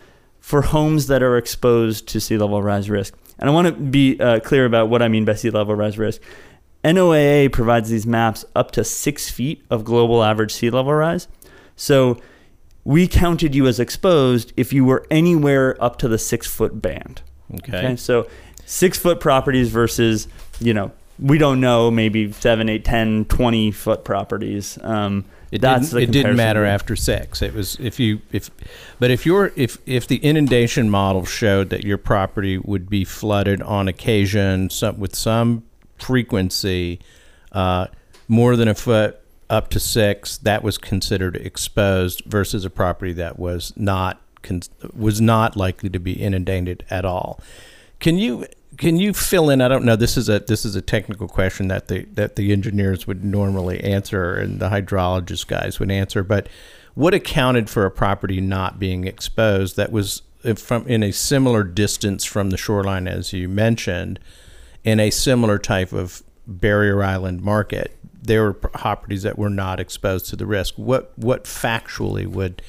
for 0.40 0.62
homes 0.62 1.08
that 1.08 1.22
are 1.22 1.36
exposed 1.36 2.08
to 2.08 2.18
sea 2.18 2.38
level 2.38 2.62
rise 2.62 2.88
risk. 2.88 3.14
And 3.38 3.48
I 3.48 3.52
want 3.52 3.66
to 3.68 3.72
be 3.72 4.18
uh, 4.20 4.40
clear 4.40 4.64
about 4.64 4.88
what 4.88 5.02
I 5.02 5.08
mean 5.08 5.24
by 5.24 5.34
sea 5.34 5.50
level 5.50 5.74
rise 5.74 5.98
risk. 5.98 6.20
NOAA 6.84 7.52
provides 7.52 7.90
these 7.90 8.06
maps 8.06 8.44
up 8.54 8.70
to 8.72 8.84
six 8.84 9.30
feet 9.30 9.64
of 9.70 9.84
global 9.84 10.22
average 10.22 10.52
sea 10.52 10.70
level 10.70 10.94
rise. 10.94 11.28
So 11.76 12.18
we 12.84 13.06
counted 13.06 13.54
you 13.54 13.66
as 13.66 13.78
exposed 13.78 14.52
if 14.56 14.72
you 14.72 14.84
were 14.84 15.06
anywhere 15.10 15.76
up 15.82 15.98
to 15.98 16.08
the 16.08 16.18
six 16.18 16.46
foot 16.46 16.80
band. 16.80 17.22
Okay. 17.54 17.76
okay. 17.76 17.96
So 17.96 18.28
six 18.64 18.98
foot 18.98 19.20
properties 19.20 19.70
versus 19.70 20.28
you 20.60 20.74
know 20.74 20.92
we 21.18 21.38
don't 21.38 21.60
know 21.60 21.90
maybe 21.90 22.30
seven, 22.32 22.68
eight, 22.68 22.84
10, 22.84 23.24
20 23.24 23.70
foot 23.72 24.04
properties. 24.04 24.78
Um, 24.82 25.24
It 25.50 25.60
that's 25.60 25.90
didn't, 25.90 26.10
it 26.10 26.12
didn't 26.12 26.36
matter 26.36 26.64
after 26.64 26.94
six. 26.94 27.40
It 27.40 27.54
was 27.54 27.76
if 27.80 27.98
you 27.98 28.20
if, 28.32 28.50
but 28.98 29.10
if 29.10 29.24
you're 29.24 29.52
if 29.56 29.78
if 29.86 30.06
the 30.06 30.16
inundation 30.16 30.90
model 30.90 31.24
showed 31.24 31.70
that 31.70 31.84
your 31.84 31.98
property 31.98 32.58
would 32.58 32.90
be 32.90 33.04
flooded 33.04 33.62
on 33.62 33.88
occasion, 33.88 34.68
some 34.70 34.98
with 34.98 35.16
some 35.16 35.64
frequency, 35.96 37.00
uh, 37.52 37.86
more 38.28 38.56
than 38.56 38.68
a 38.68 38.74
foot 38.74 39.20
up 39.48 39.70
to 39.70 39.80
six, 39.80 40.36
that 40.38 40.62
was 40.62 40.76
considered 40.76 41.36
exposed 41.36 42.22
versus 42.26 42.64
a 42.64 42.70
property 42.70 43.14
that 43.14 43.38
was 43.38 43.72
not 43.76 44.20
was 44.94 45.20
not 45.20 45.56
likely 45.56 45.88
to 45.88 45.98
be 45.98 46.12
inundated 46.12 46.84
at 46.90 47.04
all. 47.04 47.40
Can 48.00 48.18
you 48.18 48.46
can 48.78 48.96
you 48.96 49.12
fill 49.12 49.50
in? 49.50 49.60
I 49.60 49.66
don't 49.66 49.84
know. 49.84 49.96
This 49.96 50.16
is 50.16 50.28
a 50.28 50.38
this 50.38 50.64
is 50.64 50.76
a 50.76 50.80
technical 50.80 51.28
question 51.28 51.68
that 51.68 51.88
the 51.88 52.06
that 52.14 52.36
the 52.36 52.52
engineers 52.52 53.06
would 53.06 53.24
normally 53.24 53.82
answer 53.82 54.36
and 54.36 54.60
the 54.60 54.70
hydrologist 54.70 55.48
guys 55.48 55.78
would 55.80 55.90
answer. 55.90 56.22
But 56.22 56.48
what 56.94 57.12
accounted 57.12 57.68
for 57.68 57.84
a 57.84 57.90
property 57.90 58.40
not 58.40 58.78
being 58.78 59.04
exposed 59.06 59.76
that 59.76 59.90
was 59.90 60.22
uh, 60.44 60.54
from 60.54 60.86
in 60.86 61.02
a 61.02 61.12
similar 61.12 61.64
distance 61.64 62.24
from 62.24 62.50
the 62.50 62.56
shoreline 62.56 63.08
as 63.08 63.32
you 63.32 63.48
mentioned, 63.48 64.20
in 64.84 65.00
a 65.00 65.10
similar 65.10 65.58
type 65.58 65.92
of 65.92 66.22
barrier 66.46 67.02
island 67.02 67.42
market? 67.42 67.98
There 68.22 68.44
were 68.44 68.52
properties 68.52 69.24
that 69.24 69.38
were 69.38 69.50
not 69.50 69.80
exposed 69.80 70.26
to 70.26 70.36
the 70.36 70.46
risk. 70.46 70.74
What 70.76 71.12
what 71.18 71.44
factually 71.44 72.28
would 72.28 72.62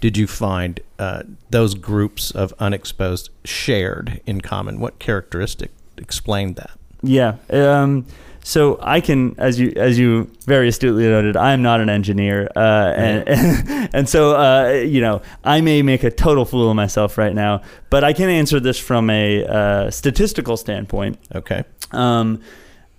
did 0.00 0.16
you 0.16 0.26
find 0.26 0.80
uh, 0.98 1.22
those 1.50 1.74
groups 1.74 2.30
of 2.30 2.52
unexposed 2.58 3.30
shared 3.44 4.20
in 4.26 4.40
common? 4.40 4.80
What 4.80 4.98
characteristic 4.98 5.70
explained 5.96 6.56
that? 6.56 6.70
Yeah. 7.02 7.36
Um, 7.50 8.06
so 8.42 8.78
I 8.80 9.00
can, 9.00 9.34
as 9.38 9.58
you 9.58 9.72
as 9.74 9.98
you 9.98 10.30
very 10.44 10.68
astutely 10.68 11.02
noted, 11.04 11.36
I 11.36 11.52
am 11.52 11.62
not 11.62 11.80
an 11.80 11.88
engineer, 11.88 12.48
uh, 12.54 12.92
and 12.96 13.90
and 13.94 14.08
so 14.08 14.36
uh, 14.36 14.70
you 14.86 15.00
know 15.00 15.20
I 15.42 15.60
may 15.60 15.82
make 15.82 16.04
a 16.04 16.12
total 16.12 16.44
fool 16.44 16.70
of 16.70 16.76
myself 16.76 17.18
right 17.18 17.34
now, 17.34 17.62
but 17.90 18.04
I 18.04 18.12
can 18.12 18.28
answer 18.28 18.60
this 18.60 18.78
from 18.78 19.10
a 19.10 19.44
uh, 19.44 19.90
statistical 19.90 20.56
standpoint 20.56 21.18
Okay. 21.34 21.64
um, 21.90 22.40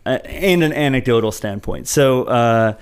uh, 0.05 0.19
and 0.25 0.63
an 0.63 0.73
anecdotal 0.73 1.31
standpoint. 1.31 1.87
So, 1.87 2.23
uh, 2.25 2.73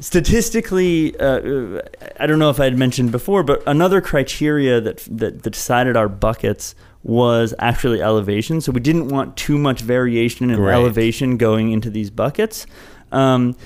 statistically, 0.00 1.18
uh, 1.18 1.82
I 2.18 2.26
don't 2.26 2.38
know 2.38 2.50
if 2.50 2.60
I 2.60 2.64
had 2.64 2.78
mentioned 2.78 3.12
before, 3.12 3.42
but 3.42 3.62
another 3.66 4.00
criteria 4.00 4.80
that, 4.80 4.98
that 5.10 5.42
that 5.42 5.50
decided 5.52 5.96
our 5.96 6.08
buckets 6.08 6.74
was 7.02 7.54
actually 7.58 8.02
elevation. 8.02 8.60
So 8.60 8.72
we 8.72 8.80
didn't 8.80 9.08
want 9.08 9.36
too 9.36 9.58
much 9.58 9.80
variation 9.80 10.50
in 10.50 10.56
Great. 10.56 10.74
elevation 10.74 11.36
going 11.36 11.70
into 11.70 11.90
these 11.90 12.10
buckets. 12.10 12.66
Um, 13.12 13.56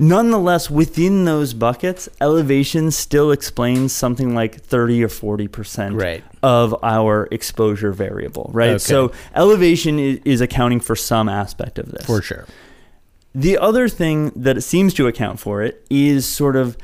Nonetheless, 0.00 0.70
within 0.70 1.24
those 1.24 1.54
buckets, 1.54 2.08
elevation 2.20 2.92
still 2.92 3.32
explains 3.32 3.92
something 3.92 4.32
like 4.32 4.60
30 4.60 5.02
or 5.02 5.08
40 5.08 5.48
percent 5.48 5.94
Great. 5.96 6.22
of 6.40 6.72
our 6.84 7.26
exposure 7.32 7.90
variable, 7.90 8.48
right? 8.54 8.70
Okay. 8.70 8.78
So 8.78 9.10
elevation 9.34 9.98
is, 9.98 10.20
is 10.24 10.40
accounting 10.40 10.78
for 10.78 10.94
some 10.94 11.28
aspect 11.28 11.80
of 11.80 11.90
this. 11.90 12.06
For 12.06 12.22
sure. 12.22 12.46
The 13.34 13.58
other 13.58 13.88
thing 13.88 14.32
that 14.34 14.62
seems 14.62 14.94
to 14.94 15.06
account 15.06 15.38
for 15.38 15.62
it 15.62 15.86
is 15.90 16.26
sort 16.26 16.56
of, 16.56 16.76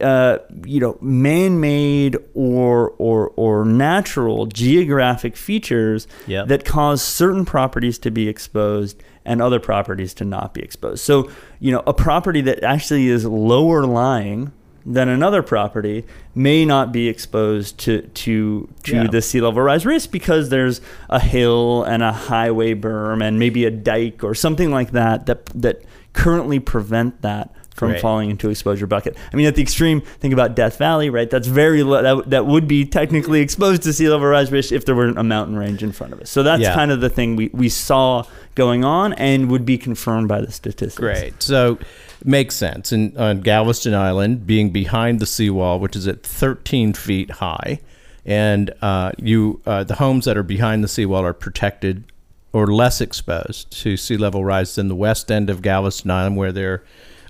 uh, 0.00 0.38
you 0.64 0.80
know, 0.80 0.98
man-made 1.00 2.16
or 2.34 2.90
or 2.98 3.30
or 3.36 3.64
natural 3.64 4.46
geographic 4.46 5.36
features 5.36 6.06
Yep. 6.26 6.48
that 6.48 6.64
cause 6.64 7.02
certain 7.02 7.44
properties 7.44 7.98
to 8.00 8.10
be 8.10 8.28
exposed 8.28 9.02
and 9.24 9.40
other 9.42 9.60
properties 9.60 10.14
to 10.14 10.24
not 10.24 10.54
be 10.54 10.60
exposed. 10.62 11.00
So, 11.04 11.30
you 11.60 11.72
know, 11.72 11.82
a 11.86 11.94
property 11.94 12.40
that 12.42 12.62
actually 12.62 13.08
is 13.08 13.24
lower 13.24 13.84
lying 13.86 14.52
than 14.90 15.08
another 15.08 15.42
property 15.42 16.04
may 16.34 16.64
not 16.64 16.92
be 16.92 17.08
exposed 17.08 17.76
to 17.78 18.02
to 18.02 18.68
to 18.84 18.94
Yeah. 18.96 19.06
the 19.06 19.20
sea 19.20 19.40
level 19.40 19.60
rise 19.62 19.84
risk 19.84 20.10
because 20.10 20.48
there's 20.48 20.80
a 21.10 21.20
hill 21.20 21.82
and 21.84 22.02
a 22.02 22.12
highway 22.12 22.74
berm 22.74 23.22
and 23.22 23.38
maybe 23.38 23.64
a 23.66 23.70
dike 23.70 24.24
or 24.24 24.34
something 24.34 24.70
like 24.70 24.92
that 24.92 25.26
that 25.26 25.46
that 25.54 25.82
currently 26.14 26.58
prevent 26.58 27.20
that 27.22 27.52
from 27.74 27.90
Great. 27.90 28.00
falling 28.00 28.30
into 28.30 28.50
exposure 28.50 28.88
bucket. 28.88 29.16
I 29.32 29.36
mean, 29.36 29.46
at 29.46 29.54
the 29.54 29.62
extreme, 29.62 30.00
think 30.00 30.32
about 30.34 30.56
Death 30.56 30.78
Valley, 30.78 31.10
right? 31.10 31.30
That's 31.30 31.46
very 31.46 31.84
low. 31.84 32.02
That, 32.02 32.30
that 32.30 32.46
would 32.46 32.66
be 32.66 32.84
technically 32.84 33.40
exposed 33.40 33.82
to 33.84 33.92
sea 33.92 34.08
level 34.08 34.26
rise 34.26 34.50
risk 34.50 34.72
if 34.72 34.84
there 34.84 34.96
weren't 34.96 35.16
a 35.16 35.22
mountain 35.22 35.56
range 35.56 35.84
in 35.84 35.92
front 35.92 36.12
of 36.12 36.20
us. 36.20 36.28
So 36.28 36.42
that's 36.42 36.62
Yeah. 36.62 36.74
kind 36.74 36.90
of 36.90 37.00
the 37.00 37.08
thing 37.08 37.36
we, 37.36 37.50
we 37.52 37.68
saw 37.68 38.24
going 38.56 38.84
on 38.84 39.12
and 39.12 39.48
would 39.48 39.64
be 39.64 39.78
confirmed 39.78 40.26
by 40.26 40.40
the 40.40 40.50
statistics. 40.50 40.96
Great. 40.98 41.40
So 41.40 41.78
makes 42.24 42.54
sense. 42.54 42.92
And 42.92 43.16
on 43.16 43.40
Galveston 43.40 43.94
Island, 43.94 44.46
being 44.46 44.70
behind 44.70 45.20
the 45.20 45.26
seawall, 45.26 45.78
which 45.78 45.96
is 45.96 46.06
at 46.06 46.22
13 46.22 46.92
feet 46.94 47.30
high, 47.32 47.80
and 48.24 48.70
uh, 48.82 49.12
you 49.18 49.60
uh, 49.66 49.84
the 49.84 49.94
homes 49.96 50.24
that 50.26 50.36
are 50.36 50.42
behind 50.42 50.84
the 50.84 50.88
seawall 50.88 51.24
are 51.24 51.32
protected 51.32 52.04
or 52.52 52.66
less 52.66 53.00
exposed 53.00 53.70
to 53.70 53.96
sea 53.96 54.16
level 54.16 54.44
rise 54.44 54.74
than 54.74 54.88
the 54.88 54.94
west 54.94 55.30
end 55.30 55.50
of 55.50 55.62
Galveston 55.62 56.10
Island, 56.10 56.36
where 56.36 56.52
there 56.52 56.82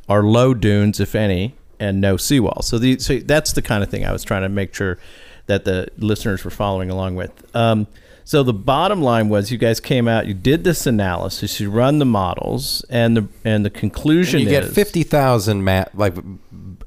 are 0.08 0.22
low 0.22 0.54
dunes, 0.54 1.00
if 1.00 1.14
any, 1.14 1.54
and 1.78 2.00
no 2.00 2.16
seawall. 2.16 2.62
So, 2.62 2.78
the, 2.78 2.98
so 2.98 3.18
that's 3.18 3.52
the 3.52 3.62
kind 3.62 3.82
of 3.82 3.90
thing 3.90 4.04
I 4.04 4.12
was 4.12 4.24
trying 4.24 4.42
to 4.42 4.48
make 4.48 4.74
sure 4.74 4.98
that 5.46 5.64
the 5.64 5.88
listeners 5.98 6.44
were 6.44 6.50
following 6.50 6.90
along 6.90 7.16
with. 7.16 7.54
Um, 7.54 7.86
so 8.28 8.42
the 8.42 8.52
bottom 8.52 9.00
line 9.00 9.30
was, 9.30 9.50
you 9.50 9.56
guys 9.56 9.80
came 9.80 10.06
out, 10.06 10.26
you 10.26 10.34
did 10.34 10.62
this 10.62 10.86
analysis, 10.86 11.58
you 11.60 11.70
run 11.70 11.98
the 11.98 12.04
models, 12.04 12.84
and 12.90 13.16
the 13.16 13.26
and 13.42 13.64
the 13.64 13.70
conclusion 13.70 14.40
you 14.40 14.50
get 14.50 14.66
fifty 14.66 15.02
thousand 15.02 15.64
ma- 15.64 15.86
like 15.94 16.14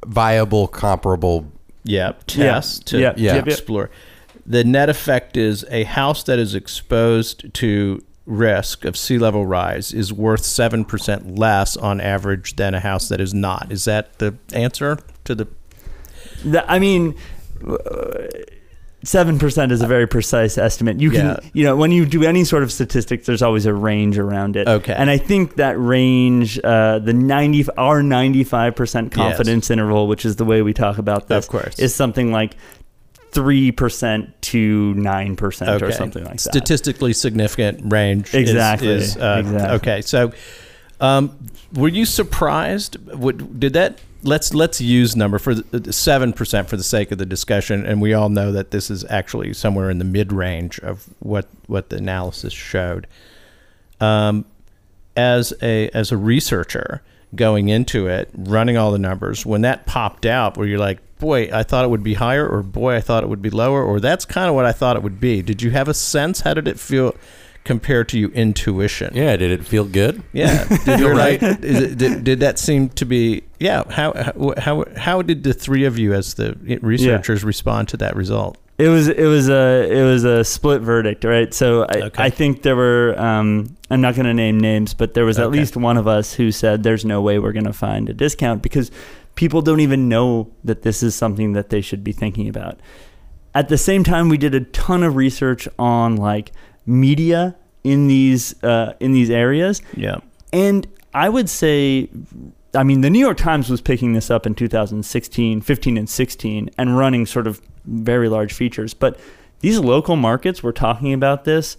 viable 0.05 0.67
comparable. 0.67 1.51
Yep, 1.83 2.25
tests 2.27 2.77
to, 2.85 2.99
Yeah. 2.99 3.13
to 3.13 3.19
Yeah. 3.19 3.33
Yep, 3.37 3.45
yep. 3.47 3.47
explore. 3.47 3.89
The 4.45 4.63
net 4.63 4.87
effect 4.87 5.35
is 5.35 5.65
a 5.71 5.83
house 5.85 6.21
that 6.25 6.37
is 6.37 6.53
exposed 6.53 7.51
to 7.55 8.03
risk 8.27 8.85
of 8.85 8.95
sea 8.95 9.17
level 9.17 9.47
rise 9.47 9.91
is 9.93 10.13
worth 10.13 10.43
7% 10.43 11.39
less 11.39 11.75
on 11.75 11.99
average 11.99 12.55
than 12.55 12.75
a 12.75 12.79
house 12.81 13.09
that 13.09 13.19
is 13.19 13.33
not. 13.33 13.71
Is 13.71 13.85
that 13.85 14.19
the 14.19 14.35
answer 14.53 14.99
to 15.25 15.33
the 15.33 15.47
The- 16.45 16.71
I 16.71 16.77
mean, 16.77 17.15
seven 19.03 19.39
percent 19.39 19.71
is 19.71 19.81
a 19.81 19.87
very 19.87 20.07
precise 20.07 20.57
estimate. 20.57 20.99
You 20.99 21.11
can, 21.11 21.25
Yeah. 21.25 21.39
you 21.53 21.63
know, 21.63 21.75
when 21.75 21.91
you 21.91 22.05
do 22.05 22.23
any 22.23 22.43
sort 22.43 22.63
of 22.63 22.71
statistics, 22.71 23.25
there's 23.25 23.41
always 23.41 23.65
a 23.65 23.73
range 23.73 24.17
around 24.17 24.55
it. 24.55 24.67
Okay. 24.67 24.93
and 24.93 25.09
I 25.09 25.17
think 25.17 25.55
that 25.55 25.79
range, 25.79 26.59
uh, 26.63 26.99
the 26.99 27.13
ninety, 27.13 27.65
our 27.77 28.03
ninety-five 28.03 28.75
percent 28.75 29.11
confidence 29.11 29.69
interval, 29.71 30.07
which 30.07 30.25
is 30.25 30.35
the 30.35 30.45
way 30.45 30.61
we 30.61 30.73
talk 30.73 30.97
about 30.97 31.27
this, 31.27 31.45
Of 31.45 31.51
course. 31.51 31.79
is 31.79 31.95
something 31.95 32.31
like 32.31 32.55
three 33.31 33.71
percent 33.71 34.29
to 34.41 34.93
nine 34.95 35.35
percent 35.35 35.81
or 35.81 35.91
something 35.91 36.23
like 36.23 36.33
that. 36.33 36.39
Statistically 36.51 37.13
significant 37.13 37.91
range. 37.91 38.27
is- 38.33 38.49
Exactly, 38.49 38.89
Is, 38.89 39.15
uh, 39.17 39.37
exactly. 39.39 39.75
Okay, 39.77 40.01
so 40.01 40.31
um, 40.99 41.37
were 41.73 41.87
you 41.87 42.05
surprised? 42.05 42.97
Would, 43.17 43.59
did 43.59 43.73
that? 43.73 43.99
Let's 44.23 44.53
let's 44.53 44.79
use 44.79 45.15
number 45.15 45.39
for 45.39 45.55
seven 45.91 46.33
percent 46.33 46.69
for 46.69 46.77
the 46.77 46.83
sake 46.83 47.11
of 47.11 47.17
the 47.17 47.25
discussion, 47.25 47.85
and 47.85 48.01
we 48.01 48.13
all 48.13 48.29
know 48.29 48.51
that 48.51 48.71
this 48.71 48.91
is 48.91 49.03
actually 49.09 49.53
somewhere 49.53 49.89
in 49.89 49.97
the 49.97 50.05
mid 50.05 50.31
range 50.31 50.79
of 50.79 51.07
what 51.19 51.47
what 51.67 51.89
the 51.89 51.97
analysis 51.97 52.53
showed. 52.53 53.07
Um, 53.99 54.45
as 55.15 55.53
a 55.61 55.89
as 55.89 56.11
a 56.11 56.17
researcher 56.17 57.01
going 57.33 57.69
into 57.69 58.07
it, 58.07 58.29
running 58.35 58.77
all 58.77 58.91
the 58.91 58.99
numbers, 58.99 59.45
when 59.45 59.61
that 59.61 59.85
popped 59.85 60.25
out, 60.25 60.57
where 60.57 60.67
you're 60.67 60.79
like, 60.79 60.99
boy, 61.17 61.49
I 61.51 61.63
thought 61.63 61.85
it 61.85 61.89
would 61.89 62.03
be 62.03 62.15
higher, 62.15 62.47
or 62.47 62.61
boy, 62.61 62.95
I 62.95 63.01
thought 63.01 63.23
it 63.23 63.27
would 63.27 63.41
be 63.41 63.49
lower, 63.49 63.83
or 63.83 63.99
that's 63.99 64.25
kind 64.25 64.49
of 64.49 64.55
what 64.55 64.65
I 64.65 64.71
thought 64.71 64.97
it 64.97 65.03
would 65.03 65.19
be. 65.19 65.41
Did 65.41 65.61
you 65.61 65.71
have 65.71 65.87
a 65.87 65.93
sense? 65.93 66.41
How 66.41 66.53
did 66.53 66.67
it 66.67 66.79
feel 66.79 67.15
compared 67.63 68.09
to 68.09 68.19
your 68.19 68.31
intuition? 68.31 69.11
Yeah, 69.15 69.35
did 69.37 69.51
it 69.51 69.65
feel 69.65 69.85
good? 69.85 70.21
Yeah, 70.33 70.63
did, 70.85 70.99
you 70.99 71.09
right. 71.09 71.41
like, 71.41 71.63
is 71.63 71.79
it, 71.79 71.97
did, 71.97 72.23
did 72.23 72.39
that 72.41 72.59
seem 72.59 72.89
to 72.89 73.05
be? 73.05 73.43
Yeah, 73.59 73.83
how 73.89 74.13
how 74.13 74.53
how 74.57 74.85
how 74.97 75.21
did 75.21 75.43
the 75.43 75.53
three 75.53 75.85
of 75.85 75.97
you 75.99 76.13
as 76.13 76.33
the 76.35 76.55
researchers 76.81 77.43
respond 77.43 77.87
to 77.89 77.97
that 77.97 78.15
result? 78.15 78.57
It 78.77 78.87
was 78.87 79.07
it 79.09 79.25
was 79.25 79.47
a 79.47 79.87
it 79.91 80.03
was 80.03 80.23
a 80.23 80.43
split 80.43 80.81
verdict, 80.81 81.23
right? 81.23 81.53
So 81.53 81.83
I, 81.83 82.01
Okay. 82.05 82.23
I 82.23 82.29
think 82.31 82.63
there 82.63 82.75
were 82.75 83.13
um, 83.19 83.75
I'm 83.91 84.01
not 84.01 84.15
going 84.15 84.25
to 84.25 84.33
name 84.33 84.59
names, 84.59 84.95
but 84.95 85.13
there 85.13 85.25
was 85.25 85.37
at 85.37 85.47
Okay. 85.47 85.59
least 85.59 85.77
one 85.77 85.97
of 85.97 86.07
us 86.07 86.33
who 86.33 86.51
said 86.51 86.81
there's 86.81 87.05
no 87.05 87.21
way 87.21 87.37
we're 87.37 87.51
going 87.51 87.65
to 87.65 87.73
find 87.73 88.09
a 88.09 88.13
discount 88.13 88.63
because 88.63 88.89
people 89.35 89.61
don't 89.61 89.81
even 89.81 90.09
know 90.09 90.51
that 90.63 90.81
this 90.81 91.03
is 91.03 91.13
something 91.13 91.53
that 91.53 91.69
they 91.69 91.81
should 91.81 92.03
be 92.03 92.11
thinking 92.11 92.49
about. 92.49 92.79
At 93.53 93.69
the 93.69 93.77
same 93.77 94.03
time, 94.03 94.29
we 94.29 94.37
did 94.37 94.55
a 94.55 94.61
ton 94.61 95.03
of 95.03 95.15
research 95.15 95.67
on 95.77 96.15
like 96.15 96.51
media 96.91 97.55
in 97.83 98.07
these 98.07 98.61
uh, 98.63 98.93
in 98.99 99.11
these 99.11 99.29
areas, 99.29 99.81
Yeah, 99.95 100.17
and 100.51 100.87
I 101.13 101.29
would 101.29 101.49
say, 101.49 102.09
I 102.73 102.83
mean, 102.83 103.01
the 103.01 103.09
New 103.09 103.19
York 103.19 103.37
Times 103.37 103.69
was 103.69 103.81
picking 103.81 104.13
this 104.13 104.29
up 104.29 104.45
in 104.45 104.55
2016, 104.55 105.61
15, 105.61 105.97
and 105.97 106.09
16, 106.09 106.69
and 106.77 106.97
running 106.97 107.25
sort 107.25 107.47
of 107.47 107.61
very 107.85 108.29
large 108.29 108.53
features. 108.53 108.93
But 108.93 109.19
these 109.59 109.79
local 109.79 110.15
markets 110.15 110.63
were 110.63 110.73
talking 110.73 111.13
about 111.13 111.45
this 111.45 111.77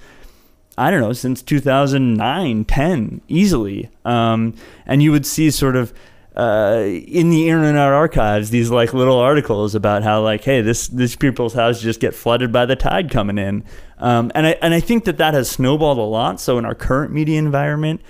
I 0.78 0.90
don't 0.90 1.00
know, 1.00 1.12
since 1.12 1.42
2009, 1.42 2.64
10, 2.64 3.20
easily. 3.28 3.90
Um, 4.04 4.54
and 4.86 5.02
you 5.02 5.12
would 5.12 5.26
see 5.26 5.50
sort 5.50 5.76
of 5.76 5.92
uh, 6.36 6.82
in 6.86 7.30
the 7.30 7.48
internet 7.48 7.76
archives 7.76 8.50
these 8.50 8.70
like 8.70 8.94
little 8.94 9.18
articles 9.18 9.74
about 9.74 10.02
how 10.02 10.22
like, 10.22 10.44
hey, 10.44 10.62
this 10.62 10.88
this 10.88 11.14
people's 11.16 11.54
house 11.54 11.80
just 11.80 12.00
get 12.00 12.14
flooded 12.14 12.52
by 12.52 12.66
the 12.66 12.76
tide 12.76 13.10
coming 13.10 13.38
in. 13.38 13.64
Um, 13.98 14.32
and 14.34 14.46
I 14.46 14.50
and 14.62 14.72
I 14.72 14.80
think 14.80 15.04
that 15.04 15.18
that 15.18 15.34
has 15.34 15.50
snowballed 15.50 15.98
a 15.98 16.02
lot. 16.02 16.40
So 16.40 16.58
in 16.58 16.64
our 16.64 16.74
current 16.74 17.12
media 17.12 17.38
environment, 17.38 18.00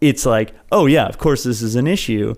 it's 0.00 0.26
like, 0.26 0.54
oh 0.70 0.86
yeah, 0.86 1.06
of 1.06 1.18
course 1.18 1.44
this 1.44 1.62
is 1.62 1.74
an 1.74 1.86
issue. 1.86 2.34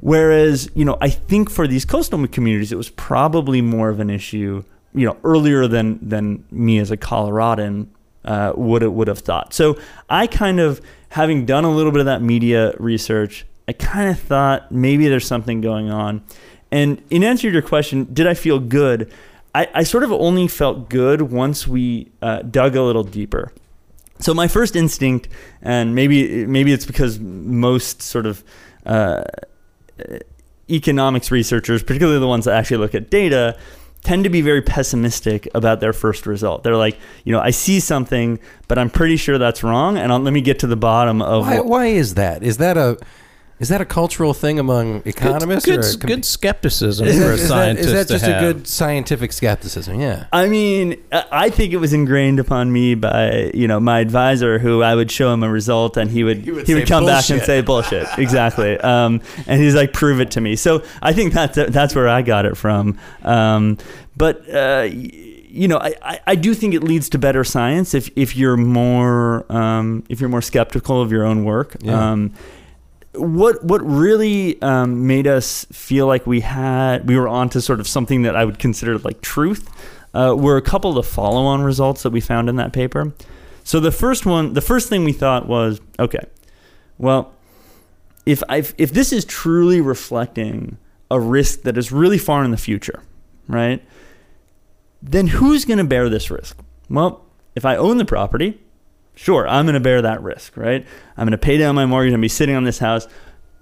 Whereas, 0.00 0.68
you 0.74 0.84
know, 0.84 0.98
I 1.00 1.08
think 1.08 1.50
for 1.50 1.66
these 1.66 1.86
coastal 1.86 2.26
communities, 2.28 2.70
it 2.70 2.76
was 2.76 2.90
probably 2.90 3.62
more 3.62 3.88
of 3.88 3.98
an 3.98 4.10
issue, 4.10 4.62
you 4.94 5.06
know, 5.06 5.16
earlier 5.24 5.66
than 5.66 6.06
than 6.06 6.44
me 6.50 6.78
as 6.78 6.90
a 6.90 6.98
Coloradan 6.98 7.88
uh, 8.26 8.52
would 8.56 8.82
would 8.82 9.08
have 9.08 9.20
thought. 9.20 9.54
So 9.54 9.78
I 10.10 10.26
kind 10.26 10.60
of, 10.60 10.82
having 11.08 11.46
done 11.46 11.64
a 11.64 11.70
little 11.70 11.92
bit 11.92 12.00
of 12.00 12.06
that 12.06 12.20
media 12.20 12.74
research, 12.78 13.46
I 13.68 13.72
kind 13.72 14.10
of 14.10 14.18
thought 14.18 14.70
maybe 14.70 15.08
there's 15.08 15.26
something 15.26 15.60
going 15.60 15.90
on. 15.90 16.22
And 16.70 17.02
in 17.10 17.24
answer 17.24 17.48
to 17.48 17.52
your 17.52 17.62
question, 17.62 18.12
did 18.12 18.26
I 18.26 18.34
feel 18.34 18.58
good? 18.58 19.12
I, 19.54 19.68
I 19.74 19.82
sort 19.84 20.04
of 20.04 20.12
only 20.12 20.48
felt 20.48 20.88
good 20.88 21.22
once 21.22 21.66
we 21.66 22.10
uh, 22.22 22.42
dug 22.42 22.76
a 22.76 22.82
little 22.82 23.04
deeper. 23.04 23.52
So 24.18 24.34
my 24.34 24.48
first 24.48 24.76
instinct, 24.76 25.28
and 25.62 25.94
maybe 25.94 26.46
maybe 26.46 26.72
it's 26.72 26.86
because 26.86 27.18
most 27.18 28.02
sort 28.02 28.26
of 28.26 28.42
uh, 28.84 29.24
economics 30.70 31.30
researchers, 31.30 31.82
particularly 31.82 32.18
the 32.18 32.26
ones 32.26 32.46
that 32.46 32.54
actually 32.54 32.78
look 32.78 32.94
at 32.94 33.10
data, 33.10 33.58
tend 34.02 34.24
to 34.24 34.30
be 34.30 34.40
very 34.40 34.62
pessimistic 34.62 35.48
about 35.54 35.80
their 35.80 35.92
first 35.92 36.26
result. 36.26 36.62
They're 36.62 36.76
like, 36.76 36.98
you 37.24 37.32
know, 37.32 37.40
I 37.40 37.50
see 37.50 37.80
something, 37.80 38.38
but 38.68 38.78
I'm 38.78 38.88
pretty 38.88 39.16
sure 39.16 39.36
that's 39.36 39.62
wrong, 39.62 39.98
and 39.98 40.12
I'll, 40.12 40.20
let 40.20 40.32
me 40.32 40.40
get 40.40 40.60
to 40.60 40.66
the 40.66 40.76
bottom 40.76 41.20
of 41.20 41.44
Why, 41.44 41.60
why 41.60 41.86
is 41.86 42.14
that? 42.14 42.42
Is 42.42 42.58
that 42.58 42.76
a 42.76 42.98
is 43.58 43.68
that 43.70 43.80
a 43.80 43.84
cultural 43.86 44.34
thing 44.34 44.58
among 44.58 45.02
economists? 45.06 45.64
good, 45.64 45.80
good, 45.80 45.94
a 45.94 45.98
com- 45.98 46.08
good 46.08 46.24
skepticism 46.24 47.06
is, 47.06 47.16
for 47.16 47.20
that- 47.22 47.30
a 47.30 47.32
is 47.34 47.40
that, 47.40 47.48
scientist 47.48 47.86
is 47.88 47.92
that 47.92 48.06
to 48.08 48.12
just 48.14 48.24
have. 48.26 48.42
a 48.42 48.52
good 48.52 48.66
scientific 48.66 49.32
skepticism? 49.32 49.98
Yeah. 50.00 50.26
I 50.32 50.46
mean, 50.46 51.02
I 51.12 51.24
I 51.30 51.50
think 51.50 51.72
it 51.72 51.78
was 51.78 51.92
ingrained 51.92 52.38
upon 52.40 52.72
me 52.72 52.94
by 52.94 53.50
you 53.54 53.66
know 53.68 53.80
my 53.80 54.00
advisor, 54.00 54.58
who 54.58 54.82
I 54.82 54.94
would 54.94 55.10
show 55.10 55.32
him 55.32 55.42
a 55.42 55.48
result, 55.50 55.96
and 55.96 56.10
he 56.10 56.24
would 56.24 56.38
he 56.38 56.50
would 56.50 56.66
would, 56.66 56.66
say 56.66 56.84
come 56.84 57.06
back 57.06 57.30
and 57.30 57.40
say 57.42 57.60
bullshit, 57.62 58.06
exactly. 58.18 58.78
Um, 58.86 59.20
and 59.46 59.60
he's 59.60 59.74
like, 59.74 59.92
prove 59.92 60.20
it 60.20 60.30
to 60.32 60.40
me. 60.40 60.54
So 60.56 60.82
I 61.02 61.12
think 61.12 61.32
that's 61.32 61.56
that's 61.56 61.94
where 61.94 62.08
I 62.08 62.22
got 62.22 62.46
it 62.46 62.56
from. 62.56 62.98
Um, 63.24 63.78
but 64.16 64.48
uh, 64.52 64.88
you 64.90 65.68
know, 65.68 65.78
I, 65.78 65.94
I, 66.02 66.20
I 66.28 66.34
do 66.34 66.54
think 66.54 66.74
it 66.74 66.82
leads 66.82 67.08
to 67.10 67.18
better 67.18 67.42
science 67.44 67.94
if 67.94 68.10
if 68.16 68.36
you're 68.36 68.56
more 68.56 69.50
um, 69.52 70.04
if 70.08 70.20
you're 70.20 70.28
more 70.28 70.42
skeptical 70.42 71.00
of 71.00 71.10
your 71.10 71.24
own 71.24 71.44
work. 71.44 71.76
Yeah. 71.80 72.12
Um, 72.12 72.32
what 73.16 73.62
what 73.64 73.84
really 73.84 74.60
um, 74.62 75.06
made 75.06 75.26
us 75.26 75.66
feel 75.72 76.06
like 76.06 76.26
we 76.26 76.40
had 76.40 77.08
we 77.08 77.16
were 77.16 77.28
onto 77.28 77.60
sort 77.60 77.80
of 77.80 77.88
something 77.88 78.22
that 78.22 78.36
I 78.36 78.44
would 78.44 78.58
consider 78.58 78.98
like 78.98 79.20
truth 79.20 79.68
uh, 80.14 80.34
were 80.36 80.56
a 80.56 80.62
couple 80.62 80.90
of 80.90 80.96
the 80.96 81.02
follow-on 81.02 81.62
results 81.62 82.02
that 82.02 82.10
we 82.10 82.20
found 82.20 82.48
in 82.48 82.56
that 82.56 82.72
paper. 82.72 83.12
So 83.64 83.80
the 83.80 83.90
first 83.90 84.24
one, 84.24 84.54
the 84.54 84.60
first 84.60 84.88
thing 84.88 85.04
we 85.04 85.12
thought 85.12 85.48
was, 85.48 85.80
okay, 85.98 86.24
well, 86.98 87.34
if 88.24 88.42
I 88.48 88.58
if 88.78 88.92
this 88.92 89.12
is 89.12 89.24
truly 89.24 89.80
reflecting 89.80 90.78
a 91.10 91.20
risk 91.20 91.62
that 91.62 91.76
is 91.76 91.92
really 91.92 92.18
far 92.18 92.44
in 92.44 92.50
the 92.50 92.56
future, 92.56 93.02
right? 93.48 93.82
Then 95.02 95.26
who's 95.28 95.64
going 95.64 95.78
to 95.78 95.84
bear 95.84 96.08
this 96.08 96.30
risk? 96.30 96.58
Well, 96.88 97.24
if 97.54 97.64
I 97.64 97.76
own 97.76 97.98
the 97.98 98.04
property, 98.04 98.60
sure, 99.16 99.48
I'm 99.48 99.64
going 99.66 99.74
to 99.74 99.80
bear 99.80 100.00
that 100.02 100.22
risk, 100.22 100.56
right? 100.56 100.86
I'm 101.16 101.24
going 101.26 101.32
to 101.32 101.38
pay 101.38 101.56
down 101.58 101.74
my 101.74 101.86
mortgage 101.86 102.12
and 102.12 102.22
be 102.22 102.28
sitting 102.28 102.54
on 102.54 102.62
this 102.64 102.78
house. 102.78 103.08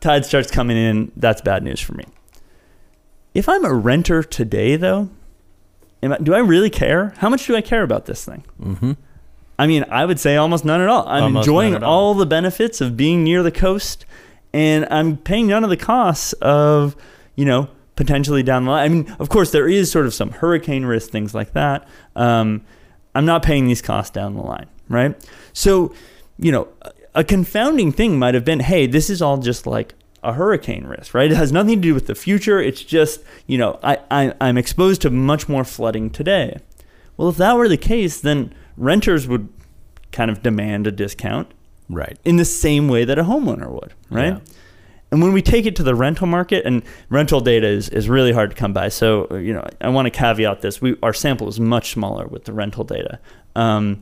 Tide 0.00 0.26
starts 0.26 0.50
coming 0.50 0.76
in. 0.76 1.10
That's 1.16 1.40
bad 1.40 1.62
news 1.62 1.80
for 1.80 1.94
me. 1.94 2.04
If 3.32 3.48
I'm 3.48 3.64
a 3.64 3.72
renter 3.72 4.22
today, 4.22 4.76
though, 4.76 5.08
am 6.02 6.12
I, 6.12 6.18
do 6.18 6.34
I 6.34 6.38
really 6.38 6.70
care? 6.70 7.14
How 7.18 7.28
much 7.28 7.46
do 7.46 7.56
I 7.56 7.60
care 7.62 7.82
about 7.82 8.04
this 8.06 8.24
thing? 8.24 8.44
hmm 8.60 8.92
I 9.56 9.68
mean, 9.68 9.84
I 9.88 10.04
would 10.04 10.18
say 10.18 10.34
almost 10.36 10.64
none 10.64 10.80
at 10.80 10.88
all. 10.88 11.06
I'm 11.06 11.22
Almost 11.22 11.46
enjoying 11.46 11.76
all. 11.76 11.84
all 11.84 12.14
the 12.14 12.26
benefits 12.26 12.80
of 12.80 12.96
being 12.96 13.22
near 13.22 13.40
the 13.44 13.52
coast, 13.52 14.04
and 14.52 14.84
I'm 14.90 15.16
paying 15.16 15.46
none 15.46 15.62
of 15.62 15.70
the 15.70 15.76
costs 15.76 16.32
of, 16.34 16.96
you 17.36 17.44
know, 17.44 17.68
potentially 17.94 18.42
down 18.42 18.64
the 18.64 18.72
line. 18.72 18.84
I 18.84 18.88
mean, 18.92 19.16
of 19.20 19.28
course, 19.28 19.52
there 19.52 19.68
is 19.68 19.92
sort 19.92 20.06
of 20.06 20.14
some 20.14 20.30
hurricane 20.30 20.84
risk, 20.84 21.10
things 21.10 21.36
like 21.36 21.52
that. 21.52 21.86
Um, 22.16 22.62
I'm 23.14 23.26
not 23.26 23.44
paying 23.44 23.68
these 23.68 23.80
costs 23.80 24.10
down 24.10 24.34
the 24.34 24.42
line, 24.42 24.66
right? 24.88 25.14
So, 25.54 25.94
you 26.38 26.52
know, 26.52 26.68
a- 27.14 27.24
confounding 27.24 27.92
thing 27.92 28.18
might 28.18 28.34
have 28.34 28.44
been, 28.44 28.60
hey, 28.60 28.86
this 28.86 29.08
is 29.08 29.22
all 29.22 29.38
just 29.38 29.66
like 29.66 29.94
a 30.22 30.32
hurricane 30.34 30.84
risk, 30.86 31.14
right? 31.14 31.30
It 31.30 31.36
has 31.36 31.52
nothing 31.52 31.76
to 31.76 31.80
do 31.80 31.94
with 31.94 32.06
the 32.06 32.14
future. 32.14 32.60
It's 32.60 32.82
just, 32.82 33.20
you 33.46 33.56
know, 33.56 33.78
I, 33.82 33.98
I, 34.10 34.34
I'm 34.40 34.58
exposed 34.58 35.00
to 35.02 35.10
much 35.10 35.48
more 35.48 35.64
flooding 35.64 36.10
today. 36.10 36.58
Well, 37.16 37.28
if 37.28 37.36
that 37.38 37.56
were 37.56 37.68
the 37.68 37.76
case, 37.76 38.20
then 38.20 38.52
renters 38.76 39.28
would 39.28 39.48
kind 40.12 40.30
of 40.30 40.42
demand 40.42 40.86
a 40.86 40.92
discount 40.92 41.50
Right. 41.90 42.18
in 42.24 42.36
the 42.36 42.44
same 42.46 42.88
way 42.88 43.04
that 43.04 43.18
a 43.18 43.24
homeowner 43.24 43.70
would, 43.70 43.92
right? 44.10 44.34
Yeah. 44.34 44.38
And 45.12 45.22
when 45.22 45.32
we 45.32 45.42
take 45.42 45.66
it 45.66 45.76
to 45.76 45.82
the 45.84 45.94
rental 45.94 46.26
market, 46.26 46.64
and 46.64 46.82
rental 47.10 47.40
data 47.40 47.68
is, 47.68 47.88
is 47.90 48.08
really 48.08 48.32
hard 48.32 48.50
to 48.50 48.56
come 48.56 48.72
by. 48.72 48.88
So, 48.88 49.32
you 49.36 49.52
know, 49.52 49.64
I 49.80 49.90
want 49.90 50.06
to 50.06 50.10
caveat 50.10 50.62
this. 50.62 50.80
We, 50.80 50.96
our 51.02 51.12
sample 51.12 51.46
is 51.46 51.60
much 51.60 51.92
smaller 51.92 52.26
with 52.26 52.46
the 52.46 52.52
rental 52.52 52.82
data. 52.82 53.20
Um, 53.54 54.00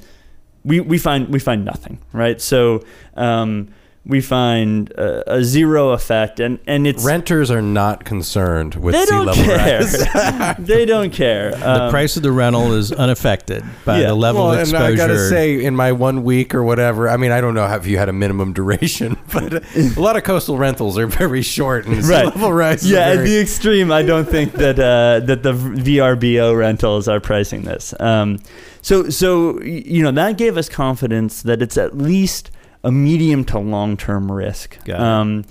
we, 0.64 0.80
we 0.80 0.98
find 0.98 1.28
we 1.28 1.38
find 1.38 1.64
nothing, 1.64 1.98
right? 2.12 2.40
So 2.40 2.82
um, 3.14 3.68
we 4.04 4.20
find 4.20 4.90
a, 4.92 5.34
a 5.36 5.44
zero 5.44 5.90
effect, 5.90 6.40
and, 6.40 6.58
and 6.66 6.88
it's 6.88 7.04
Renters 7.04 7.52
are 7.52 7.62
not 7.62 8.04
concerned 8.04 8.74
with 8.74 8.94
they 8.96 9.04
sea 9.04 9.10
don't 9.10 9.26
level 9.26 9.44
care. 9.44 9.78
rise. 9.80 10.56
they 10.58 10.84
don't 10.84 11.12
care. 11.12 11.52
The 11.52 11.82
Um, 11.84 11.90
price 11.90 12.16
of 12.16 12.24
the 12.24 12.32
rental 12.32 12.72
is 12.72 12.90
unaffected 12.90 13.62
by 13.84 14.00
Yeah. 14.00 14.08
the 14.08 14.14
level 14.16 14.42
well, 14.42 14.52
of 14.54 14.58
and 14.58 14.68
exposure. 14.70 14.92
I 14.92 14.96
gotta 14.96 15.28
say, 15.28 15.62
in 15.64 15.76
my 15.76 15.92
one 15.92 16.24
week 16.24 16.52
or 16.52 16.64
whatever, 16.64 17.08
I 17.08 17.16
mean, 17.16 17.30
I 17.30 17.40
don't 17.40 17.54
know 17.54 17.64
if 17.64 17.86
you 17.86 17.96
had 17.96 18.08
a 18.08 18.12
minimum 18.12 18.52
duration, 18.52 19.16
but 19.32 19.52
a 19.76 20.00
lot 20.00 20.16
of 20.16 20.24
coastal 20.24 20.58
rentals 20.58 20.98
are 20.98 21.06
very 21.06 21.42
short, 21.42 21.86
and 21.86 22.04
sea 22.04 22.10
Right. 22.12 22.24
level 22.24 22.52
rise. 22.52 22.84
yeah, 22.84 23.08
are 23.10 23.18
at 23.20 23.24
the 23.24 23.38
extreme, 23.40 23.92
I 23.92 24.02
don't 24.02 24.28
think 24.28 24.54
that 24.54 24.80
uh, 24.80 25.24
that 25.26 25.44
the 25.44 25.52
VRBO 25.52 26.56
rentals 26.58 27.06
are 27.06 27.20
pricing 27.20 27.62
this. 27.62 27.94
Um, 28.00 28.40
so, 28.80 29.08
so 29.10 29.60
you 29.62 30.02
know 30.02 30.10
that 30.10 30.36
gave 30.38 30.56
us 30.56 30.68
confidence 30.68 31.42
that 31.42 31.62
it's 31.62 31.76
at 31.76 31.96
least 31.96 32.50
a 32.84 32.92
medium 32.92 33.44
to 33.46 33.58
long 33.58 33.96
term 33.96 34.30
risk. 34.30 34.78
Um, 35.20 35.44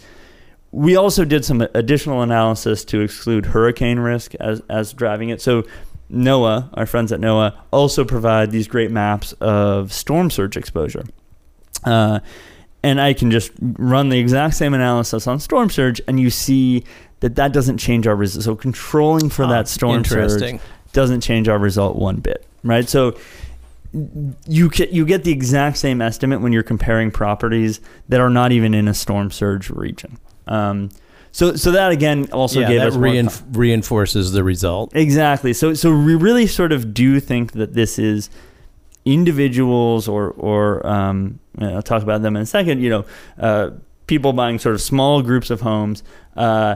we 0.72 0.96
also 0.96 1.26
did 1.26 1.44
some 1.44 1.62
additional 1.74 2.22
analysis 2.22 2.86
to 2.86 3.02
exclude 3.02 3.48
hurricane 3.48 4.00
risk 4.00 4.36
as 4.36 4.62
as 4.70 4.94
driving 4.94 5.30
it. 5.30 5.42
So. 5.42 5.64
NOAA, 6.14 6.68
our 6.74 6.86
friends 6.86 7.14
at 7.14 7.22
NOAA, 7.22 7.58
also 7.72 8.04
provide 8.04 8.52
these 8.52 8.68
great 8.68 8.92
maps 8.92 9.32
of 9.40 9.94
storm 9.94 10.30
surge 10.30 10.58
exposure. 10.58 11.06
Uh, 11.86 12.20
and 12.84 13.00
I 13.00 13.14
can 13.14 13.32
just 13.32 13.52
run 13.62 14.10
the 14.10 14.20
exact 14.20 14.56
same 14.56 14.74
analysis 14.74 15.26
on 15.26 15.40
storm 15.40 15.70
surge, 15.70 16.02
and 16.10 16.20
you 16.20 16.30
see 16.30 16.84
that 17.22 17.36
that 17.36 17.54
doesn't 17.54 17.78
change 17.78 18.08
our 18.08 18.16
result. 18.16 18.44
So 18.44 18.56
controlling 18.58 19.30
for 19.30 19.46
Ah, 19.46 19.50
that 19.50 19.68
storm 19.70 20.04
surge 20.04 20.60
doesn't 20.92 21.22
change 21.22 21.48
our 21.48 21.58
result 21.58 21.96
one 21.96 22.18
bit, 22.18 22.46
right? 22.64 22.90
So 22.90 23.16
you 24.48 24.70
get 24.70 24.92
you 24.92 25.06
get 25.06 25.24
the 25.24 25.32
exact 25.32 25.78
same 25.78 26.02
estimate 26.02 26.42
when 26.42 26.54
you're 26.54 26.64
comparing 26.64 27.12
properties 27.12 27.82
that 28.08 28.22
are 28.22 28.30
not 28.30 28.52
even 28.52 28.74
in 28.74 28.88
a 28.88 28.94
storm 28.94 29.32
surge 29.32 29.70
region. 29.70 30.18
Um, 30.48 30.90
so 31.32 31.56
so 31.56 31.72
that 31.72 31.92
again 31.92 32.30
also 32.32 32.62
yeah, 32.62 32.68
gave 32.68 32.80
that 32.80 32.88
us 32.90 32.96
reinf- 32.96 33.44
reinforces 33.52 34.32
the 34.32 34.44
result. 34.44 34.96
Exactly. 34.96 35.54
So 35.54 35.74
so 35.74 35.96
we 35.96 36.16
really 36.16 36.48
sort 36.48 36.72
of 36.72 36.94
do 36.94 37.20
think 37.20 37.54
that 37.54 37.74
this 37.74 38.00
is 38.00 38.30
individuals 39.06 40.08
or 40.08 40.32
or 40.32 40.86
um, 40.86 41.40
I'll 41.60 41.82
talk 41.82 42.04
about 42.04 42.22
them 42.22 42.36
in 42.36 42.44
a 42.44 42.46
second. 42.46 42.82
You 42.82 42.90
know, 42.90 43.06
uh, 43.38 43.72
people 44.08 44.34
buying 44.34 44.60
sort 44.60 44.76
of 44.76 44.82
small 44.82 45.22
groups 45.22 45.50
of 45.50 45.62
homes, 45.62 46.04
uh, 46.36 46.76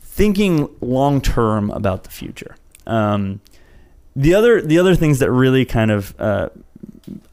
thinking 0.00 0.68
long 0.80 1.20
term 1.20 1.70
about 1.70 2.04
the 2.04 2.10
future. 2.10 2.56
Um, 2.86 3.40
the 4.14 4.34
other 4.34 4.60
the 4.60 4.78
other 4.78 4.94
things 4.94 5.18
that 5.20 5.30
really 5.30 5.64
kind 5.64 5.90
of 5.90 6.14
uh, 6.20 6.48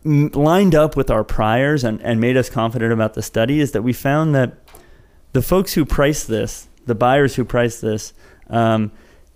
lined 0.03 0.75
up 0.75 0.95
with 0.95 1.09
our 1.09 1.23
priors 1.23 1.83
and, 1.83 2.01
and 2.01 2.19
made 2.19 2.37
us 2.37 2.49
confident 2.49 2.93
about 2.93 3.13
the 3.13 3.21
study 3.21 3.59
is 3.59 3.71
that 3.73 3.81
we 3.81 3.93
found 3.93 4.33
that 4.33 4.53
the 5.33 5.41
folks 5.41 5.73
who 5.73 5.85
price 5.85 6.23
this, 6.23 6.67
the 6.85 6.95
buyers 6.95 7.35
who 7.35 7.45
price 7.45 7.79
this, 7.79 8.13
um, 8.49 8.91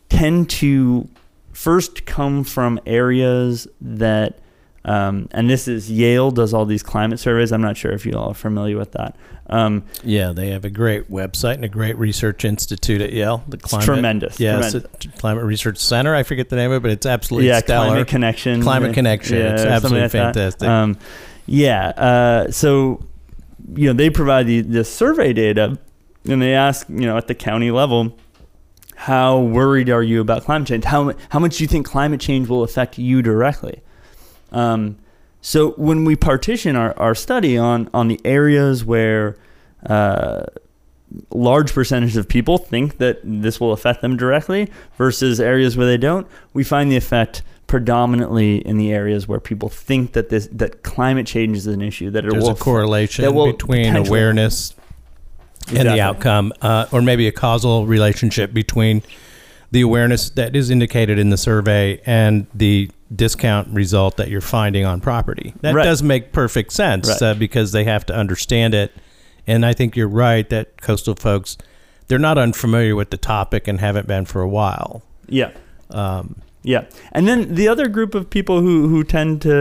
tend 0.10 0.50
to 0.50 1.08
first 1.52 2.06
come 2.06 2.44
from 2.44 2.80
areas 2.86 3.68
that 3.80 4.40
Um, 4.86 5.30
and 5.32 5.50
this 5.50 5.68
is 5.68 5.90
Yale 5.90 6.32
does 6.32 6.54
all 6.54 6.66
these 6.66 6.84
climate 6.84 7.20
surveys. 7.20 7.52
I'm 7.52 7.62
not 7.62 7.78
sure 7.78 7.92
if 7.92 8.06
you 8.06 8.14
all 8.14 8.32
are 8.32 8.36
familiar 8.36 8.78
with 8.78 8.92
that. 8.94 9.16
Um, 9.48 9.86
Yeah, 10.04 10.34
they 10.34 10.50
have 10.50 10.66
a 10.66 10.70
great 10.70 11.10
website 11.10 11.56
and 11.56 11.66
a 11.66 11.70
great 11.70 11.98
research 11.98 12.44
institute 12.44 13.02
at 13.02 13.14
Yale. 13.14 13.44
The 13.48 13.58
climate, 13.58 13.86
tremendous, 13.86 14.40
Yeah, 14.40 14.60
it's 14.60 14.72
tremendous. 14.72 15.20
Climate 15.20 15.44
Research 15.46 15.78
Center. 15.78 16.14
I 16.16 16.24
forget 16.24 16.50
the 16.50 16.58
name 16.58 16.72
of 16.72 16.78
it, 16.78 16.82
but 16.82 16.92
it's 16.92 17.06
absolutely 17.06 17.48
yeah, 17.48 17.60
stellar. 17.60 17.88
climate 17.88 18.08
connection. 18.08 18.62
Climate 18.62 18.92
uh, 18.92 18.94
Connection. 18.94 19.38
It's 19.38 19.64
absolutely 19.64 20.02
like 20.02 20.12
fantastic. 20.12 20.68
Um, 20.68 20.98
yeah. 21.46 21.88
Uh, 21.90 22.52
so, 22.52 23.04
you 23.76 23.88
know, 23.88 23.94
they 23.94 24.10
provide 24.10 24.48
the, 24.48 24.62
the 24.62 24.84
survey 24.84 25.32
data, 25.32 25.78
and 26.28 26.42
they 26.42 26.54
ask, 26.54 26.88
you 26.90 27.06
know, 27.06 27.18
at 27.18 27.28
the 27.28 27.36
county 27.36 27.72
level, 27.72 28.18
how 28.96 29.40
worried 29.40 29.90
are 29.90 30.04
you 30.04 30.22
about 30.22 30.44
climate 30.44 30.68
change? 30.68 30.86
How 30.86 31.14
how 31.30 31.40
much 31.40 31.58
do 31.58 31.64
you 31.64 31.68
think 31.68 31.86
climate 31.86 32.22
change 32.22 32.48
will 32.48 32.64
affect 32.64 32.98
you 32.98 33.22
directly? 33.22 33.82
Um, 34.54 34.98
so 35.42 35.72
when 35.72 36.06
we 36.06 36.16
partition 36.16 36.76
our, 36.76 36.98
our 36.98 37.16
study 37.16 37.58
on 37.58 37.90
on 37.94 38.08
the 38.08 38.20
areas 38.24 38.86
where 38.86 39.36
uh, 39.86 40.46
large 41.32 41.74
percentage 41.74 42.16
of 42.18 42.28
people 42.28 42.58
think 42.58 42.98
that 42.98 43.20
this 43.24 43.60
will 43.60 43.74
affect 43.74 44.02
them 44.02 44.18
directly 44.18 44.70
versus 44.98 45.40
areas 45.40 45.78
where 45.78 45.86
they 45.86 45.98
don't, 45.98 46.28
we 46.54 46.64
find 46.64 46.92
the 46.92 46.96
effect 46.96 47.44
predominantly 47.68 48.58
in 48.58 48.78
the 48.78 48.92
areas 48.92 49.28
where 49.28 49.40
people 49.40 49.70
think 49.70 50.14
that 50.14 50.30
this 50.30 50.48
that 50.52 50.84
climate 50.84 51.26
change 51.26 51.58
is 51.58 51.68
an 51.68 51.82
issue 51.82 52.10
that 52.12 52.26
it 52.26 52.32
There's 52.32 52.44
will 52.44 52.52
a 52.52 52.56
correlation 52.56 53.24
that 53.24 53.32
will 53.34 53.52
between 53.52 53.96
awareness 53.96 54.76
and 55.68 55.78
Exactly. 55.78 55.94
the 55.94 56.02
outcome, 56.02 56.54
uh, 56.62 56.88
or 56.92 57.02
maybe 57.02 57.28
a 57.28 57.32
causal 57.32 57.86
relationship 57.86 58.54
between 58.54 59.02
the 59.74 59.82
awareness 59.82 60.30
that 60.32 60.56
is 60.56 60.70
indicated 60.70 61.18
in 61.18 61.30
the 61.32 61.38
survey 61.38 62.00
and 62.06 62.46
the 62.54 62.90
discount 63.16 63.68
result 63.74 64.18
that 64.18 64.30
you're 64.30 64.40
finding 64.58 64.86
on 64.86 65.02
property. 65.02 65.54
That 65.62 65.74
Right. 65.74 65.84
does 65.84 66.04
make 66.04 66.32
perfect 66.32 66.72
sense 66.74 67.08
Right. 67.10 67.22
uh, 67.22 67.34
because 67.34 67.72
they 67.72 67.84
have 67.86 68.06
to 68.06 68.16
understand 68.16 68.76
it. 68.76 68.92
And 69.48 69.66
I 69.66 69.74
think 69.74 69.96
you're 69.96 70.08
right 70.08 70.48
that 70.50 70.80
coastal 70.80 71.16
folks, 71.16 71.58
they're 72.08 72.20
not 72.20 72.38
unfamiliar 72.38 72.96
with 72.96 73.10
the 73.10 73.18
topic 73.18 73.68
and 73.68 73.80
haven't 73.80 74.08
been 74.08 74.26
for 74.26 74.42
a 74.42 74.48
while. 74.48 75.02
yeah 75.28 75.50
Um, 75.90 76.36
Yeah, 76.66 76.84
and 77.12 77.28
then 77.28 77.56
the 77.56 77.68
other 77.68 77.88
group 77.90 78.16
of 78.16 78.30
people 78.30 78.62
who 78.62 78.88
who 78.88 79.04
tend 79.04 79.42
to 79.42 79.56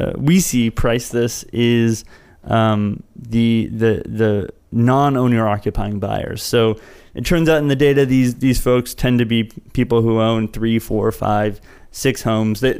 uh, 0.00 0.12
we 0.16 0.40
see 0.40 0.70
price 0.70 1.08
this 1.10 1.44
is 1.52 2.04
um, 2.44 3.02
the 3.14 3.68
the 3.82 4.02
the 4.20 4.48
non-owner 4.72 5.48
occupying 5.48 5.98
buyers. 5.98 6.42
So 6.42 6.78
it 7.14 7.24
turns 7.24 7.48
out 7.48 7.58
in 7.58 7.68
the 7.68 7.76
data 7.76 8.04
these 8.04 8.36
these 8.36 8.60
folks 8.60 8.94
tend 8.94 9.18
to 9.20 9.24
be 9.24 9.44
people 9.72 10.02
who 10.02 10.20
own 10.20 10.48
three, 10.48 10.78
four, 10.78 11.10
five, 11.12 11.60
six 11.90 12.22
homes. 12.22 12.60
They, 12.60 12.78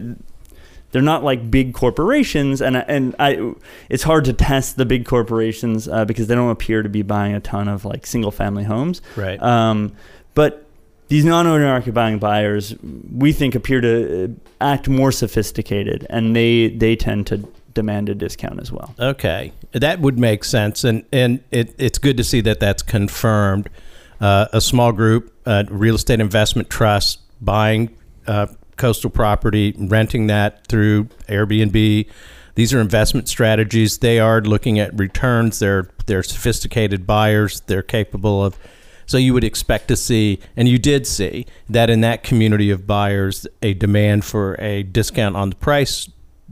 they're 0.93 1.03
not 1.03 1.25
like 1.25 1.51
big 1.51 1.75
corporations, 1.75 2.63
and 2.63 2.77
and 2.77 3.15
I 3.19 3.53
it's 3.89 4.03
hard 4.03 4.25
to 4.27 4.33
test 4.33 4.77
the 4.77 4.87
big 4.87 5.05
corporations 5.05 5.89
uh, 5.89 6.05
because 6.05 6.27
they 6.27 6.35
don't 6.35 6.51
appear 6.51 6.83
to 6.83 6.89
be 6.89 7.03
buying 7.03 7.35
a 7.35 7.41
ton 7.41 7.69
of 7.69 7.85
like 7.85 8.07
single 8.07 8.31
family 8.31 8.65
homes. 8.65 9.03
right. 9.17 9.41
Um, 9.43 9.93
but 10.35 10.67
these 11.09 11.25
non-owner 11.25 11.73
occupying 11.75 12.19
buyers, 12.19 12.75
we 13.13 13.33
think, 13.33 13.55
appear 13.55 13.81
to 13.81 14.35
act 14.61 14.89
more 14.89 15.13
sophisticated, 15.13 16.07
and 16.11 16.35
they 16.35 16.69
they 16.69 16.97
tend 16.97 17.27
to 17.29 17.47
demand 17.77 18.09
a 18.09 18.15
discount 18.15 18.59
as 18.59 18.73
well. 18.73 18.93
Okay, 18.99 19.53
that 19.71 20.01
would 20.01 20.19
make 20.19 20.43
sense, 20.43 20.83
and 20.83 21.05
and 21.13 21.45
it, 21.53 21.77
it's 21.79 21.99
good 21.99 22.17
to 22.17 22.25
see 22.25 22.41
that 22.41 22.59
that's 22.59 22.83
confirmed. 22.83 23.71
Uh, 24.19 24.47
a 24.53 24.61
small 24.61 24.93
group, 24.93 25.33
uh, 25.45 25.63
real 25.69 25.95
estate 25.95 26.21
investment 26.21 26.71
trust, 26.71 27.21
buying 27.41 27.95
uh, 28.27 28.47
coastal 28.77 29.11
property, 29.11 29.75
renting 29.79 30.27
that 30.27 30.67
through 30.67 31.05
Airbnb. 31.29 32.09
These 32.55 32.73
are 32.73 32.81
investment 32.81 33.29
strategies. 33.29 33.99
They 33.99 34.19
are 34.19 34.41
looking 34.41 34.79
at 34.79 34.99
returns. 34.99 35.59
They're 35.59 35.91
they're 36.07 36.23
sophisticated 36.23 37.07
buyers. 37.07 37.61
They're 37.61 37.83
capable 37.83 38.45
of. 38.45 38.59
So 39.05 39.19
you 39.19 39.35
would 39.35 39.45
expect 39.45 39.87
to 39.89 39.97
see, 39.97 40.41
and 40.57 40.69
you 40.69 40.79
did 40.79 41.07
see 41.07 41.47
that 41.69 41.91
in 41.91 42.01
that 42.01 42.25
community 42.25 42.71
of 42.73 42.89
buyers, 42.89 43.47
a 43.63 43.73
demand 43.75 44.25
for 44.25 44.57
a 44.59 44.83
discount 44.83 45.37
on 45.37 45.51
the 45.51 45.57
price 45.57 46.09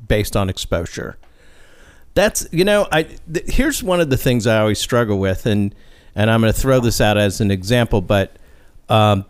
based 0.07 0.36
on 0.36 0.48
exposure. 0.48 1.16
That's 2.14 2.46
you 2.52 2.64
know 2.64 2.86
i 2.92 3.02
th- 3.02 3.46
here's 3.48 3.82
one 3.82 4.00
of 4.00 4.09
the 4.09 4.16
things 4.16 4.46
i 4.46 4.61
always 4.61 4.78
struggle 4.78 5.18
with 5.18 5.46
and 5.46 5.74
and 6.14 6.30
i'm 6.30 6.40
going 6.40 6.52
to 6.52 6.59
throw 6.59 6.78
this 6.78 7.00
out 7.00 7.18
as 7.18 7.40
an 7.40 7.50
example 7.50 8.00
but 8.00 8.36
um, 8.88 9.24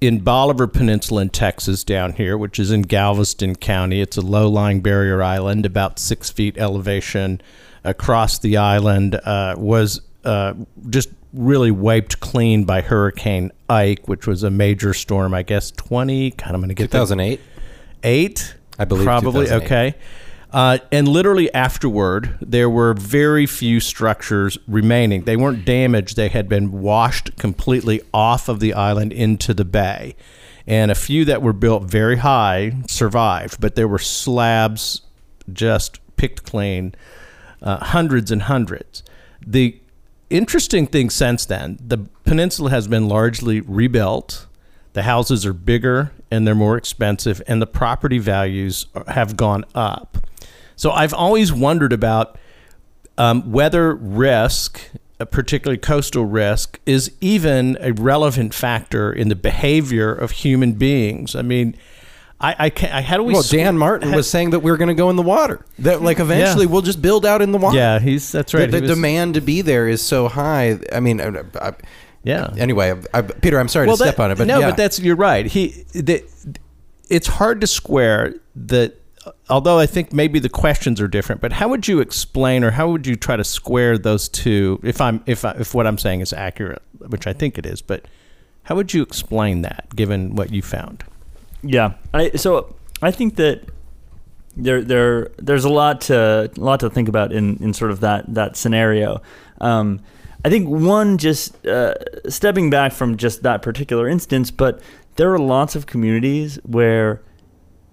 in 0.00 0.20
bolivar 0.20 0.68
peninsula 0.68 1.22
in 1.22 1.28
texas 1.28 1.82
down 1.82 2.12
here 2.12 2.38
which 2.38 2.60
is 2.60 2.70
in 2.70 2.82
galveston 2.82 3.56
county 3.56 4.00
it's 4.00 4.16
a 4.16 4.20
low-lying 4.20 4.80
barrier 4.80 5.22
island 5.24 5.66
about 5.66 5.98
six 5.98 6.30
feet 6.30 6.56
elevation 6.56 7.40
across 7.82 8.38
the 8.38 8.56
island 8.56 9.16
uh, 9.24 9.56
was 9.58 10.00
uh, 10.24 10.54
just 10.90 11.08
really 11.32 11.72
wiped 11.72 12.20
clean 12.20 12.62
by 12.64 12.80
hurricane 12.80 13.50
ike 13.68 14.06
which 14.06 14.24
was 14.24 14.44
a 14.44 14.50
major 14.50 14.94
storm 14.94 15.34
i 15.34 15.42
guess 15.42 15.72
20 15.72 16.30
kind 16.30 16.54
of 16.54 16.60
going 16.60 16.68
to 16.68 16.74
get 16.74 16.92
2008. 16.92 17.40
eight, 18.04 18.54
I 18.78 18.84
believe 18.84 19.04
probably 19.04 19.50
okay. 19.50 19.94
Uh, 20.52 20.78
and 20.92 21.08
literally 21.08 21.52
afterward, 21.52 22.38
there 22.40 22.70
were 22.70 22.94
very 22.94 23.44
few 23.44 23.80
structures 23.80 24.56
remaining. 24.68 25.24
They 25.24 25.36
weren't 25.36 25.64
damaged; 25.64 26.16
they 26.16 26.28
had 26.28 26.48
been 26.48 26.70
washed 26.70 27.36
completely 27.36 28.00
off 28.12 28.48
of 28.48 28.60
the 28.60 28.72
island 28.72 29.12
into 29.12 29.52
the 29.52 29.64
bay, 29.64 30.14
and 30.66 30.90
a 30.90 30.94
few 30.94 31.24
that 31.24 31.42
were 31.42 31.52
built 31.52 31.84
very 31.84 32.18
high 32.18 32.76
survived. 32.86 33.60
But 33.60 33.74
there 33.74 33.88
were 33.88 33.98
slabs 33.98 35.02
just 35.52 35.98
picked 36.16 36.44
clean, 36.44 36.94
uh, 37.60 37.84
hundreds 37.86 38.30
and 38.30 38.42
hundreds. 38.42 39.02
The 39.44 39.80
interesting 40.30 40.86
thing 40.86 41.10
since 41.10 41.44
then, 41.44 41.78
the 41.84 41.98
peninsula 42.24 42.70
has 42.70 42.88
been 42.88 43.08
largely 43.08 43.60
rebuilt. 43.60 44.46
The 44.92 45.02
houses 45.02 45.44
are 45.44 45.52
bigger 45.52 46.12
and 46.34 46.46
they're 46.46 46.54
more 46.54 46.76
expensive, 46.76 47.40
and 47.46 47.62
the 47.62 47.66
property 47.66 48.18
values 48.18 48.86
have 49.08 49.36
gone 49.36 49.64
up. 49.74 50.18
So 50.76 50.90
I've 50.90 51.14
always 51.14 51.52
wondered 51.52 51.92
about 51.92 52.36
um, 53.16 53.52
whether 53.52 53.94
risk, 53.94 54.80
uh, 55.20 55.24
particularly 55.24 55.78
coastal 55.78 56.24
risk, 56.24 56.80
is 56.84 57.12
even 57.20 57.78
a 57.80 57.92
relevant 57.92 58.52
factor 58.54 59.12
in 59.12 59.28
the 59.28 59.36
behavior 59.36 60.12
of 60.12 60.32
human 60.32 60.72
beings. 60.72 61.36
I 61.36 61.42
mean, 61.42 61.76
I, 62.40 62.56
I 62.58 62.70
can't. 62.70 62.92
I, 62.92 63.00
how 63.02 63.16
do 63.16 63.22
we? 63.22 63.32
Well, 63.34 63.44
Dan 63.44 63.78
Martin 63.78 64.10
was 64.10 64.28
saying 64.28 64.50
that 64.50 64.58
we 64.60 64.70
are 64.72 64.76
going 64.76 64.88
to 64.88 64.94
go 64.94 65.08
in 65.10 65.16
the 65.16 65.22
water. 65.22 65.64
That 65.78 66.02
like 66.02 66.18
eventually 66.18 66.66
Yeah. 66.66 66.72
we'll 66.72 66.82
just 66.82 67.00
build 67.00 67.24
out 67.24 67.40
in 67.40 67.52
the 67.52 67.58
water. 67.58 67.76
Yeah, 67.76 68.00
he's 68.00 68.32
that's 68.32 68.52
right. 68.52 68.68
The, 68.68 68.78
the 68.78 68.88
was- 68.88 68.90
demand 68.96 69.34
to 69.34 69.40
be 69.40 69.62
there 69.62 69.88
is 69.88 70.02
so 70.02 70.28
high. 70.28 70.80
I 70.92 70.98
mean, 70.98 71.20
I, 71.20 71.42
I, 71.60 71.72
Yeah. 72.24 72.52
Anyway, 72.56 73.00
I, 73.12 73.22
Peter, 73.22 73.60
I'm 73.60 73.68
sorry 73.68 73.86
to 73.86 73.96
step 73.96 74.18
on 74.18 74.32
it, 74.32 74.38
but 74.38 74.46
no, 74.46 74.58
yeah. 74.58 74.70
but 74.70 74.76
that's 74.76 74.98
you're 74.98 75.14
right. 75.14 75.46
He, 75.46 75.84
the, 75.92 76.24
it's 77.08 77.26
hard 77.26 77.60
to 77.60 77.66
square 77.66 78.34
that. 78.56 78.94
Although 79.48 79.78
I 79.78 79.86
think 79.86 80.12
maybe 80.12 80.38
the 80.38 80.50
questions 80.50 81.00
are 81.00 81.08
different, 81.08 81.40
but 81.40 81.52
how 81.52 81.68
would 81.68 81.88
you 81.88 82.00
explain, 82.00 82.62
or 82.62 82.72
how 82.72 82.90
would 82.90 83.06
you 83.06 83.16
try 83.16 83.36
to 83.36 83.44
square 83.44 83.96
those 83.96 84.28
two? 84.28 84.80
If 84.82 85.00
I'm, 85.00 85.22
if 85.24 85.46
I, 85.46 85.52
if 85.52 85.74
what 85.74 85.86
I'm 85.86 85.96
saying 85.96 86.20
is 86.20 86.34
accurate, 86.34 86.82
which 86.98 87.26
I 87.26 87.32
think 87.32 87.56
it 87.56 87.64
is, 87.64 87.80
but 87.80 88.04
how 88.64 88.74
would 88.74 88.92
you 88.92 89.02
explain 89.02 89.62
that, 89.62 89.86
given 89.96 90.34
what 90.34 90.52
you 90.52 90.60
found? 90.60 91.04
Yeah, 91.62 91.94
I, 92.12 92.32
so 92.32 92.74
I 93.00 93.10
think 93.12 93.36
that 93.36 93.62
there 94.56 94.82
there 94.82 95.30
there's 95.38 95.64
a 95.64 95.70
lot 95.70 96.02
to 96.02 96.50
a 96.54 96.60
lot 96.60 96.80
to 96.80 96.90
think 96.90 97.08
about 97.08 97.32
in, 97.32 97.56
in 97.62 97.72
sort 97.72 97.90
of 97.90 98.00
that 98.00 98.32
that 98.34 98.56
scenario. 98.56 99.22
Um, 99.60 100.00
I 100.44 100.50
think 100.50 100.68
one 100.68 101.16
just 101.16 101.66
uh, 101.66 101.94
stepping 102.28 102.68
back 102.68 102.92
from 102.92 103.16
just 103.16 103.42
that 103.42 103.62
particular 103.62 104.06
instance, 104.06 104.50
but 104.50 104.80
there 105.16 105.32
are 105.32 105.38
lots 105.38 105.74
of 105.74 105.86
communities 105.86 106.58
where 106.64 107.22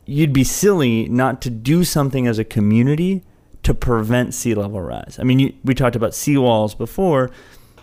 you'd 0.05 0.33
be 0.33 0.43
silly 0.43 1.07
not 1.07 1.41
to 1.43 1.49
do 1.49 1.83
something 1.83 2.27
as 2.27 2.39
a 2.39 2.43
community 2.43 3.23
to 3.63 3.73
prevent 3.73 4.33
sea 4.33 4.53
level 4.53 4.81
rise. 4.81 5.17
I 5.19 5.23
mean, 5.23 5.39
you, 5.39 5.53
we 5.63 5.73
talked 5.73 5.95
about 5.95 6.11
seawalls 6.11 6.77
before. 6.77 7.31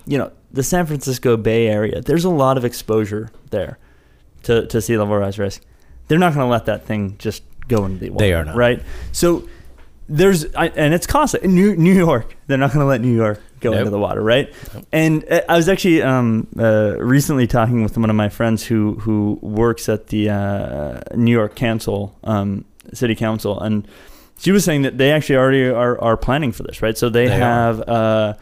You 0.07 0.19
know, 0.19 0.33
the 0.51 0.63
San 0.63 0.85
Francisco 0.87 1.37
Bay 1.37 1.69
Area, 1.69 2.01
there's 2.01 2.25
a 2.25 2.31
lot 2.31 2.59
of 2.59 2.65
exposure 2.65 3.31
there 3.51 3.79
to, 4.43 4.67
to 4.67 4.83
sea 4.83 4.99
level 4.99 5.17
rise 5.17 5.39
risk. 5.39 5.63
They're 6.09 6.19
not 6.19 6.35
going 6.35 6.45
to 6.45 6.51
let 6.51 6.67
that 6.67 6.85
thing 6.85 7.17
just 7.19 7.43
go 7.69 7.85
into 7.85 7.99
the 7.99 8.11
water. 8.11 8.25
They 8.25 8.33
are 8.33 8.45
not. 8.45 8.57
Right? 8.57 8.83
So 9.13 9.49
there's, 10.09 10.53
I, 10.55 10.69
and 10.69 10.93
it's 10.93 11.07
costly. 11.07 11.47
New, 11.47 11.77
New 11.77 11.95
York, 11.95 12.37
they're 12.47 12.59
not 12.59 12.73
going 12.73 12.81
to 12.81 12.87
let 12.89 13.01
New 13.01 13.15
York 13.15 13.41
go 13.61 13.71
Nope. 13.71 13.79
into 13.81 13.91
the 13.91 13.99
water, 13.99 14.23
right? 14.23 14.53
And 14.93 15.25
uh, 15.31 15.43
I 15.49 15.57
was 15.57 15.69
actually 15.69 16.03
um, 16.03 16.47
uh, 16.59 16.97
recently 16.99 17.47
talking 17.47 17.83
with 17.83 17.97
one 17.99 18.11
of 18.11 18.17
my 18.17 18.29
friends 18.29 18.65
who 18.65 18.95
who 19.01 19.39
works 19.43 19.89
at 19.89 20.09
the 20.09 20.31
uh, 20.31 21.01
New 21.15 21.33
York 21.33 21.55
Council, 21.55 22.15
um, 22.25 22.65
City 22.93 23.15
Council, 23.15 23.61
and 23.61 23.87
she 24.39 24.53
was 24.53 24.65
saying 24.65 24.83
that 24.83 24.99
they 24.99 25.11
actually 25.13 25.37
already 25.37 25.69
are, 25.69 26.01
are 26.01 26.17
planning 26.17 26.53
for 26.53 26.63
this, 26.63 26.81
right? 26.81 26.97
So 26.97 27.09
they, 27.09 27.27
They 27.27 27.35
have 27.35 27.81
uh, 27.89 28.35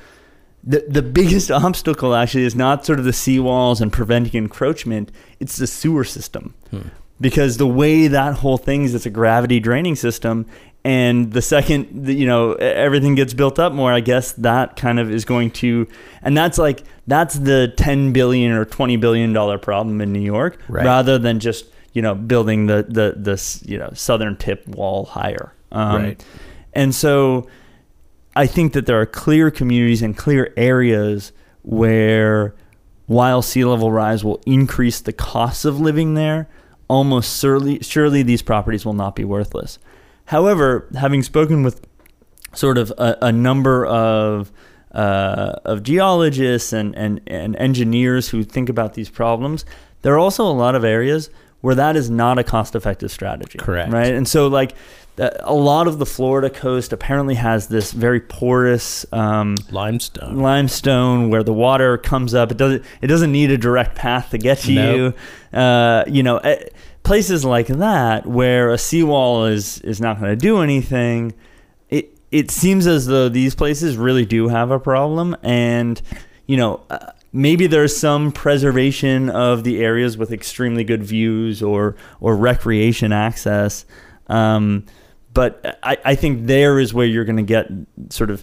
the 0.62 0.84
the 0.88 1.02
biggest 1.02 1.50
obstacle 1.64 2.14
actually 2.14 2.44
is 2.44 2.54
not 2.54 2.84
sort 2.84 2.98
of 2.98 3.04
the 3.04 3.12
seawalls 3.12 3.80
and 3.80 3.92
preventing 3.92 4.34
encroachment; 4.44 5.10
it's 5.40 5.56
the 5.56 5.66
sewer 5.66 6.04
system, 6.04 6.54
Hmm. 6.70 6.88
because 7.20 7.56
the 7.56 7.66
way 7.66 8.08
that 8.08 8.34
whole 8.34 8.58
thing 8.58 8.84
is, 8.84 8.94
it's 8.94 9.06
a 9.06 9.10
gravity 9.10 9.58
draining 9.60 9.96
system, 9.96 10.44
and 10.86 11.32
the 11.32 11.42
second 11.42 12.08
you 12.08 12.26
know 12.26 12.52
everything 12.52 13.16
gets 13.16 13.34
built 13.34 13.58
up 13.58 13.72
more, 13.72 13.92
I 13.92 13.98
guess 14.00 14.32
that 14.34 14.76
kind 14.76 15.00
of 15.00 15.10
is 15.10 15.24
going 15.24 15.50
to, 15.62 15.88
and 16.22 16.36
that's 16.36 16.58
like 16.58 16.84
that's 17.08 17.34
the 17.34 17.74
10 17.76 18.12
billion 18.12 18.52
or 18.52 18.64
20 18.64 18.96
billion 18.96 19.32
dollar 19.32 19.58
problem 19.58 20.00
in 20.00 20.12
New 20.12 20.20
York, 20.20 20.58
Right. 20.68 20.84
rather 20.84 21.18
than 21.18 21.40
just 21.40 21.66
you 21.92 22.02
know 22.02 22.14
building 22.14 22.66
the 22.66 22.86
the 22.88 23.14
the 23.18 23.60
you 23.66 23.78
know 23.78 23.90
southern 23.94 24.36
tip 24.36 24.66
wall 24.68 25.06
higher. 25.06 25.52
Um, 25.72 26.02
Right. 26.02 26.24
And 26.72 26.94
so 26.94 27.48
I 28.36 28.46
think 28.46 28.72
that 28.74 28.86
there 28.86 29.00
are 29.00 29.06
clear 29.06 29.50
communities 29.50 30.02
and 30.02 30.16
clear 30.16 30.52
areas 30.56 31.32
where 31.62 32.54
while 33.06 33.42
sea 33.42 33.64
level 33.64 33.90
rise 33.90 34.22
will 34.22 34.40
increase 34.46 35.00
the 35.00 35.12
costs 35.12 35.64
of 35.64 35.80
living 35.80 36.14
there, 36.14 36.48
almost 36.86 37.40
surely 37.40 37.80
surely 37.80 38.22
these 38.22 38.42
properties 38.42 38.84
will 38.86 38.92
not 39.04 39.16
be 39.16 39.24
worthless. 39.24 39.78
However, 40.26 40.88
having 40.98 41.22
spoken 41.22 41.62
with 41.62 41.86
sort 42.54 42.78
of 42.78 42.92
a, 42.98 43.16
a 43.22 43.32
number 43.32 43.86
of 43.86 44.52
uh, 44.92 45.60
of 45.64 45.82
geologists 45.82 46.72
and, 46.72 46.96
and, 46.96 47.20
and 47.26 47.54
engineers 47.56 48.30
who 48.30 48.42
think 48.42 48.68
about 48.68 48.94
these 48.94 49.10
problems, 49.10 49.64
there 50.02 50.14
are 50.14 50.18
also 50.18 50.44
a 50.44 50.52
lot 50.52 50.74
of 50.74 50.84
areas 50.84 51.28
where 51.60 51.74
that 51.74 51.96
is 51.96 52.08
not 52.08 52.38
a 52.38 52.44
cost 52.44 52.74
effective 52.74 53.10
strategy. 53.10 53.58
Correct. 53.58 53.92
Right. 53.92 54.14
And 54.14 54.26
so, 54.26 54.46
like, 54.48 54.74
uh, 55.18 55.30
a 55.40 55.54
lot 55.54 55.86
of 55.86 55.98
the 55.98 56.06
Florida 56.06 56.48
coast 56.48 56.92
apparently 56.92 57.34
has 57.34 57.68
this 57.68 57.92
very 57.92 58.20
porous 58.20 59.04
um, 59.12 59.54
Limestone. 59.70 60.36
limestone 60.36 61.30
where 61.30 61.42
the 61.42 61.52
water 61.52 61.98
comes 61.98 62.34
up. 62.34 62.50
It 62.50 62.56
doesn't. 62.56 62.84
It 63.00 63.06
doesn't 63.06 63.32
need 63.32 63.50
a 63.50 63.58
direct 63.58 63.96
path 63.96 64.30
to 64.30 64.38
get 64.38 64.58
to 64.58 64.72
Nope. 64.72 65.14
you. 65.52 65.58
Uh, 65.58 66.04
you 66.06 66.22
know, 66.22 66.38
eh, 66.38 66.68
places 67.06 67.44
like 67.44 67.68
that 67.68 68.26
where 68.26 68.70
a 68.70 68.78
seawall 68.78 69.46
is 69.46 69.80
is 69.80 70.00
not 70.00 70.18
going 70.18 70.30
to 70.30 70.36
do 70.36 70.58
anything. 70.58 71.32
It 71.88 72.18
it 72.30 72.50
seems 72.50 72.86
as 72.86 73.06
though 73.06 73.28
these 73.28 73.54
places 73.54 73.96
really 73.96 74.26
do 74.26 74.48
have 74.48 74.70
a 74.70 74.78
problem, 74.78 75.36
and 75.42 76.00
you 76.46 76.56
know. 76.56 76.84
Uh, 76.90 77.12
Maybe 77.32 77.66
there's 77.66 77.94
some 77.94 78.32
preservation 78.32 79.28
of 79.28 79.62
the 79.62 79.84
areas 79.84 80.16
with 80.16 80.32
extremely 80.32 80.84
good 80.84 81.02
views 81.02 81.62
or 81.62 81.94
or 82.18 82.34
recreation 82.34 83.12
access, 83.12 83.84
um, 84.28 84.86
but 85.34 85.78
I, 85.82 85.98
I 86.02 86.14
think 86.14 86.46
there 86.46 86.80
is 86.80 86.94
where 86.94 87.04
you're 87.04 87.26
going 87.26 87.36
to 87.36 87.42
get 87.42 87.66
sort 88.08 88.30
of 88.30 88.42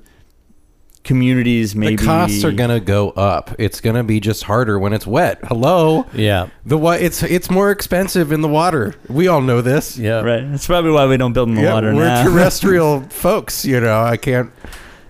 communities 1.04 1.76
maybe 1.76 1.96
The 1.98 2.06
costs 2.06 2.44
are 2.44 2.52
gonna 2.52 2.80
go 2.80 3.10
up. 3.12 3.54
It's 3.60 3.82
gonna 3.82 4.04
be 4.04 4.20
just 4.20 4.44
harder 4.44 4.80
when 4.80 4.94
it's 4.94 5.06
wet. 5.06 5.40
Hello. 5.44 6.06
Yeah. 6.14 6.48
The 6.66 6.78
wa- 6.78 6.92
it's 6.94 7.24
it's 7.24 7.50
more 7.50 7.72
expensive 7.72 8.32
in 8.32 8.42
the 8.42 8.48
water. 8.48 8.96
We 9.10 9.28
all 9.28 9.42
know 9.42 9.62
this. 9.62 9.98
Yeah. 9.98 10.22
right 10.22 10.50
that's 10.52 10.66
probably 10.68 10.92
why 10.92 11.06
we 11.06 11.18
don't 11.18 11.34
build 11.34 11.50
in 11.50 11.56
the 11.56 11.62
Yeah, 11.64 11.74
water 11.74 11.94
we're 11.94 12.06
now 12.06 12.24
terrestrial 12.24 13.02
folks. 13.10 13.66
You 13.66 13.80
know, 13.80 14.02
I 14.02 14.18
can't. 14.18 14.52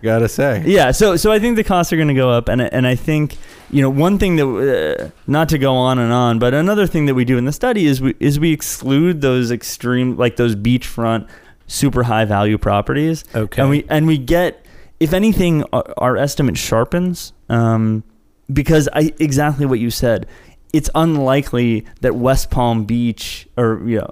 Gotta 0.01 0.27
say. 0.27 0.63
yeah 0.65 0.91
so 0.91 1.15
so 1.15 1.31
i 1.31 1.39
think 1.39 1.55
the 1.55 1.63
costs 1.63 1.93
are 1.93 1.95
going 1.95 2.09
to 2.09 2.13
go 2.13 2.29
up 2.29 2.49
and 2.49 2.61
and 2.61 2.85
i 2.85 2.93
think 2.93 3.37
you 3.71 3.81
know 3.81 3.89
one 3.89 4.17
thing 4.19 4.35
that 4.35 4.45
uh, 4.45 5.09
not 5.27 5.47
to 5.47 5.57
go 5.57 5.73
on 5.75 5.97
and 5.97 6.11
on 6.11 6.39
but 6.39 6.53
another 6.53 6.85
thing 6.87 7.05
that 7.05 7.15
we 7.15 7.23
do 7.23 7.37
in 7.37 7.45
the 7.45 7.53
study 7.53 7.85
is 7.85 8.01
we 8.01 8.13
is 8.19 8.37
we 8.37 8.51
exclude 8.51 9.21
those 9.21 9.49
extreme 9.49 10.17
like 10.17 10.35
those 10.35 10.57
beachfront 10.57 11.25
super 11.67 12.03
high 12.03 12.25
value 12.25 12.57
properties 12.57 13.23
Okay. 13.33 13.61
and 13.61 13.69
we 13.71 13.85
and 13.89 14.05
we 14.05 14.17
get 14.17 14.62
if 15.04 15.14
anything 15.14 15.64
our, 15.74 15.93
our 15.97 16.18
estimate 16.18 16.58
sharpens 16.58 17.34
um, 17.49 18.04
because 18.51 18.88
I 18.93 19.14
exactly 19.20 19.66
what 19.66 19.80
you 19.80 19.89
said 19.89 20.28
it's 20.72 20.89
unlikely 20.95 21.86
that 22.01 22.16
West 22.16 22.49
Palm 22.49 22.86
Beach 22.86 23.47
or 23.58 23.82
you 23.86 23.99
know 23.99 24.10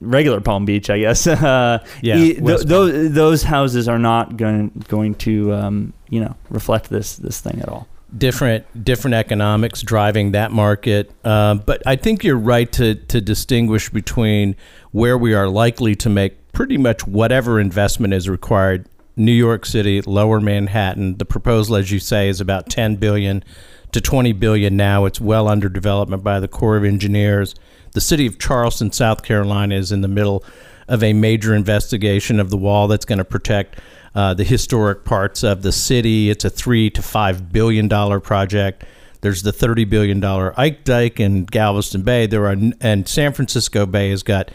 regular 0.00 0.40
Palm 0.40 0.64
Beach 0.64 0.88
I 0.88 1.00
guess 1.00 1.26
uh, 1.26 1.84
Yeah, 2.00 2.16
e- 2.16 2.34
th- 2.34 2.62
those 2.62 3.12
those 3.12 3.42
houses 3.42 3.88
are 3.88 3.98
not 3.98 4.36
going 4.36 4.70
going 4.88 5.14
to 5.16 5.52
um, 5.52 5.92
you 6.08 6.20
know 6.20 6.34
reflect 6.48 6.88
this 6.88 7.16
this 7.16 7.40
thing 7.40 7.60
at 7.60 7.68
all 7.68 7.86
different 8.16 8.84
different 8.84 9.14
economics 9.14 9.82
driving 9.82 10.32
that 10.32 10.52
market. 10.52 11.10
Uh, 11.24 11.54
but 11.54 11.82
I 11.86 11.96
think 11.96 12.24
you're 12.24 12.36
right 12.36 12.70
to 12.72 12.94
to 12.94 13.20
distinguish 13.20 13.90
between 13.90 14.56
where 14.92 15.16
we 15.16 15.34
are 15.34 15.48
likely 15.48 15.94
to 15.96 16.08
make 16.08 16.52
pretty 16.52 16.76
much 16.76 17.06
whatever 17.06 17.58
investment 17.58 18.12
is 18.12 18.28
required. 18.28 18.86
New 19.16 19.32
York 19.32 19.66
City, 19.66 20.00
Lower 20.00 20.40
Manhattan. 20.40 21.18
The 21.18 21.24
proposal, 21.24 21.76
as 21.76 21.90
you 21.90 21.98
say, 21.98 22.28
is 22.28 22.40
about 22.40 22.68
10 22.68 22.96
billion 22.96 23.44
to 23.92 24.00
20 24.00 24.32
billion 24.32 24.76
now. 24.76 25.04
It's 25.04 25.20
well 25.20 25.48
under 25.48 25.68
development 25.68 26.24
by 26.24 26.40
the 26.40 26.48
Corps 26.48 26.76
of 26.76 26.84
Engineers. 26.84 27.54
The 27.92 28.00
city 28.00 28.26
of 28.26 28.38
Charleston, 28.38 28.90
South 28.90 29.22
Carolina, 29.22 29.74
is 29.74 29.92
in 29.92 30.00
the 30.00 30.08
middle 30.08 30.44
of 30.88 31.02
a 31.02 31.12
major 31.12 31.54
investigation 31.54 32.40
of 32.40 32.50
the 32.50 32.56
wall 32.56 32.88
that's 32.88 33.04
going 33.04 33.18
to 33.18 33.24
protect 33.24 33.78
uh, 34.14 34.34
the 34.34 34.44
historic 34.44 35.04
parts 35.04 35.42
of 35.42 35.62
the 35.62 35.72
city. 35.72 36.30
It's 36.30 36.44
a 36.44 36.50
three 36.50 36.90
to 36.90 37.02
five 37.02 37.52
billion 37.52 37.88
dollar 37.88 38.20
project. 38.20 38.84
There's 39.20 39.42
the 39.42 39.52
thirty 39.52 39.84
billion 39.84 40.20
dollar 40.20 40.58
Ike 40.58 40.84
Dike 40.84 41.20
in 41.20 41.44
Galveston 41.44 42.02
Bay. 42.02 42.26
There 42.26 42.46
are 42.46 42.56
and 42.80 43.08
San 43.08 43.32
Francisco 43.32 43.86
Bay 43.86 44.10
has 44.10 44.22
got 44.22 44.50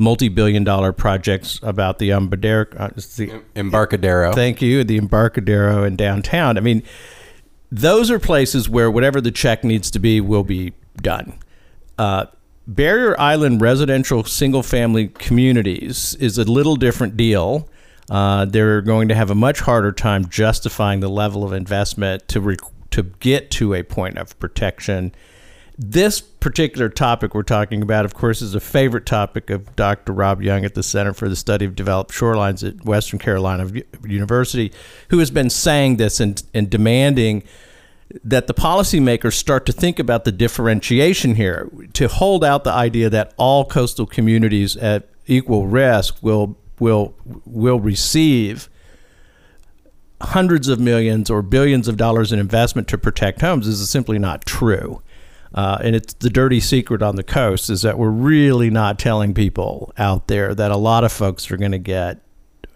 multi-billion 0.00 0.64
dollar 0.64 0.92
projects 0.92 1.60
about 1.62 1.98
the 1.98 2.10
Embarcadero. 2.10 2.66
Uh, 2.76 2.88
the, 3.16 3.42
Embarcadero. 3.54 4.32
Thank 4.32 4.62
you. 4.62 4.82
The 4.82 4.96
Embarcadero 4.96 5.84
in 5.84 5.94
downtown. 5.94 6.56
I 6.56 6.60
mean, 6.60 6.82
those 7.70 8.10
are 8.10 8.18
places 8.18 8.68
where 8.68 8.90
whatever 8.90 9.20
the 9.20 9.30
check 9.30 9.62
needs 9.62 9.90
to 9.92 9.98
be 9.98 10.20
will 10.20 10.42
be 10.42 10.72
done. 10.96 11.38
Uh, 11.98 12.26
Barrier 12.66 13.18
Island 13.20 13.60
residential 13.60 14.24
single 14.24 14.62
family 14.62 15.08
communities 15.08 16.14
is 16.14 16.38
a 16.38 16.44
little 16.44 16.76
different 16.76 17.16
deal. 17.16 17.68
Uh, 18.08 18.44
they're 18.46 18.80
going 18.80 19.08
to 19.08 19.14
have 19.14 19.30
a 19.30 19.34
much 19.34 19.60
harder 19.60 19.92
time 19.92 20.28
justifying 20.28 21.00
the 21.00 21.08
level 21.08 21.44
of 21.44 21.52
investment 21.52 22.26
to 22.28 22.40
re- 22.40 22.56
to 22.90 23.02
get 23.02 23.50
to 23.52 23.74
a 23.74 23.82
point 23.82 24.18
of 24.18 24.36
protection. 24.40 25.14
This 25.82 26.20
particular 26.20 26.90
topic 26.90 27.34
we're 27.34 27.42
talking 27.42 27.80
about, 27.80 28.04
of 28.04 28.12
course, 28.12 28.42
is 28.42 28.54
a 28.54 28.60
favorite 28.60 29.06
topic 29.06 29.48
of 29.48 29.74
Dr. 29.76 30.12
Rob 30.12 30.42
Young 30.42 30.62
at 30.62 30.74
the 30.74 30.82
Center 30.82 31.14
for 31.14 31.26
the 31.26 31.34
Study 31.34 31.64
of 31.64 31.74
Developed 31.74 32.12
Shorelines 32.12 32.68
at 32.68 32.84
Western 32.84 33.18
Carolina 33.18 33.66
University, 34.04 34.72
who 35.08 35.20
has 35.20 35.30
been 35.30 35.48
saying 35.48 35.96
this 35.96 36.20
and, 36.20 36.42
and 36.52 36.68
demanding 36.68 37.44
that 38.22 38.46
the 38.46 38.52
policymakers 38.52 39.32
start 39.32 39.64
to 39.64 39.72
think 39.72 39.98
about 39.98 40.24
the 40.24 40.32
differentiation 40.32 41.36
here, 41.36 41.70
to 41.94 42.08
hold 42.08 42.44
out 42.44 42.64
the 42.64 42.72
idea 42.72 43.08
that 43.08 43.32
all 43.38 43.64
coastal 43.64 44.04
communities 44.04 44.76
at 44.76 45.08
equal 45.26 45.66
risk 45.66 46.18
will 46.20 46.58
will 46.78 47.14
will 47.46 47.80
receive 47.80 48.68
hundreds 50.20 50.68
of 50.68 50.78
millions 50.78 51.30
or 51.30 51.40
billions 51.40 51.88
of 51.88 51.96
dollars 51.96 52.32
in 52.32 52.38
investment 52.38 52.86
to 52.88 52.98
protect 52.98 53.40
homes 53.40 53.66
is 53.66 53.88
simply 53.88 54.18
not 54.18 54.44
true. 54.44 55.00
Uh, 55.54 55.78
and 55.82 55.96
it's 55.96 56.14
the 56.14 56.30
dirty 56.30 56.60
secret 56.60 57.02
on 57.02 57.16
the 57.16 57.22
coast 57.22 57.70
is 57.70 57.82
that 57.82 57.98
we're 57.98 58.08
really 58.08 58.70
not 58.70 58.98
telling 58.98 59.34
people 59.34 59.92
out 59.98 60.28
there 60.28 60.54
that 60.54 60.70
a 60.70 60.76
lot 60.76 61.02
of 61.02 61.10
folks 61.10 61.50
are 61.50 61.56
going 61.56 61.72
to 61.72 61.78
get 61.78 62.20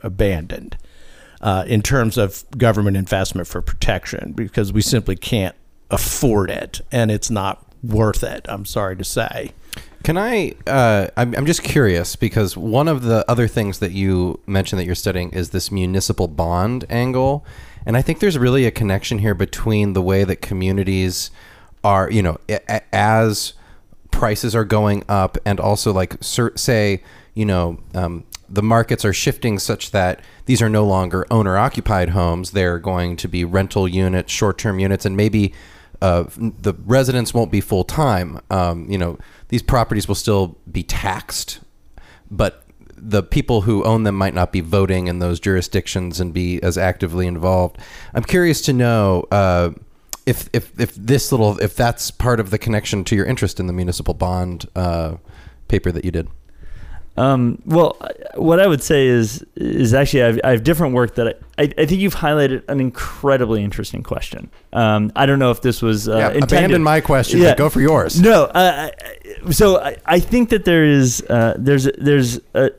abandoned 0.03 0.77
uh, 1.41 1.65
in 1.67 1.83
terms 1.83 2.17
of 2.17 2.45
government 2.57 2.97
investment 2.97 3.47
for 3.47 3.63
protection 3.63 4.33
because 4.33 4.73
we 4.73 4.83
simply 4.83 5.15
can't 5.15 5.55
afford 5.91 6.51
it 6.51 6.81
and 6.91 7.11
it's 7.11 7.31
not 7.31 7.65
worth 7.83 8.25
it. 8.25 8.47
I'm 8.49 8.65
sorry 8.65 8.97
to 8.97 9.05
say. 9.05 9.53
Can 10.03 10.19
I? 10.19 10.55
Uh, 10.67 11.09
I'm, 11.17 11.35
I'm 11.35 11.47
just 11.47 11.63
curious 11.63 12.15
because 12.15 12.59
one 12.59 12.89
of 12.89 13.03
the 13.03 13.25
other 13.29 13.49
things 13.49 13.79
that 13.79 13.93
you 13.93 14.39
mentioned 14.47 14.79
that 14.79 14.85
you're 14.85 14.95
studying 14.95 15.31
is 15.31 15.51
this 15.51 15.71
municipal 15.71 16.29
bond 16.29 16.85
angle, 16.91 17.45
and 17.87 17.97
I 17.97 18.03
think 18.03 18.19
there's 18.21 18.37
really 18.37 18.67
a 18.67 18.71
connection 18.71 19.19
here 19.19 19.35
between 19.35 19.95
the 19.95 20.03
way 20.03 20.25
that 20.25 20.43
communities 20.43 21.31
are, 21.85 22.11
you 22.11 22.23
know, 22.23 22.39
as 22.93 23.53
prices 24.11 24.55
are 24.55 24.65
going 24.65 25.05
up, 25.09 25.39
and 25.45 25.61
also 25.61 25.93
like 25.93 26.17
say, 26.21 27.03
you 27.35 27.45
know, 27.45 27.79
um, 27.95 28.25
the 28.49 28.63
markets 28.63 29.05
are 29.05 29.13
shifting 29.13 29.59
such 29.59 29.91
that 29.91 30.21
these 30.47 30.63
are 30.63 30.69
no 30.69 30.87
longer 30.87 31.27
owner 31.31 31.59
occupied 31.59 32.11
homes; 32.11 32.53
they're 32.53 32.79
going 32.79 33.17
to 33.17 33.29
be 33.29 33.45
rental 33.45 33.87
units, 33.87 34.33
short 34.33 34.59
term 34.59 34.79
units, 34.79 35.05
and 35.05 35.17
maybe 35.17 35.53
uh, 36.01 36.25
the 36.37 36.75
residents 36.85 37.35
won't 37.35 37.53
be 37.53 37.61
full 37.61 37.85
time. 37.85 38.41
Um, 38.51 38.91
you 38.91 38.99
know, 38.99 39.19
these 39.49 39.63
properties 39.63 40.09
will 40.09 40.15
still 40.15 40.59
be 40.71 40.83
taxed, 40.83 41.61
but 42.31 42.65
the 42.97 43.23
people 43.23 43.63
who 43.63 43.85
own 43.85 44.05
them 44.05 44.15
might 44.15 44.35
not 44.35 44.51
be 44.51 44.61
voting 44.61 45.09
in 45.09 45.19
those 45.19 45.39
jurisdictions 45.39 46.21
and 46.21 46.33
be 46.33 46.63
as 46.63 46.79
actively 46.79 47.27
involved. 47.27 47.79
I'm 48.15 48.23
curious 48.23 48.63
to 48.63 48.73
know 48.73 49.27
uh, 49.31 49.71
if 50.27 50.49
if 50.53 50.79
if 50.81 50.95
this 50.95 51.33
little 51.33 51.59
if 51.59 51.75
that's 51.77 52.11
part 52.11 52.41
of 52.41 52.51
the 52.51 52.59
connection 52.59 53.05
to 53.05 53.17
your 53.17 53.27
interest 53.27 53.61
in 53.61 53.67
the 53.67 53.73
municipal 53.73 54.15
bond 54.15 54.67
uh, 54.75 55.17
paper 55.69 55.93
that 55.93 56.05
you 56.05 56.11
did. 56.11 56.29
Um, 57.17 57.63
well, 57.65 57.97
what 58.35 58.59
I 58.59 58.67
would 58.67 58.83
say 58.83 59.07
is 59.07 59.45
is 59.55 59.95
actually 59.95 60.23
I 60.23 60.27
have, 60.27 60.41
I 60.43 60.51
have 60.51 60.65
different 60.65 60.95
work 60.95 61.15
that 61.15 61.29
I, 61.29 61.63
I, 61.63 61.73
I 61.79 61.87
think 61.87 62.01
you've 62.01 62.17
highlighted 62.17 62.69
an 62.69 62.81
incredibly 62.81 63.63
interesting 63.63 64.03
question. 64.03 64.51
Um, 64.73 65.13
I 65.15 65.25
don't 65.27 65.39
know 65.39 65.53
if 65.53 65.63
this 65.63 65.81
was 65.81 66.09
uh, 66.09 66.17
yeah, 66.17 66.27
intended. 66.29 66.53
abandon 66.53 66.83
my 66.83 67.01
question. 67.01 67.41
Yeah. 67.41 67.51
but 67.51 67.59
go 67.59 67.71
for 67.71 67.81
yours. 67.81 68.21
No, 68.21 68.45
uh, 68.47 68.91
so 69.53 69.81
I, 69.81 69.97
I 70.07 70.19
think 70.19 70.49
that 70.49 70.65
there 70.65 70.85
is 70.85 71.23
uh, 71.31 71.55
there's 71.57 71.85
there's 71.99 72.41
a, 72.55 72.71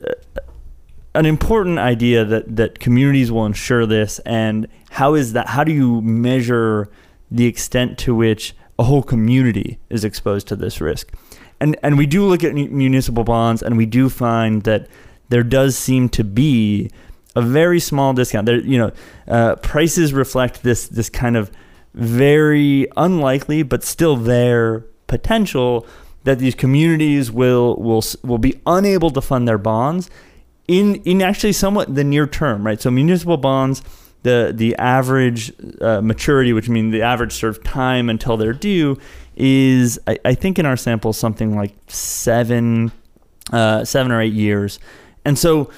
an 1.14 1.24
important 1.24 1.78
idea 1.78 2.26
that 2.26 2.56
that 2.56 2.78
communities 2.78 3.32
will 3.32 3.46
ensure 3.46 3.86
this, 3.86 4.18
and 4.26 4.68
how 4.90 5.14
is 5.14 5.32
that? 5.32 5.48
How 5.48 5.64
do 5.64 5.72
you 5.72 6.02
measure 6.02 6.90
the 7.30 7.46
extent 7.46 7.98
to 7.98 8.14
which 8.14 8.54
a 8.78 8.84
whole 8.84 9.02
community 9.02 9.78
is 9.90 10.04
exposed 10.04 10.46
to 10.48 10.56
this 10.56 10.80
risk? 10.80 11.12
And 11.60 11.76
and 11.82 11.96
we 11.96 12.06
do 12.06 12.24
look 12.26 12.44
at 12.44 12.54
municipal 12.54 13.24
bonds, 13.24 13.62
and 13.62 13.76
we 13.76 13.86
do 13.86 14.08
find 14.08 14.62
that 14.64 14.88
there 15.28 15.42
does 15.42 15.76
seem 15.76 16.08
to 16.10 16.24
be 16.24 16.90
a 17.34 17.42
very 17.42 17.80
small 17.80 18.12
discount. 18.12 18.46
There, 18.46 18.60
you 18.60 18.78
know, 18.78 18.92
uh, 19.28 19.56
prices 19.56 20.12
reflect 20.12 20.62
this 20.62 20.88
this 20.88 21.08
kind 21.08 21.36
of 21.36 21.50
very 21.96 22.86
unlikely 22.98 23.62
but 23.62 23.82
still 23.82 24.16
there 24.16 24.80
potential 25.06 25.86
that 26.24 26.38
these 26.38 26.54
communities 26.54 27.30
will 27.30 27.76
will 27.76 28.02
will 28.22 28.38
be 28.38 28.60
unable 28.66 29.10
to 29.10 29.20
fund 29.20 29.48
their 29.48 29.58
bonds 29.58 30.10
in 30.68 30.96
in 31.04 31.22
actually 31.22 31.52
somewhat 31.52 31.94
the 31.94 32.04
near 32.04 32.26
term, 32.26 32.66
right? 32.66 32.80
So 32.80 32.90
municipal 32.90 33.36
bonds, 33.36 33.82
the 34.22 34.52
the 34.54 34.74
average 34.76 35.52
uh, 35.80 36.00
maturity, 36.00 36.52
which 36.52 36.68
means 36.68 36.92
the 36.92 37.02
average 37.02 37.32
sort 37.32 37.56
of 37.56 37.62
time 37.64 38.08
until 38.10 38.36
they're 38.36 38.52
due, 38.52 38.98
is 39.36 39.98
I, 40.06 40.18
I 40.24 40.34
think 40.34 40.58
in 40.58 40.66
our 40.66 40.76
sample 40.76 41.12
something 41.12 41.54
like 41.56 41.74
seven 41.88 42.92
uh, 43.52 43.84
seven 43.84 44.10
or 44.12 44.20
eight 44.20 44.32
years, 44.32 44.78
and 45.24 45.38
so 45.38 45.70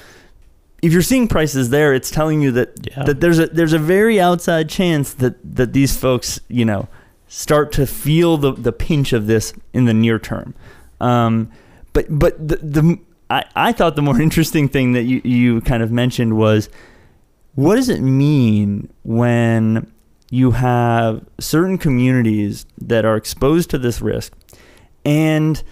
if 0.81 0.93
you're 0.93 1.01
seeing 1.01 1.27
prices 1.27 1.69
there, 1.71 1.93
it's 1.93 2.09
telling 2.09 2.41
you 2.41 2.51
that 2.51 2.69
Yeah. 2.87 3.03
that 3.03 3.19
there's 3.21 3.37
a 3.39 3.47
there's 3.47 3.73
a 3.73 3.79
very 3.79 4.19
outside 4.19 4.69
chance 4.69 5.13
that 5.15 5.35
that 5.55 5.73
these 5.73 5.95
folks 5.97 6.39
you 6.47 6.65
know 6.65 6.87
start 7.27 7.71
to 7.73 7.85
feel 7.85 8.37
the 8.37 8.53
the 8.53 8.71
pinch 8.71 9.13
of 9.13 9.27
this 9.27 9.53
in 9.73 9.85
the 9.85 9.93
near 9.93 10.17
term. 10.17 10.55
Um, 11.01 11.51
but 11.93 12.05
but 12.09 12.47
the, 12.47 12.55
the 12.57 12.99
I, 13.29 13.43
I 13.55 13.71
thought 13.73 13.95
the 13.95 14.01
more 14.01 14.19
interesting 14.27 14.67
thing 14.69 14.93
that 14.93 15.03
you, 15.03 15.21
you 15.23 15.61
kind 15.61 15.83
of 15.83 15.91
mentioned 15.91 16.37
was 16.37 16.69
what 17.55 17.75
does 17.75 17.89
it 17.89 18.01
mean 18.01 18.89
when 19.03 19.91
you 20.31 20.51
have 20.51 21.25
certain 21.39 21.77
communities 21.77 22.65
that 22.79 23.03
are 23.05 23.15
exposed 23.15 23.69
to 23.71 23.77
this 23.77 23.99
risk 24.01 24.33
and 25.05 25.63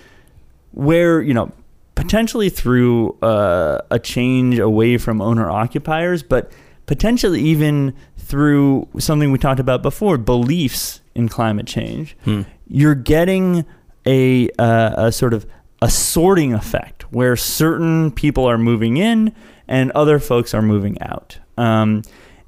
where 0.72 1.22
you 1.22 1.34
know 1.34 1.52
potentially 1.96 2.50
through 2.50 3.12
uh, 3.22 3.80
a 3.92 4.00
change 4.00 4.60
away 4.60 4.98
from 4.98 5.22
owner 5.22 5.50
occupiers 5.50 6.24
but 6.24 6.52
potentially 6.86 7.42
even 7.42 7.94
through 8.18 8.88
something 9.00 9.32
we 9.32 9.38
talked 9.38 9.60
about 9.60 9.82
before 9.82 10.18
beliefs 10.18 11.02
in 11.16 11.28
climate 11.30 11.68
change 11.68 12.16
Hmm. 12.24 12.42
you're 12.68 12.96
getting 12.96 13.66
a, 14.06 14.50
uh, 14.58 15.08
a 15.08 15.12
sort 15.12 15.34
of 15.34 15.46
a 15.82 15.90
sorting 15.90 16.54
effect 16.54 17.04
where 17.12 17.36
certain 17.36 18.10
people 18.12 18.46
are 18.50 18.58
moving 18.58 18.98
in 18.98 19.34
and 19.68 19.92
other 19.92 20.18
folks 20.20 20.54
are 20.54 20.62
moving 20.62 21.00
out 21.02 21.40
um, 21.58 22.04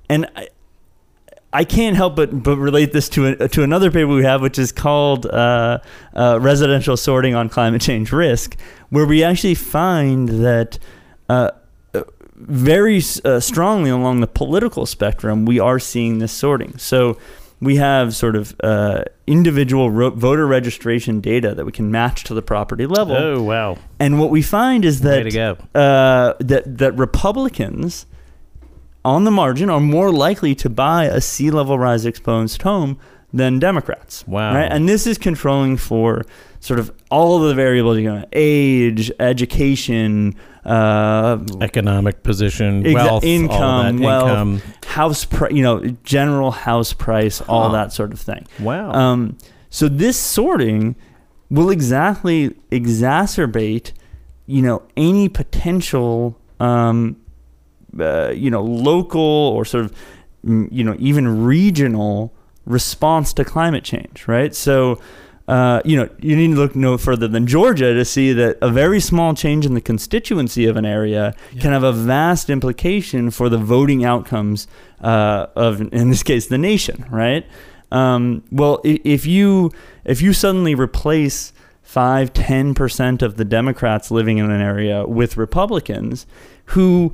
and 0.09 0.27
I, 0.35 0.49
I 1.51 1.63
can't 1.63 1.95
help 1.95 2.15
but, 2.15 2.43
but 2.43 2.57
relate 2.57 2.93
this 2.93 3.09
to 3.09 3.27
a, 3.27 3.47
to 3.47 3.63
another 3.63 3.89
paper 3.89 4.07
we 4.07 4.23
have, 4.23 4.41
which 4.41 4.59
is 4.59 4.71
called 4.71 5.25
uh, 5.25 5.79
uh, 6.15 6.39
"Residential 6.41 6.95
Sorting 6.95 7.35
on 7.35 7.49
Climate 7.49 7.81
Change 7.81 8.11
Risk," 8.11 8.55
where 8.89 9.05
we 9.05 9.23
actually 9.23 9.55
find 9.55 10.29
that 10.29 10.77
uh, 11.27 11.51
very 12.35 13.01
uh, 13.25 13.39
strongly 13.39 13.89
along 13.89 14.21
the 14.21 14.27
political 14.27 14.85
spectrum, 14.85 15.45
we 15.45 15.59
are 15.59 15.79
seeing 15.79 16.19
this 16.19 16.31
sorting. 16.31 16.77
So 16.77 17.17
we 17.59 17.75
have 17.75 18.15
sort 18.15 18.35
of 18.35 18.55
uh, 18.63 19.03
individual 19.27 19.91
ro- 19.91 20.11
voter 20.11 20.47
registration 20.47 21.19
data 21.19 21.53
that 21.55 21.65
we 21.65 21.71
can 21.71 21.91
match 21.91 22.23
to 22.25 22.33
the 22.33 22.41
property 22.41 22.85
level, 22.85 23.15
Oh 23.17 23.41
wow! 23.41 23.77
and 23.99 24.19
what 24.19 24.29
we 24.29 24.41
find 24.41 24.85
is 24.85 25.01
that 25.01 25.23
uh, 25.75 26.33
that 26.39 26.77
that 26.77 26.95
Republicans 26.95 28.05
on 29.13 29.23
the 29.23 29.31
margin 29.31 29.69
are 29.69 29.79
more 29.97 30.11
likely 30.11 30.53
to 30.63 30.69
buy 30.69 31.05
a 31.05 31.19
sea 31.21 31.49
level 31.51 31.77
rise 31.79 32.05
exposed 32.05 32.61
home 32.61 32.97
than 33.33 33.59
Democrats. 33.59 34.25
Wow. 34.27 34.55
Right? 34.55 34.71
And 34.71 34.87
this 34.89 35.05
is 35.05 35.17
controlling 35.17 35.77
for 35.77 36.23
sort 36.59 36.79
of 36.79 36.91
all 37.11 37.31
of 37.41 37.47
the 37.49 37.55
variables, 37.55 37.97
you 37.97 38.03
know, 38.11 38.25
age, 38.33 39.11
education, 39.19 40.35
uh, 40.65 41.37
Economic 41.61 42.21
position, 42.23 42.83
Exa- 42.83 42.93
wealth, 42.95 43.23
income, 43.23 43.99
wealth. 43.99 44.29
income. 44.29 44.61
house, 44.85 45.25
pri- 45.25 45.49
you 45.51 45.61
know, 45.63 45.79
general 46.03 46.51
house 46.51 46.91
price, 46.93 47.41
all 47.41 47.69
Huh. 47.69 47.73
that 47.77 47.93
sort 47.93 48.11
of 48.13 48.19
thing. 48.19 48.45
Wow. 48.59 48.91
Um, 48.91 49.37
so 49.69 49.87
this 49.87 50.17
sorting 50.17 50.95
will 51.51 51.69
exactly 51.69 52.55
exacerbate, 52.71 53.91
you 54.47 54.61
know, 54.61 54.81
any 54.97 55.29
potential, 55.29 56.35
um, 56.59 57.15
uh, 57.99 58.31
you 58.35 58.49
know, 58.49 58.63
local 58.63 59.21
or 59.21 59.65
sort 59.65 59.85
of, 59.85 59.93
mm, 60.45 60.67
you 60.71 60.83
know, 60.83 60.95
even 60.99 61.43
regional 61.43 62.33
response 62.65 63.33
to 63.33 63.45
climate 63.45 63.83
change, 63.83 64.27
right? 64.27 64.53
So, 64.53 64.99
uh, 65.47 65.81
you 65.83 65.97
know, 65.97 66.07
you 66.19 66.35
need 66.35 66.51
to 66.51 66.57
look 66.57 66.75
no 66.75 66.97
further 66.97 67.27
than 67.27 67.47
Georgia 67.47 67.93
to 67.93 68.05
see 68.05 68.33
that 68.33 68.57
a 68.61 68.69
very 68.69 68.99
small 68.99 69.33
change 69.33 69.65
in 69.65 69.73
the 69.73 69.81
constituency 69.81 70.65
of 70.65 70.77
an 70.77 70.85
area 70.85 71.33
can 71.59 71.71
have 71.71 71.83
a 71.83 71.91
vast 71.91 72.49
implication 72.49 73.31
for 73.31 73.49
the 73.49 73.57
voting 73.57 74.05
outcomes 74.05 74.67
uh, 75.01 75.47
of, 75.55 75.81
in 75.81 76.11
this 76.11 76.21
case, 76.21 76.45
the 76.47 76.59
nation, 76.59 77.05
right? 77.09 77.47
Um, 77.91 78.43
well, 78.51 78.81
if 78.83 79.25
you 79.25 79.71
if 80.05 80.21
you 80.21 80.33
suddenly 80.33 80.75
replace 80.75 81.53
five, 81.81 82.31
ten 82.33 82.75
percent 82.75 83.23
of 83.23 83.37
the 83.37 83.45
Democrats 83.45 84.11
living 84.11 84.37
in 84.37 84.51
an 84.51 84.61
area 84.61 85.07
with 85.07 85.37
Republicans, 85.37 86.27
who 86.65 87.13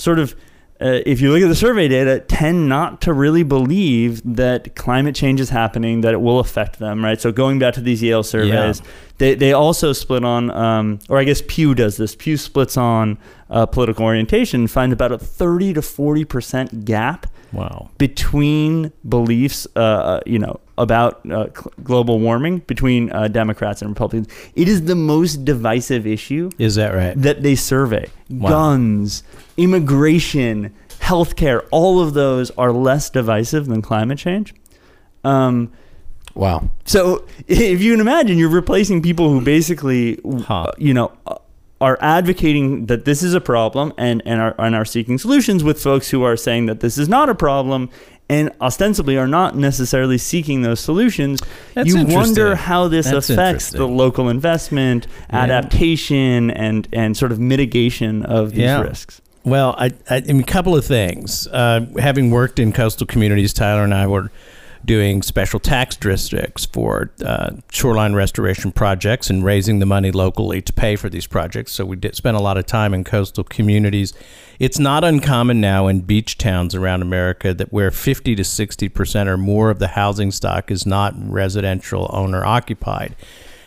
sort 0.00 0.18
of 0.18 0.34
uh, 0.80 1.02
if 1.04 1.20
you 1.20 1.30
look 1.30 1.42
at 1.42 1.48
the 1.48 1.54
survey 1.54 1.88
data, 1.88 2.20
tend 2.20 2.66
not 2.66 3.02
to 3.02 3.12
really 3.12 3.42
believe 3.42 4.22
that 4.24 4.74
climate 4.74 5.14
change 5.14 5.38
is 5.38 5.50
happening, 5.50 6.00
that 6.00 6.14
it 6.14 6.20
will 6.22 6.38
affect 6.38 6.78
them, 6.78 7.04
right? 7.04 7.20
So 7.20 7.30
going 7.30 7.58
back 7.58 7.74
to 7.74 7.82
these 7.82 8.02
Yale 8.02 8.22
surveys, 8.22 8.80
they, 9.18 9.34
they 9.34 9.52
also 9.52 9.92
split 9.92 10.24
on, 10.24 10.50
um, 10.52 10.98
or 11.10 11.18
I 11.18 11.24
guess 11.24 11.42
Pew 11.46 11.74
does 11.74 11.98
this. 11.98 12.14
Pew 12.16 12.38
splits 12.38 12.78
on 12.78 13.18
uh, 13.50 13.66
political 13.66 14.06
orientation, 14.06 14.66
find 14.66 14.90
about 14.90 15.12
a 15.12 15.18
30 15.18 15.74
to 15.74 15.80
40% 15.82 16.86
gap 16.86 17.26
wow. 17.52 17.90
between 17.98 18.90
beliefs, 19.06 19.66
uh, 19.76 19.80
uh, 19.80 20.20
you 20.24 20.38
know, 20.38 20.60
about 20.80 21.24
uh, 21.30 21.46
cl- 21.54 21.72
global 21.84 22.18
warming 22.18 22.58
between 22.60 23.10
uh, 23.12 23.28
Democrats 23.28 23.82
and 23.82 23.90
Republicans. 23.90 24.26
It 24.54 24.68
is 24.68 24.84
the 24.86 24.94
most 24.96 25.44
divisive 25.44 26.06
issue 26.06 26.50
Is 26.58 26.74
that 26.76 26.94
right? 26.94 27.14
that 27.20 27.42
they 27.42 27.54
survey. 27.54 28.08
Wow. 28.28 28.48
Guns, 28.50 29.22
immigration, 29.56 30.74
healthcare, 31.00 31.66
all 31.70 32.00
of 32.00 32.14
those 32.14 32.50
are 32.52 32.72
less 32.72 33.10
divisive 33.10 33.66
than 33.66 33.82
climate 33.82 34.18
change. 34.18 34.54
Um, 35.24 35.70
Wow. 36.34 36.70
so 36.84 37.24
if 37.48 37.82
you 37.82 37.92
can 37.92 38.00
imagine, 38.00 38.38
you're 38.38 38.48
replacing 38.48 39.02
people 39.02 39.30
who 39.30 39.40
basically, 39.40 40.18
Huh. 40.24 40.62
uh, 40.62 40.72
you 40.78 40.94
know, 40.94 41.12
uh, 41.26 41.36
are 41.80 41.98
advocating 42.02 42.86
that 42.86 43.04
this 43.06 43.22
is 43.22 43.32
a 43.34 43.40
problem 43.40 43.92
and, 43.96 44.22
and, 44.26 44.38
are, 44.40 44.54
and 44.58 44.74
are 44.74 44.84
seeking 44.84 45.16
solutions 45.18 45.64
with 45.64 45.82
folks 45.82 46.10
who 46.10 46.22
are 46.22 46.36
saying 46.36 46.66
that 46.66 46.80
this 46.80 46.98
is 46.98 47.08
not 47.08 47.28
a 47.30 47.34
problem 47.34 47.88
and 48.30 48.50
ostensibly 48.60 49.18
are 49.18 49.26
not 49.26 49.56
necessarily 49.56 50.16
seeking 50.16 50.62
those 50.62 50.78
solutions. 50.78 51.42
That's 51.74 51.88
you 51.88 52.04
wonder 52.06 52.54
how 52.54 52.86
this 52.88 53.10
That's 53.10 53.28
affects 53.28 53.70
the 53.70 53.86
local 53.88 54.28
investment, 54.28 55.06
Yeah. 55.30 55.40
adaptation, 55.40 56.50
and, 56.52 56.86
and 56.92 57.16
sort 57.16 57.32
of 57.32 57.40
mitigation 57.40 58.22
of 58.24 58.50
these 58.52 58.60
Yeah. 58.60 58.82
risks. 58.82 59.20
Well, 59.44 59.74
I, 59.78 59.86
I, 60.08 60.16
I 60.16 60.20
mean, 60.20 60.40
a 60.42 60.44
couple 60.44 60.76
of 60.76 60.84
things. 60.84 61.48
Uh, 61.48 61.86
having 61.98 62.30
worked 62.30 62.58
in 62.58 62.72
coastal 62.72 63.06
communities, 63.06 63.52
Tyler 63.52 63.82
and 63.82 63.92
I 63.94 64.06
were 64.06 64.30
doing 64.84 65.22
special 65.22 65.60
tax 65.60 65.96
districts 65.96 66.64
for 66.64 67.10
uh, 67.24 67.50
shoreline 67.70 68.14
restoration 68.14 68.72
projects 68.72 69.28
and 69.28 69.44
raising 69.44 69.78
the 69.78 69.86
money 69.86 70.10
locally 70.10 70.62
to 70.62 70.72
pay 70.72 70.96
for 70.96 71.08
these 71.08 71.26
projects. 71.26 71.72
So 71.72 71.84
we 71.84 71.96
did 71.96 72.16
spend 72.16 72.36
a 72.36 72.40
lot 72.40 72.56
of 72.56 72.66
time 72.66 72.94
in 72.94 73.04
coastal 73.04 73.44
communities. 73.44 74.14
It's 74.58 74.78
not 74.78 75.04
uncommon 75.04 75.60
now 75.60 75.86
in 75.86 76.00
beach 76.00 76.38
towns 76.38 76.74
around 76.74 77.02
America 77.02 77.52
that 77.54 77.72
where 77.72 77.90
50 77.90 78.34
to 78.34 78.44
60 78.44 78.88
percent 78.88 79.28
or 79.28 79.36
more 79.36 79.70
of 79.70 79.78
the 79.78 79.88
housing 79.88 80.30
stock 80.30 80.70
is 80.70 80.86
not 80.86 81.14
residential 81.16 82.08
owner 82.12 82.44
occupied 82.44 83.14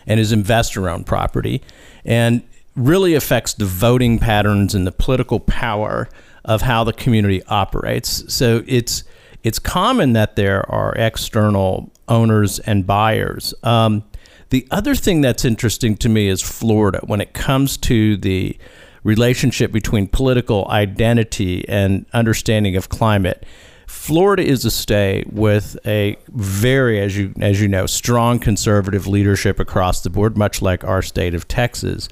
and 0.08 0.20
is 0.20 0.32
investor 0.32 0.90
owned 0.90 1.06
property 1.06 1.62
and 2.04 2.44
really 2.76 3.14
affects 3.14 3.54
the 3.54 3.66
voting 3.66 4.18
patterns 4.18 4.74
and 4.74 4.88
the 4.88 4.92
political 4.92 5.40
power 5.40 6.10
of 6.44 6.64
how 6.64 6.84
the 6.84 6.94
community 6.94 7.44
operates. 7.44 8.34
So 8.34 8.64
it's 8.68 9.04
it's 9.44 9.60
common 9.60 10.14
that 10.14 10.36
there 10.36 10.70
are 10.72 10.94
external 10.96 11.92
owners 12.08 12.60
and 12.60 12.88
buyers. 12.88 13.54
Um, 13.64 14.04
the 14.50 14.68
other 14.72 14.96
thing 14.96 15.22
that's 15.22 15.46
interesting 15.46 15.98
to 15.98 16.10
me 16.10 16.28
is 16.28 16.42
Florida 16.42 17.00
when 17.04 17.22
it 17.22 17.34
comes 17.34 17.78
to 17.78 18.18
the 18.18 18.58
relationship 19.04 19.72
between 19.72 20.08
political 20.08 20.68
identity 20.70 21.68
and 21.68 22.06
understanding 22.14 22.76
of 22.76 22.90
climate. 22.90 23.46
Florida 23.88 24.44
is 24.44 24.66
a 24.66 24.72
state 24.72 25.32
with 25.32 25.78
a 25.86 26.18
very, 26.30 27.00
as 27.00 27.18
you 27.18 27.34
as 27.40 27.62
you 27.62 27.68
know, 27.68 27.86
strong 27.86 28.40
conservative 28.40 29.08
leadership 29.08 29.60
across 29.60 30.02
the 30.02 30.10
board, 30.10 30.38
much 30.38 30.62
like 30.62 30.84
our 30.84 31.02
state 31.02 31.36
of 31.36 31.48
Texas. 31.48 32.08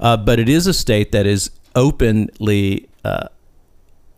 Uh, 0.00 0.16
but 0.16 0.40
it 0.40 0.48
is 0.48 0.66
a 0.66 0.72
state 0.72 1.12
that 1.12 1.26
is 1.26 1.50
openly 1.74 2.88
uh, 3.04 3.28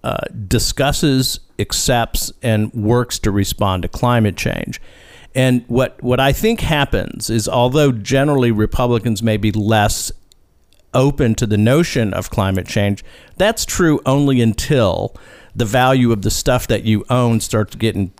uh, 0.04 0.18
discusses, 0.48 1.40
accepts, 1.58 2.32
and 2.42 2.72
works 2.72 3.18
to 3.20 3.30
respond 3.30 3.82
to 3.82 3.88
climate 3.88 4.36
change. 4.36 4.80
And 5.34 5.64
what 5.68 6.02
what 6.02 6.20
I 6.20 6.32
think 6.32 6.60
happens 6.60 7.30
is, 7.30 7.48
although 7.48 7.92
generally 7.92 8.50
Republicans 8.50 9.22
may 9.22 9.36
be 9.36 9.50
less 9.52 10.12
open 10.94 11.34
to 11.36 11.46
the 11.46 11.56
notion 11.56 12.12
of 12.12 12.30
climate 12.30 12.66
change, 12.66 13.04
that's 13.36 13.64
true 13.64 14.00
only 14.04 14.42
until 14.42 15.14
the 15.54 15.64
value 15.64 16.12
of 16.12 16.22
the 16.22 16.30
stuff 16.30 16.66
that 16.66 16.84
you 16.84 17.04
own 17.08 17.40
starts 17.40 17.74
getting 17.76 18.12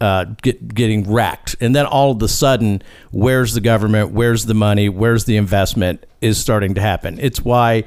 uh, 0.00 0.24
get, 0.42 0.74
getting 0.74 1.10
wrecked. 1.10 1.56
And 1.60 1.74
then 1.74 1.86
all 1.86 2.10
of 2.10 2.22
a 2.22 2.28
sudden, 2.28 2.82
where's 3.12 3.54
the 3.54 3.60
government? 3.60 4.10
Where's 4.10 4.46
the 4.46 4.54
money? 4.54 4.88
Where's 4.88 5.24
the 5.24 5.36
investment? 5.36 6.04
Is 6.20 6.38
starting 6.38 6.74
to 6.74 6.80
happen. 6.80 7.18
It's 7.20 7.40
why 7.40 7.84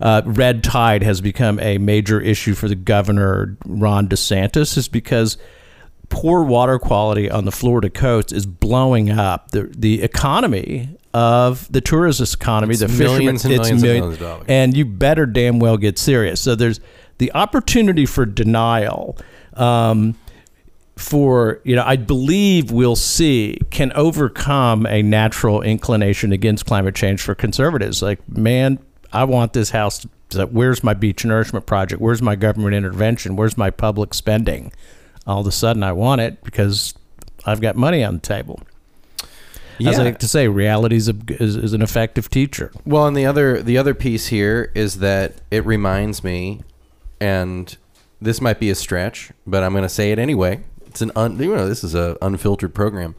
uh, 0.00 0.22
red 0.24 0.62
tide 0.62 1.02
has 1.02 1.20
become 1.20 1.58
a 1.60 1.78
major 1.78 2.20
issue 2.20 2.54
for 2.54 2.68
the 2.68 2.74
governor 2.74 3.56
Ron 3.66 4.08
DeSantis, 4.08 4.76
is 4.76 4.88
because 4.88 5.38
poor 6.08 6.42
water 6.42 6.78
quality 6.78 7.30
on 7.30 7.44
the 7.44 7.52
Florida 7.52 7.90
coast 7.90 8.32
is 8.32 8.46
blowing 8.46 9.10
up 9.10 9.50
the 9.50 9.64
the 9.76 10.02
economy 10.02 10.88
of 11.12 11.70
the 11.72 11.80
tourist 11.80 12.34
economy. 12.34 12.72
It's 12.72 12.80
the 12.80 12.88
millions 12.88 13.44
and 13.44 13.52
fishermen, 13.54 13.60
it's 13.60 13.70
millions 13.70 13.70
and 13.70 13.82
million- 13.82 14.00
millions 14.04 14.14
of 14.14 14.26
dollars. 14.28 14.46
and 14.48 14.76
you 14.76 14.84
better 14.84 15.26
damn 15.26 15.58
well 15.58 15.76
get 15.76 15.98
serious. 15.98 16.40
So 16.40 16.54
there's 16.54 16.80
the 17.18 17.32
opportunity 17.32 18.06
for 18.06 18.24
denial. 18.24 19.16
Um, 19.54 20.14
for 20.96 21.60
you 21.62 21.76
know, 21.76 21.84
I 21.86 21.96
believe 21.96 22.70
we'll 22.72 22.96
see 22.96 23.58
can 23.70 23.92
overcome 23.94 24.84
a 24.86 25.00
natural 25.02 25.62
inclination 25.62 26.32
against 26.32 26.66
climate 26.66 26.94
change 26.96 27.20
for 27.22 27.34
conservatives. 27.36 28.02
Like, 28.02 28.26
man, 28.28 28.78
I 29.12 29.24
want 29.24 29.52
this 29.52 29.70
house. 29.70 30.06
To, 30.30 30.46
where's 30.46 30.84
my 30.84 30.94
beach 30.94 31.24
nourishment 31.24 31.64
project? 31.64 32.02
Where's 32.02 32.20
my 32.20 32.36
government 32.36 32.74
intervention? 32.74 33.36
Where's 33.36 33.56
my 33.56 33.70
public 33.70 34.12
spending? 34.12 34.72
All 35.26 35.40
of 35.40 35.46
a 35.46 35.52
sudden, 35.52 35.82
I 35.82 35.92
want 35.92 36.20
it 36.20 36.42
because 36.44 36.94
I've 37.46 37.60
got 37.60 37.76
money 37.76 38.04
on 38.04 38.14
the 38.14 38.20
table. 38.20 38.60
As 39.86 39.98
I 39.98 40.04
like 40.04 40.18
to 40.18 40.28
say, 40.28 40.48
reality 40.48 40.96
is, 40.96 41.08
is 41.08 41.72
an 41.72 41.82
effective 41.82 42.28
teacher. 42.28 42.72
Well, 42.84 43.06
and 43.06 43.16
the 43.16 43.26
other 43.26 43.62
the 43.62 43.78
other 43.78 43.94
piece 43.94 44.26
here 44.26 44.72
is 44.74 44.98
that 44.98 45.34
it 45.50 45.64
reminds 45.64 46.24
me, 46.24 46.62
and 47.20 47.76
this 48.20 48.40
might 48.40 48.58
be 48.58 48.70
a 48.70 48.74
stretch, 48.74 49.30
but 49.46 49.62
I'm 49.62 49.72
going 49.72 49.82
to 49.82 49.88
say 49.88 50.10
it 50.10 50.18
anyway. 50.18 50.64
It's 50.86 51.00
an 51.00 51.12
un, 51.14 51.38
you 51.38 51.54
know 51.54 51.68
this 51.68 51.84
is 51.84 51.94
a 51.94 52.16
unfiltered 52.20 52.74
program. 52.74 53.14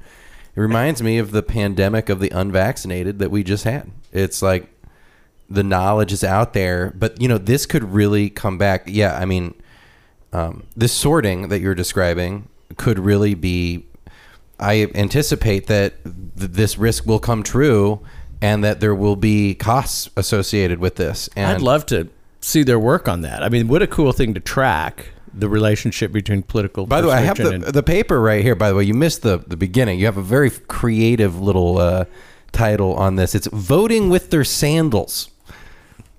It 0.55 0.59
reminds 0.59 1.01
me 1.01 1.17
of 1.17 1.31
the 1.31 1.43
pandemic 1.43 2.09
of 2.09 2.19
the 2.19 2.29
unvaccinated 2.31 3.19
that 3.19 3.31
we 3.31 3.43
just 3.43 3.63
had. 3.63 3.91
It's 4.11 4.41
like 4.41 4.67
the 5.49 5.63
knowledge 5.63 6.11
is 6.13 6.23
out 6.23 6.53
there, 6.53 6.93
but 6.95 7.19
you 7.21 7.27
know 7.27 7.37
this 7.37 7.65
could 7.65 7.83
really 7.83 8.29
come 8.29 8.57
back. 8.57 8.83
Yeah, 8.85 9.17
I 9.17 9.25
mean, 9.25 9.53
um, 10.33 10.63
this 10.75 10.93
sorting 10.93 11.49
that 11.49 11.59
you're 11.59 11.75
describing 11.75 12.47
could 12.77 12.99
really 12.99 13.33
be 13.33 13.85
I 14.59 14.87
anticipate 14.93 15.67
that 15.67 16.03
th- 16.03 16.51
this 16.51 16.77
risk 16.77 17.05
will 17.05 17.19
come 17.19 17.43
true 17.43 18.01
and 18.41 18.63
that 18.63 18.79
there 18.79 18.93
will 18.95 19.15
be 19.15 19.55
costs 19.55 20.09
associated 20.17 20.79
with 20.79 20.95
this. 20.95 21.29
And 21.35 21.51
I'd 21.51 21.61
love 21.61 21.85
to 21.87 22.09
see 22.41 22.63
their 22.63 22.79
work 22.79 23.07
on 23.07 23.21
that. 23.21 23.41
I 23.43 23.49
mean, 23.49 23.67
what 23.67 23.81
a 23.81 23.87
cool 23.87 24.11
thing 24.11 24.33
to 24.33 24.39
track 24.39 25.11
the 25.33 25.47
relationship 25.47 26.11
between 26.11 26.43
political. 26.43 26.85
By 26.85 27.01
the 27.01 27.07
way, 27.07 27.15
I 27.15 27.21
have 27.21 27.37
the, 27.37 27.51
and- 27.51 27.63
the 27.63 27.83
paper 27.83 28.19
right 28.19 28.43
here. 28.43 28.55
By 28.55 28.69
the 28.69 28.75
way, 28.75 28.83
you 28.83 28.93
missed 28.93 29.21
the, 29.21 29.37
the 29.37 29.57
beginning. 29.57 29.99
You 29.99 30.05
have 30.05 30.17
a 30.17 30.21
very 30.21 30.49
creative 30.49 31.39
little 31.39 31.77
uh, 31.77 32.05
title 32.51 32.93
on 32.95 33.15
this. 33.15 33.35
It's 33.35 33.47
Voting 33.47 34.09
with 34.09 34.29
Their 34.29 34.43
Sandals 34.43 35.29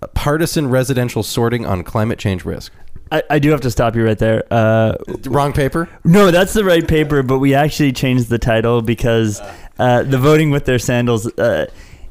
Partisan 0.08 0.68
Residential 0.68 1.22
Sorting 1.22 1.66
on 1.66 1.82
Climate 1.84 2.18
Change 2.18 2.44
Risk. 2.44 2.72
I, 3.12 3.22
I 3.28 3.38
do 3.38 3.50
have 3.50 3.60
to 3.62 3.70
stop 3.70 3.96
you 3.96 4.04
right 4.04 4.18
there. 4.18 4.44
Uh, 4.50 4.94
Wrong 5.26 5.52
paper? 5.52 5.88
no, 6.04 6.30
that's 6.30 6.52
the 6.52 6.64
right 6.64 6.86
paper, 6.86 7.22
but 7.22 7.38
we 7.38 7.54
actually 7.54 7.92
changed 7.92 8.28
the 8.28 8.38
title 8.38 8.82
because 8.82 9.40
uh, 9.78 10.02
the 10.04 10.18
voting 10.18 10.50
with 10.50 10.64
their 10.64 10.78
sandals. 10.78 11.26
Uh, 11.38 11.66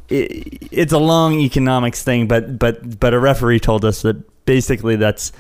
it, 0.09 0.67
it's 0.71 0.91
a 0.91 0.99
long 0.99 1.39
economics 1.39 2.03
thing, 2.03 2.27
but 2.27 2.59
but 2.59 2.99
but 2.99 3.13
a 3.13 3.19
referee 3.19 3.59
told 3.59 3.85
us 3.85 4.01
that 4.01 4.45
basically 4.45 4.95
that's 4.95 5.31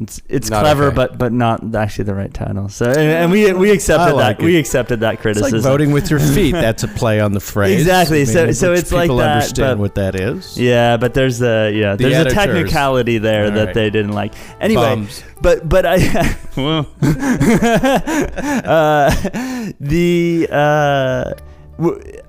it's, 0.00 0.22
it's 0.28 0.50
Not 0.50 0.60
clever, 0.62 0.84
okay. 0.86 0.96
but 0.96 1.18
but 1.18 1.32
not 1.32 1.74
actually 1.74 2.04
the 2.04 2.14
right 2.14 2.32
title. 2.32 2.68
So 2.70 2.86
and, 2.86 2.98
and 2.98 3.30
we 3.30 3.52
we 3.52 3.70
accepted 3.70 4.14
like 4.14 4.38
that 4.38 4.44
we 4.44 4.56
accepted 4.56 5.00
that 5.00 5.14
It's 5.14 5.22
criticism. 5.22 5.52
like 5.52 5.62
voting 5.62 5.92
with 5.92 6.10
your 6.10 6.18
feet. 6.18 6.52
That's 6.66 6.82
a 6.82 6.88
play 6.88 7.20
on 7.20 7.32
the 7.32 7.40
phrase. 7.40 7.80
Exactly. 7.80 8.22
I 8.22 8.24
So- 8.24 8.52
so 8.52 8.72
it's 8.72 8.90
like 8.92 9.10
that, 9.10 9.18
understand 9.18 9.78
but- 9.78 9.82
what 9.82 9.94
that 9.96 10.14
is. 10.14 10.58
Yeah, 10.58 10.96
but 10.96 11.12
there's 11.14 11.42
a 11.42 11.70
yeah, 11.72 11.94
The 11.96 12.08
there's 12.08 12.26
a 12.26 12.30
technicality 12.34 13.18
there 13.18 13.44
All 13.46 13.50
that 13.52 13.64
right. 13.66 13.74
they 13.74 13.90
didn't 13.90 14.12
like. 14.12 14.32
Anyway, 14.60 14.82
Bums. 14.82 15.22
but 15.42 15.68
but 15.68 15.84
I 15.86 15.96
uh, 18.64 19.10
the 19.80 20.48
uh, 20.50 21.32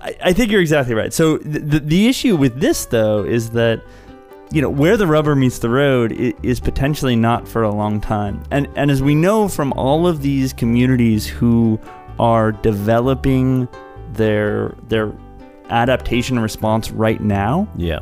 I, 0.02 0.16
I 0.26 0.34
think 0.34 0.52
you're 0.52 0.62
exactly 0.62 0.96
right. 0.96 1.14
So 1.14 1.38
the, 1.38 1.60
the 1.60 1.80
the 1.80 2.08
issue 2.08 2.36
with 2.36 2.60
this 2.60 2.86
though 2.86 3.24
is 3.24 3.52
that 3.52 3.82
you 4.52 4.62
know 4.62 4.70
where 4.70 4.96
the 4.98 5.08
rubber 5.08 5.36
meets 5.36 5.60
the 5.60 5.70
road 5.70 6.12
is 6.44 6.60
potentially 6.60 7.16
not 7.16 7.48
for 7.48 7.64
a 7.64 7.72
long 7.72 8.00
time. 8.02 8.44
And 8.52 8.68
and 8.76 8.90
as 8.90 9.02
we 9.04 9.14
know 9.16 9.48
from 9.48 9.74
all 9.74 10.08
of 10.08 10.22
these 10.22 10.54
communities 10.54 11.28
who 11.28 11.80
are 12.20 12.52
developing 12.52 13.68
their 14.14 14.76
their 14.88 15.12
adaptation 15.70 16.40
response 16.40 16.92
right 16.92 17.20
now, 17.22 17.68
Yeah. 17.76 18.00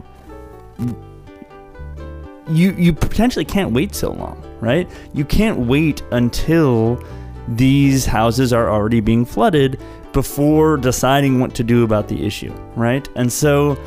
you 2.48 2.72
you 2.78 2.94
potentially 2.94 3.46
can't 3.46 3.72
wait 3.72 3.96
so 3.96 4.12
long, 4.12 4.42
right? 4.62 4.90
You 5.14 5.26
can't 5.26 5.60
wait 5.60 6.04
until 6.12 7.02
these 7.48 8.06
houses 8.06 8.54
are 8.54 8.70
already 8.70 9.00
being 9.00 9.26
flooded 9.26 9.80
before 10.14 10.78
deciding 10.78 11.40
what 11.40 11.54
to 11.56 11.64
do 11.64 11.84
about 11.84 12.08
the 12.08 12.26
issue, 12.26 12.54
right? 12.76 13.08
And 13.16 13.32
so, 13.32 13.78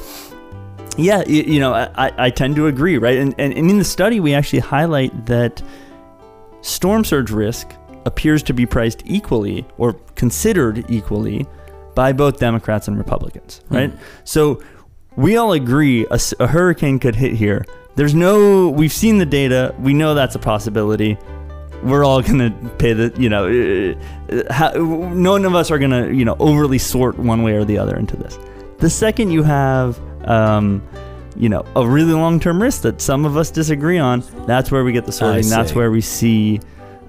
yeah, 0.98 1.22
you, 1.26 1.60
know, 1.60 1.72
I, 1.72 2.12
I 2.18 2.30
tend 2.30 2.56
to 2.56 2.66
agree, 2.66 2.98
right? 2.98 3.18
And, 3.18 3.34
and 3.38 3.54
and 3.54 3.70
in 3.70 3.78
the 3.78 3.84
study, 3.84 4.20
we 4.20 4.34
actually 4.34 4.58
highlight 4.58 5.26
that 5.26 5.62
storm 6.60 7.04
surge 7.04 7.30
risk 7.30 7.72
appears 8.04 8.42
to 8.42 8.52
be 8.52 8.66
priced 8.66 9.02
equally 9.06 9.64
or 9.76 9.94
considered 10.16 10.84
equally 10.90 11.46
by 11.94 12.12
both 12.12 12.38
Democrats 12.38 12.88
and 12.88 12.98
Republicans, 12.98 13.60
right? 13.70 13.92
So 14.24 14.62
we 15.16 15.36
all 15.36 15.52
agree 15.52 16.06
a 16.10 16.46
hurricane 16.46 16.98
could 16.98 17.14
hit 17.14 17.34
here. 17.34 17.64
There's 17.96 18.14
no, 18.14 18.68
we've 18.68 18.92
seen 18.92 19.18
the 19.18 19.26
data. 19.26 19.74
We 19.80 19.94
know 19.94 20.14
that's 20.14 20.36
a 20.36 20.38
possibility. 20.38 21.18
We're 21.82 22.04
all 22.04 22.22
gonna 22.22 22.50
pay 22.78 22.92
the, 22.92 23.12
you 23.20 23.28
know, 23.28 23.46
uh, 23.48 24.36
uh, 24.36 24.52
how, 24.52 24.70
none 24.72 25.44
of 25.44 25.54
us 25.54 25.70
are 25.70 25.78
gonna, 25.78 26.08
you 26.10 26.24
know, 26.24 26.36
overly 26.38 26.78
sort 26.78 27.18
one 27.18 27.42
way 27.42 27.54
or 27.54 27.64
the 27.64 27.78
other 27.78 27.96
into 27.96 28.16
this. 28.16 28.38
The 28.78 28.90
second 28.90 29.30
you 29.32 29.42
have, 29.42 30.00
um, 30.28 30.82
you 31.36 31.48
know, 31.48 31.64
a 31.76 31.86
really 31.86 32.12
long-term 32.12 32.60
risk 32.60 32.82
that 32.82 33.00
some 33.00 33.24
of 33.24 33.36
us 33.36 33.50
disagree 33.50 33.98
on, 33.98 34.22
that's 34.46 34.70
where 34.70 34.84
we 34.84 34.92
get 34.92 35.06
the 35.06 35.12
sorting. 35.12 35.48
That's 35.48 35.74
where 35.74 35.90
we 35.90 36.00
see 36.00 36.60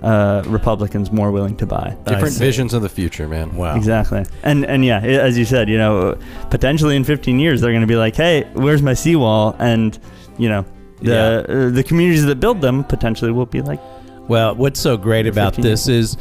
uh, 0.03 0.43
Republicans 0.45 1.11
more 1.11 1.31
willing 1.31 1.57
to 1.57 1.65
buy. 1.65 1.97
Different 2.05 2.35
visions 2.35 2.73
of 2.73 2.81
the 2.81 2.89
future, 2.89 3.27
man. 3.27 3.55
Wow. 3.55 3.75
Exactly. 3.75 4.25
And 4.43 4.65
and 4.65 4.85
yeah, 4.85 4.99
as 4.99 5.37
you 5.37 5.45
said, 5.45 5.67
you 5.67 5.77
know, 5.77 6.17
potentially 6.49 6.95
in 6.95 7.03
15 7.03 7.39
years 7.39 7.61
they're 7.61 7.71
going 7.71 7.81
to 7.81 7.87
be 7.87 7.95
like, 7.95 8.15
"Hey, 8.15 8.43
where's 8.53 8.81
my 8.81 8.93
seawall?" 8.93 9.55
And 9.59 9.97
you 10.37 10.47
know, 10.47 10.65
the 11.01 11.45
uh, 11.47 11.69
the 11.69 11.83
communities 11.83 12.25
that 12.25 12.39
build 12.39 12.61
them 12.61 12.83
potentially 12.83 13.31
will 13.31 13.45
be 13.45 13.61
like, 13.61 13.79
Well, 14.27 14.55
what's 14.55 14.79
so 14.79 14.97
great 14.97 15.27
about 15.27 15.55
15 15.55 15.69
this 15.71 15.87
is, 15.87 16.17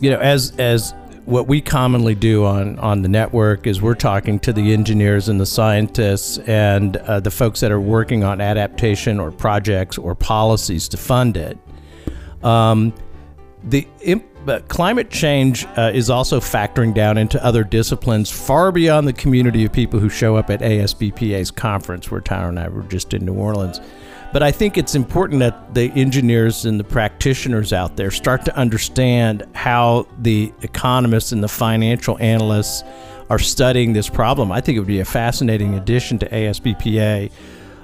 you 0.00 0.10
know, 0.10 0.18
as 0.18 0.52
as 0.58 0.94
what 1.24 1.48
we 1.48 1.60
commonly 1.60 2.14
do 2.14 2.44
on 2.44 2.78
on 2.78 3.02
the 3.02 3.08
network 3.08 3.66
is 3.66 3.80
we're 3.80 3.94
talking 3.94 4.38
to 4.40 4.52
the 4.52 4.72
engineers 4.72 5.28
and 5.28 5.40
the 5.40 5.46
scientists 5.46 6.38
and 6.38 6.96
uh, 6.98 7.20
the 7.20 7.30
folks 7.30 7.60
that 7.60 7.72
are 7.72 7.80
working 7.80 8.24
on 8.24 8.40
adaptation 8.40 9.18
or 9.18 9.30
projects 9.30 9.96
or 9.96 10.14
policies 10.14 10.88
to 10.88 10.96
fund 10.96 11.36
it. 11.36 11.58
Um, 12.42 12.92
the 13.64 13.88
imp- 14.02 14.68
climate 14.68 15.10
change 15.10 15.64
uh, 15.76 15.90
is 15.94 16.10
also 16.10 16.38
factoring 16.38 16.92
down 16.92 17.16
into 17.16 17.42
other 17.42 17.64
disciplines 17.64 18.30
far 18.30 18.70
beyond 18.70 19.08
the 19.08 19.12
community 19.12 19.64
of 19.64 19.72
people 19.72 19.98
who 19.98 20.10
show 20.10 20.36
up 20.36 20.50
at 20.50 20.60
ASBPA's 20.60 21.50
conference, 21.50 22.10
where 22.10 22.20
Tyler 22.20 22.50
and 22.50 22.58
I 22.58 22.68
were 22.68 22.82
just 22.82 23.14
in 23.14 23.24
New 23.24 23.34
Orleans. 23.34 23.80
But 24.34 24.42
I 24.42 24.50
think 24.50 24.76
it's 24.76 24.96
important 24.96 25.38
that 25.38 25.74
the 25.74 25.92
engineers 25.92 26.64
and 26.64 26.80
the 26.80 26.82
practitioners 26.82 27.72
out 27.72 27.96
there 27.96 28.10
start 28.10 28.44
to 28.46 28.56
understand 28.56 29.44
how 29.54 30.08
the 30.18 30.52
economists 30.62 31.30
and 31.30 31.40
the 31.40 31.46
financial 31.46 32.18
analysts 32.18 32.82
are 33.30 33.38
studying 33.38 33.92
this 33.92 34.08
problem. 34.08 34.50
I 34.50 34.60
think 34.60 34.74
it 34.74 34.80
would 34.80 34.88
be 34.88 34.98
a 34.98 35.04
fascinating 35.04 35.74
addition 35.74 36.18
to 36.18 36.28
ASBPA. 36.28 37.30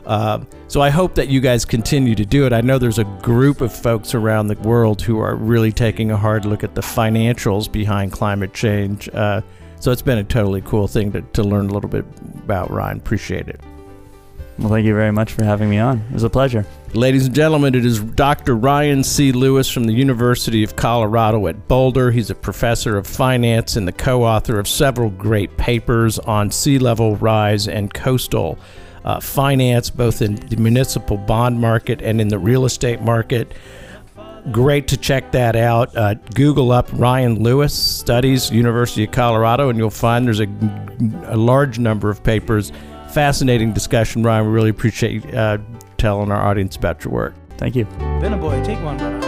Uh, 0.05 0.41
so 0.67 0.81
I 0.81 0.91
hope 0.91 1.15
that 1.15 1.29
you 1.29 1.41
guys 1.41 1.65
continue 1.65 2.17
to 2.17 2.27
do 2.27 2.47
it. 2.47 2.53
I 2.53 2.63
know 2.63 2.79
there's 2.79 2.99
a 2.99 3.05
group 3.23 3.61
of 3.61 3.73
folks 3.73 4.13
around 4.13 4.49
the 4.49 4.57
world 4.57 5.01
who 5.03 5.21
are 5.21 5.37
really 5.37 5.71
taking 5.71 6.11
a 6.11 6.17
hard 6.17 6.45
look 6.45 6.65
at 6.65 6.75
the 6.75 6.81
financials 6.81 7.71
behind 7.71 8.11
climate 8.11 8.55
change. 8.55 9.09
Uh, 9.11 9.43
so 9.79 9.93
it's 9.93 10.03
been 10.03 10.19
a 10.19 10.25
totally 10.25 10.63
cool 10.63 10.89
thing 10.89 11.13
to, 11.13 11.23
to 11.23 11.45
learn 11.45 11.69
a 11.69 11.73
little 11.73 11.89
bit 11.89 12.05
about, 12.43 12.73
Ryan. 12.73 12.99
Appreciate 12.99 13.47
it. 13.47 13.61
"Well, 14.61 14.69
thank 14.69 14.87
you 14.87 14.95
very 14.95 15.11
much 15.11 15.33
for 15.33 15.43
having 15.43 15.69
me 15.69 15.79
on. 15.79 16.03
It 16.11 16.15
was 16.15 16.23
a 16.23 16.31
pleasure." 16.31 16.65
Ladies 16.93 17.27
and 17.27 17.35
gentlemen, 17.35 17.77
it 17.77 17.85
is 17.85 18.01
Dr. 18.01 18.57
Ryan 18.57 19.05
C. 19.05 19.31
Lewis 19.31 19.71
from 19.71 19.85
the 19.85 19.93
University 19.93 20.65
of 20.65 20.75
Colorado 20.75 21.47
at 21.47 21.69
Boulder. 21.69 22.11
He's 22.11 22.31
a 22.31 22.35
professor 22.35 22.97
of 22.97 23.07
finance 23.07 23.77
and 23.77 23.87
the 23.87 23.93
co 23.93 24.25
author 24.25 24.59
of 24.59 24.67
several 24.67 25.11
great 25.11 25.57
papers 25.57 26.19
on 26.19 26.51
sea 26.51 26.79
level 26.79 27.15
rise 27.17 27.69
and 27.69 27.95
coastal 27.95 28.59
uh, 29.05 29.21
finance, 29.21 29.89
both 29.89 30.21
in 30.21 30.35
the 30.35 30.57
municipal 30.57 31.17
bond 31.17 31.61
market 31.61 32.03
and 32.03 32.21
in 32.21 32.29
the 32.29 32.39
real 32.39 32.65
estate 32.65 33.01
market. 33.01 33.53
Great 34.51 34.89
to 34.89 34.97
check 34.97 35.31
that 35.33 35.55
out. 35.55 35.95
Uh, 35.97 36.15
Google 36.35 36.73
up 36.73 36.89
Ryan 36.95 37.43
Lewis 37.43 37.75
Studies, 37.75 38.51
University 38.51 39.05
of 39.05 39.13
Colorado, 39.13 39.69
and 39.69 39.79
you'll 39.79 39.91
find 39.91 40.27
there's 40.27 40.41
a, 40.41 40.49
a 41.27 41.37
large 41.37 41.79
number 41.79 42.11
of 42.11 42.23
papers. 42.25 42.73
Fascinating 43.13 43.73
discussion, 43.73 44.23
Ryan. 44.23 44.47
We 44.47 44.53
really 44.53 44.71
appreciate 44.71 45.35
uh, 45.35 45.59
telling 45.97 46.31
our 46.31 46.47
audience 46.47 46.77
about 46.77 47.05
your 47.05 47.13
work. 47.13 47.35
Thank 47.57 47.77
you. 47.77 47.85
Been 48.21 48.33
a 48.33 48.37
boy, 48.37 48.63
take 48.65 48.83
one, 48.83 48.97
brother. 48.97 49.20